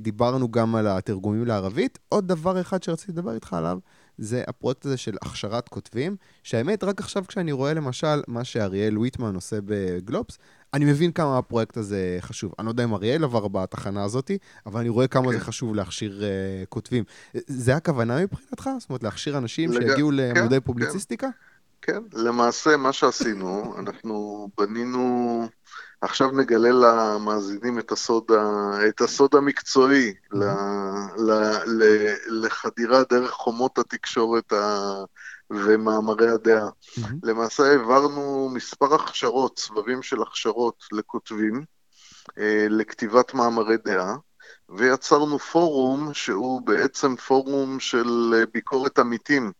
דיברנו 0.00 0.50
גם 0.50 0.74
על 0.74 0.86
התרגומים 0.86 1.46
לערבית. 1.46 1.98
עוד 2.08 2.28
דבר 2.28 2.60
אחד 2.60 2.82
שרציתי 2.82 3.12
לדבר 3.12 3.34
איתך 3.34 3.52
עליו, 3.52 3.78
זה 4.18 4.44
הפרויקט 4.48 4.86
הזה 4.86 4.96
של 4.96 5.16
הכשרת 5.22 5.68
כותבים, 5.68 6.16
שהאמת, 6.42 6.84
רק 6.84 7.00
עכשיו 7.00 7.24
כשאני 7.28 7.52
רואה 7.52 7.74
למשל 7.74 8.22
מה 8.28 8.44
שאריאל 8.44 8.98
ויטמן 8.98 9.34
עושה 9.34 9.56
בגלובס, 9.64 10.38
אני 10.74 10.84
מבין 10.84 11.12
כמה 11.12 11.38
הפרויקט 11.38 11.76
הזה 11.76 12.18
חשוב. 12.20 12.52
אני 12.58 12.66
לא 12.66 12.70
יודע 12.70 12.84
אם 12.84 12.94
אריאל 12.94 13.24
עבר 13.24 13.48
בתחנה 13.48 14.04
הזאת, 14.04 14.30
אבל 14.66 14.80
אני 14.80 14.88
רואה 14.88 15.06
כמה 15.06 15.26
כן. 15.26 15.32
זה 15.32 15.40
חשוב 15.40 15.74
להכשיר 15.74 16.22
uh, 16.22 16.66
כותבים. 16.66 17.04
זה 17.46 17.76
הכוונה 17.76 18.20
מבחינתך? 18.22 18.70
זאת 18.78 18.90
אומרת, 18.90 19.02
להכשיר 19.02 19.38
אנשים 19.38 19.72
לג... 19.72 19.80
שיגיעו 19.80 20.10
כן, 20.10 20.14
למודי 20.16 20.54
כן, 20.54 20.60
פובליציסטיקה? 20.60 21.28
כן, 21.82 22.02
למעשה 22.12 22.76
מה 22.76 22.92
שעשינו, 22.92 23.74
אנחנו 23.78 24.48
בנינו 24.58 25.48
עכשיו 26.02 26.30
נגלה 26.30 26.70
למאזינים 26.72 27.78
את 27.78 27.92
הסוד, 27.92 28.24
ה... 28.32 28.88
את 28.88 29.00
הסוד 29.00 29.34
המקצועי 29.34 30.14
ל... 30.32 30.44
ל... 31.16 31.32
ל... 31.66 31.84
לחדירה 32.26 33.02
דרך 33.10 33.30
חומות 33.30 33.78
התקשורת 33.78 34.52
ה... 34.52 34.90
ומאמרי 35.50 36.28
הדעה. 36.28 36.68
למעשה 37.22 37.62
העברנו 37.62 38.50
מספר 38.54 38.94
הכשרות, 38.94 39.58
סבבים 39.58 40.02
של 40.02 40.22
הכשרות 40.22 40.84
לכותבים, 40.92 41.64
אה, 42.38 42.66
לכתיבת 42.70 43.34
מאמרי 43.34 43.76
דעה, 43.84 44.16
ויצרנו 44.68 45.38
פורום 45.38 46.14
שהוא 46.14 46.62
בעצם 46.66 47.16
פורום 47.16 47.80
של 47.80 48.34
אה, 48.34 48.44
ביקורת 48.54 48.98
עמיתים. 48.98 49.52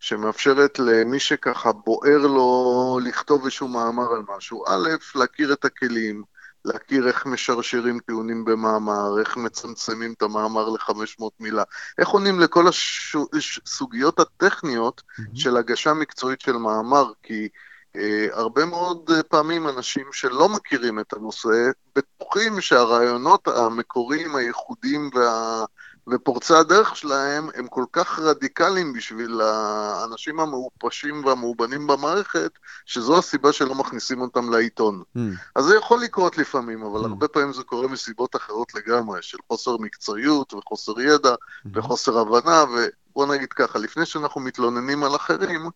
שמאפשרת 0.00 0.78
למי 0.78 1.20
שככה 1.20 1.72
בוער 1.72 2.18
לו 2.18 3.00
לכתוב 3.04 3.42
איזשהו 3.42 3.68
מאמר 3.68 4.12
על 4.12 4.22
משהו. 4.36 4.64
א', 4.68 4.88
להכיר 5.14 5.52
את 5.52 5.64
הכלים, 5.64 6.22
להכיר 6.64 7.08
איך 7.08 7.26
משרשרים 7.26 7.98
טיעונים 8.06 8.44
במאמר, 8.44 9.18
איך 9.20 9.36
מצמצמים 9.36 10.12
את 10.12 10.22
המאמר 10.22 10.68
ל-500 10.68 11.24
מילה, 11.40 11.62
איך 11.98 12.08
עונים 12.08 12.40
לכל 12.40 12.64
הסוגיות 12.68 14.20
הטכניות 14.20 15.00
mm-hmm. 15.00 15.22
של 15.34 15.56
הגשה 15.56 15.94
מקצועית 15.94 16.40
של 16.40 16.56
מאמר, 16.56 17.12
כי 17.22 17.48
אה, 17.96 18.26
הרבה 18.32 18.64
מאוד 18.64 19.10
פעמים 19.28 19.68
אנשים 19.68 20.06
שלא 20.12 20.48
מכירים 20.48 21.00
את 21.00 21.12
הנושא, 21.12 21.70
בטוחים 21.96 22.60
שהרעיונות 22.60 23.48
המקוריים, 23.48 24.36
הייחודיים 24.36 25.10
וה... 25.14 25.64
ופורצי 26.08 26.54
הדרך 26.54 26.96
שלהם 26.96 27.48
הם 27.54 27.66
כל 27.66 27.84
כך 27.92 28.18
רדיקליים 28.18 28.92
בשביל 28.92 29.40
האנשים 29.40 30.40
המעופשים 30.40 31.24
והמאובנים 31.24 31.86
במערכת, 31.86 32.50
שזו 32.86 33.18
הסיבה 33.18 33.52
שלא 33.52 33.74
מכניסים 33.74 34.20
אותם 34.20 34.52
לעיתון. 34.52 35.02
Mm. 35.16 35.20
אז 35.54 35.64
זה 35.64 35.76
יכול 35.76 36.00
לקרות 36.00 36.38
לפעמים, 36.38 36.82
אבל 36.82 37.00
mm. 37.00 37.06
הרבה 37.06 37.28
פעמים 37.28 37.52
זה 37.52 37.62
קורה 37.62 37.88
מסיבות 37.88 38.36
אחרות 38.36 38.74
לגמרי, 38.74 39.18
של 39.22 39.38
חוסר 39.48 39.76
מקצועיות 39.76 40.54
וחוסר 40.54 41.00
ידע 41.00 41.34
mm. 41.34 41.68
וחוסר 41.74 42.18
הבנה, 42.18 42.64
ובוא 43.10 43.26
נגיד 43.26 43.52
ככה, 43.52 43.78
לפני 43.78 44.06
שאנחנו 44.06 44.40
מתלוננים 44.40 45.04
על 45.04 45.16
אחרים, 45.16 45.70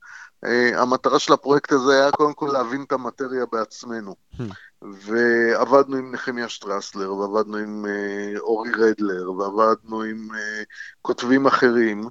אה, 0.44 0.82
המטרה 0.82 1.18
של 1.18 1.32
הפרויקט 1.32 1.72
הזה 1.72 1.92
היה 1.92 2.12
קודם 2.12 2.34
כל 2.34 2.50
להבין 2.52 2.82
את 2.82 2.92
המטריה 2.92 3.44
בעצמנו. 3.52 4.16
Hmm. 4.36 4.42
ועבדנו 4.82 5.96
עם 5.96 6.12
נחמיה 6.12 6.48
שטרסלר, 6.48 7.14
ועבדנו 7.14 7.56
עם 7.56 7.86
אה, 7.86 8.38
אורי 8.38 8.70
רדלר, 8.70 9.32
ועבדנו 9.32 10.02
עם 10.02 10.28
אה, 10.34 10.62
כותבים 11.02 11.46
אחרים, 11.46 12.08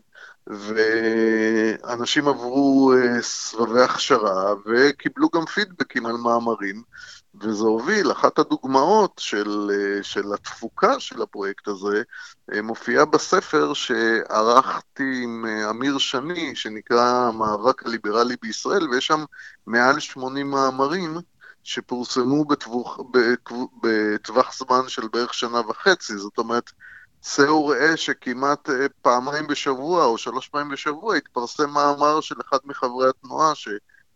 ואנשים 0.47 2.27
עברו 2.27 2.93
סבבי 3.21 3.81
הכשרה 3.81 4.53
וקיבלו 4.65 5.29
גם 5.35 5.45
פידבקים 5.45 6.05
על 6.05 6.15
מאמרים, 6.15 6.83
וזה 7.41 7.63
הוביל, 7.63 8.11
אחת 8.11 8.39
הדוגמאות 8.39 9.11
של, 9.17 9.71
של 10.01 10.33
התפוקה 10.33 10.99
של 10.99 11.21
הפרויקט 11.21 11.67
הזה, 11.67 12.01
מופיעה 12.63 13.05
בספר 13.05 13.73
שערכתי 13.73 15.21
עם 15.23 15.45
אמיר 15.69 15.97
שני, 15.97 16.55
שנקרא 16.55 17.27
המאבק 17.27 17.85
הליברלי 17.85 18.35
בישראל, 18.41 18.89
ויש 18.89 19.07
שם 19.07 19.23
מעל 19.67 19.99
80 19.99 20.51
מאמרים 20.51 21.17
שפורסמו 21.63 22.45
בטווח, 22.45 22.99
בטווח 23.83 24.57
זמן 24.57 24.87
של 24.87 25.07
בערך 25.07 25.33
שנה 25.33 25.59
וחצי, 25.69 26.17
זאת 26.17 26.37
אומרת, 26.37 26.71
צא 27.21 27.49
וראה 27.49 27.97
שכמעט 27.97 28.69
פעמיים 29.01 29.47
בשבוע 29.47 30.05
או 30.05 30.17
שלוש 30.17 30.47
פעמים 30.47 30.69
בשבוע 30.69 31.15
התפרסם 31.15 31.69
מאמר 31.69 32.21
של 32.21 32.35
אחד 32.47 32.57
מחברי 32.65 33.09
התנועה 33.09 33.55
ש... 33.55 33.67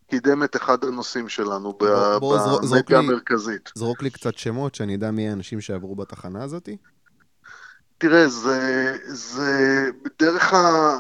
קידם 0.10 0.44
את 0.44 0.56
אחד 0.56 0.84
הנושאים 0.84 1.30
שלנו 1.30 1.78
במדיה 1.80 3.00
המרכזית. 3.00 3.70
זרוק 3.76 4.02
לי 4.02 4.10
קצת 4.10 4.38
שמות, 4.38 4.76
שאני 4.76 4.96
אדע 4.96 5.12
מי 5.12 5.30
האנשים 5.30 5.62
שעברו 5.62 5.96
בתחנה 5.96 6.44
הזאתי. 6.44 6.78
תראה, 7.98 8.28
זה, 8.28 8.98
זה 9.08 9.90
דרך 10.20 10.54
ה... 10.54 10.98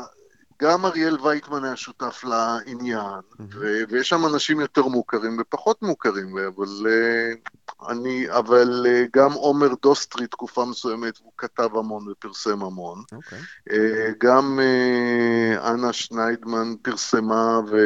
גם 0.61 0.85
אריאל 0.85 1.17
וייטמן 1.21 1.63
היה 1.63 1.75
שותף 1.75 2.23
לעניין. 2.23 3.21
ו- 3.53 3.81
ויש 3.89 4.09
שם 4.09 4.25
אנשים 4.25 4.59
יותר 4.59 4.83
מוכרים 4.87 5.37
ופחות 5.41 5.81
מוכרים, 5.81 6.37
אבל, 6.37 6.65
uh, 6.65 7.89
אני, 7.89 8.31
אבל 8.31 8.85
uh, 8.85 9.09
גם 9.13 9.33
עומר 9.33 9.73
דוסטרי 9.81 10.27
תקופה 10.27 10.65
מסוימת, 10.65 11.17
הוא 11.17 11.31
כתב 11.37 11.69
המון 11.75 12.07
ופרסם 12.09 12.63
המון. 12.63 12.99
Okay. 12.99 13.15
אוקיי. 13.15 13.39
Uh, 13.69 13.73
גם 14.19 14.59
אנה 15.57 15.93
שניידמן 15.93 16.75
פרסמה 16.81 17.59
ו... 17.71 17.77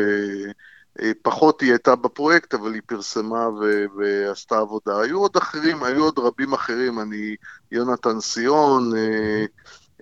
אה, 1.00 1.12
פחות 1.22 1.62
היא 1.62 1.72
הייתה 1.72 1.96
בפרויקט, 1.96 2.54
אבל 2.54 2.74
היא 2.74 2.82
פרסמה 2.86 3.50
ו- 3.50 3.86
ועשתה 3.98 4.58
עבודה. 4.58 5.00
היו 5.02 5.20
עוד 5.20 5.38
אחרים, 5.38 5.84
היו 5.84 6.04
עוד 6.04 6.20
רבים 6.20 6.54
אחרים, 6.54 7.00
אני, 7.00 7.36
יונתן 7.72 8.20
סיון, 8.20 8.98
אה, 8.98 9.46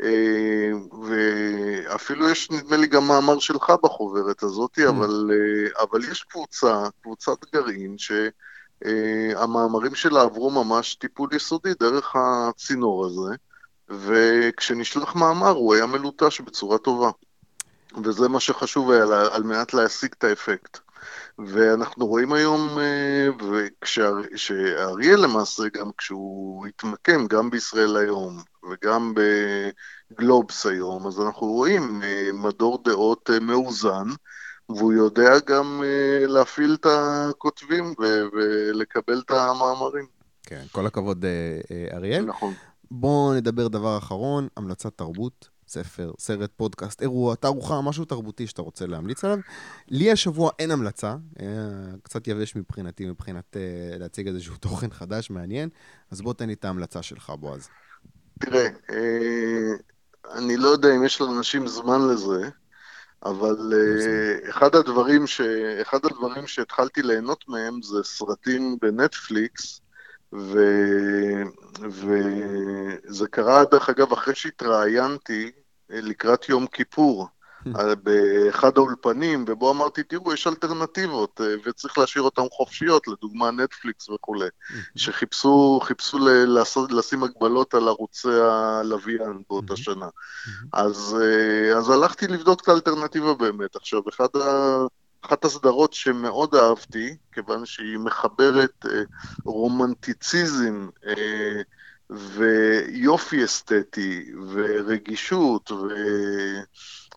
אה, 0.03 0.71
ואפילו 1.03 2.29
יש, 2.29 2.51
נדמה 2.51 2.77
לי, 2.77 2.87
גם 2.87 3.07
מאמר 3.07 3.39
שלך 3.39 3.73
בחוברת 3.83 4.43
הזאת, 4.43 4.79
mm. 4.79 4.89
אבל, 4.89 5.31
אבל 5.79 6.11
יש 6.11 6.23
קבוצה, 6.23 6.83
קבוצת 7.01 7.37
גרעין, 7.53 7.95
שהמאמרים 8.85 9.95
שלה 9.95 10.21
עברו 10.21 10.51
ממש 10.51 10.95
טיפול 10.95 11.29
יסודי 11.33 11.73
דרך 11.79 12.15
הצינור 12.15 13.05
הזה, 13.05 13.35
וכשנשלח 13.89 15.15
מאמר 15.15 15.51
הוא 15.51 15.75
היה 15.75 15.85
מלוטש 15.85 16.41
בצורה 16.41 16.77
טובה. 16.77 17.09
וזה 18.03 18.29
מה 18.29 18.39
שחשוב 18.39 18.91
היה 18.91 19.03
על 19.31 19.43
מנת 19.43 19.73
להשיג 19.73 20.11
את 20.17 20.23
האפקט. 20.23 20.79
ואנחנו 21.47 22.07
רואים 22.07 22.33
היום, 22.33 22.79
אה, 22.79 23.27
וכשאריאל 23.51 25.19
למעשה, 25.19 25.63
גם 25.73 25.89
כשהוא 25.97 26.67
התמקם, 26.67 27.27
גם 27.27 27.49
בישראל 27.49 27.97
היום 27.97 28.37
וגם 28.71 29.13
בגלובס 30.11 30.65
היום, 30.65 31.07
אז 31.07 31.21
אנחנו 31.21 31.47
רואים 31.47 32.01
אה, 32.03 32.29
מדור 32.33 32.83
דעות 32.83 33.29
אה, 33.33 33.39
מאוזן, 33.39 34.07
והוא 34.69 34.93
יודע 34.93 35.39
גם 35.45 35.83
להפעיל 36.27 36.77
את 36.79 36.85
הכותבים 36.89 37.93
ולקבל 38.33 39.21
את 39.25 39.31
המאמרים. 39.31 40.05
כן, 40.43 40.63
כל 40.71 40.85
הכבוד, 40.85 41.25
אריאל. 41.93 42.25
נכון. 42.25 42.53
בואו 42.91 43.33
נדבר 43.33 43.67
דבר 43.67 43.97
אחרון, 43.97 44.47
המלצת 44.57 44.97
תרבות. 44.97 45.49
ספר, 45.69 46.11
סרט, 46.19 46.51
פודקאסט, 46.55 47.01
אירוע, 47.01 47.35
תערוכה, 47.35 47.81
משהו 47.81 48.05
תרבותי 48.05 48.47
שאתה 48.47 48.61
רוצה 48.61 48.87
להמליץ 48.87 49.23
עליו. 49.23 49.37
לי 49.87 50.11
השבוע 50.11 50.51
אין 50.59 50.71
המלצה, 50.71 51.15
אה, 51.39 51.45
קצת 52.03 52.27
יבש 52.27 52.55
מבחינתי, 52.55 53.05
מבחינת 53.05 53.57
אה, 53.57 53.97
להציג 53.97 54.27
איזשהו 54.27 54.57
תוכן 54.67 54.89
חדש, 54.91 55.29
מעניין, 55.29 55.69
אז 56.11 56.21
בוא 56.21 56.33
תן 56.33 56.47
לי 56.47 56.53
את 56.53 56.65
ההמלצה 56.65 57.01
שלך, 57.01 57.29
בועז. 57.39 57.69
תראה, 58.39 58.67
אה, 58.89 59.73
אני 60.33 60.57
לא 60.57 60.67
יודע 60.67 60.95
אם 60.95 61.05
יש 61.05 61.21
לאנשים 61.21 61.67
זמן 61.67 62.07
לזה, 62.07 62.49
אבל 63.25 63.55
לא 63.59 64.49
אחד 64.49 64.75
הדברים, 64.75 65.27
ש... 65.27 65.41
אחד 65.81 65.99
הדברים 66.03 66.47
שהתחלתי 66.47 67.01
ליהנות 67.01 67.45
מהם 67.47 67.81
זה 67.81 68.03
סרטים 68.03 68.77
בנטפליקס, 68.81 69.81
ו... 70.33 70.59
וזה 71.81 73.27
קרה, 73.27 73.63
דרך 73.71 73.89
אגב, 73.89 74.13
אחרי 74.13 74.35
שהתראיינתי 74.35 75.51
אה, 75.91 76.01
לקראת 76.01 76.49
יום 76.49 76.67
כיפור, 76.67 77.27
hmm. 77.27 77.79
אה, 77.79 77.95
באחד 77.95 78.77
האולפנים, 78.77 79.45
ובו 79.47 79.71
אמרתי, 79.71 80.03
תראו, 80.03 80.33
יש 80.33 80.47
אלטרנטיבות, 80.47 81.41
אה, 81.41 81.55
וצריך 81.65 81.97
להשאיר 81.97 82.23
אותן 82.23 82.41
חופשיות, 82.51 83.07
לדוגמה 83.07 83.51
נטפליקס 83.51 84.09
וכולי, 84.09 84.47
hmm. 84.47 84.73
שחיפשו 84.95 85.79
חיפשו 85.83 86.17
לעשות, 86.47 86.91
לשים 86.91 87.23
הגבלות 87.23 87.73
על 87.73 87.87
ערוצי 87.87 88.27
הלוויין 88.41 89.43
באותה 89.49 89.73
hmm. 89.73 89.77
שנה. 89.77 90.07
אז, 90.73 91.17
אז 91.77 91.89
הלכתי 91.89 92.27
לבדוק 92.27 92.61
את 92.61 92.67
האלטרנטיבה 92.67 93.33
באמת. 93.33 93.75
עכשיו, 93.75 94.01
אחד 94.09 94.27
ה... 94.35 94.77
אחת 95.21 95.45
הסדרות 95.45 95.93
שמאוד 95.93 96.55
אהבתי, 96.55 97.17
כיוון 97.31 97.65
שהיא 97.65 97.97
מחברת 97.97 98.85
אה, 98.85 99.01
רומנטיציזם 99.45 100.89
אה, 101.07 101.61
ויופי 102.09 103.45
אסתטי 103.45 104.31
ורגישות 104.53 105.71
ו... 105.71 105.87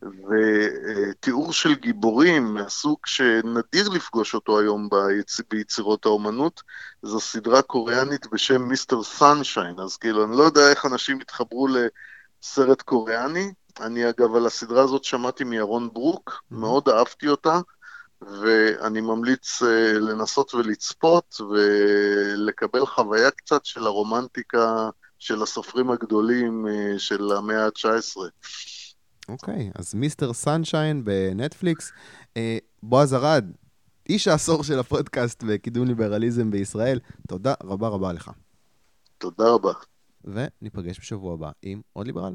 ותיאור 0.02 1.52
של 1.52 1.74
גיבורים 1.74 2.54
מהסוג 2.54 2.98
שנדיר 3.06 3.88
לפגוש 3.88 4.34
אותו 4.34 4.60
היום 4.60 4.88
ביצ... 4.88 5.40
ביצירות 5.50 6.06
האומנות, 6.06 6.62
זו 7.02 7.20
סדרה 7.20 7.62
קוריאנית 7.62 8.26
בשם 8.32 8.62
מיסטר 8.62 9.02
סנשיין, 9.02 9.78
אז 9.78 9.96
כאילו, 9.96 10.24
אני 10.24 10.36
לא 10.36 10.42
יודע 10.42 10.70
איך 10.70 10.86
אנשים 10.86 11.20
התחברו 11.20 11.68
לסרט 11.68 12.82
קוריאני, 12.82 13.52
אני 13.80 14.08
אגב 14.08 14.34
על 14.34 14.46
הסדרה 14.46 14.82
הזאת 14.82 15.04
שמעתי 15.04 15.44
מירון 15.44 15.88
ברוק, 15.92 16.30
mm-hmm. 16.30 16.54
מאוד 16.54 16.88
אהבתי 16.88 17.28
אותה, 17.28 17.60
ואני 18.26 19.00
ממליץ 19.00 19.62
uh, 19.62 19.66
לנסות 19.98 20.54
ולצפות 20.54 21.40
ולקבל 21.50 22.86
חוויה 22.86 23.30
קצת 23.30 23.64
של 23.64 23.86
הרומנטיקה 23.86 24.90
של 25.18 25.42
הסופרים 25.42 25.90
הגדולים 25.90 26.66
uh, 26.66 26.98
של 26.98 27.32
המאה 27.32 27.64
ה-19. 27.64 28.16
אוקיי, 29.28 29.70
okay, 29.74 29.78
אז 29.78 29.94
מיסטר 29.94 30.32
סנשיין 30.32 31.04
בנטפליקס. 31.04 31.90
Uh, 31.90 32.38
בועז 32.82 33.14
ארד, 33.14 33.44
איש 34.08 34.28
העשור 34.28 34.64
של 34.64 34.78
הפודקאסט 34.78 35.44
וקידום 35.46 35.86
ליברליזם 35.86 36.50
בישראל, 36.50 37.00
תודה 37.28 37.54
רבה 37.62 37.88
רבה 37.88 38.12
לך. 38.12 38.30
תודה 39.18 39.48
רבה. 39.48 39.72
וניפגש 40.24 41.00
בשבוע 41.00 41.34
הבא 41.34 41.50
עם 41.62 41.80
עוד 41.92 42.06
ליברל. 42.06 42.34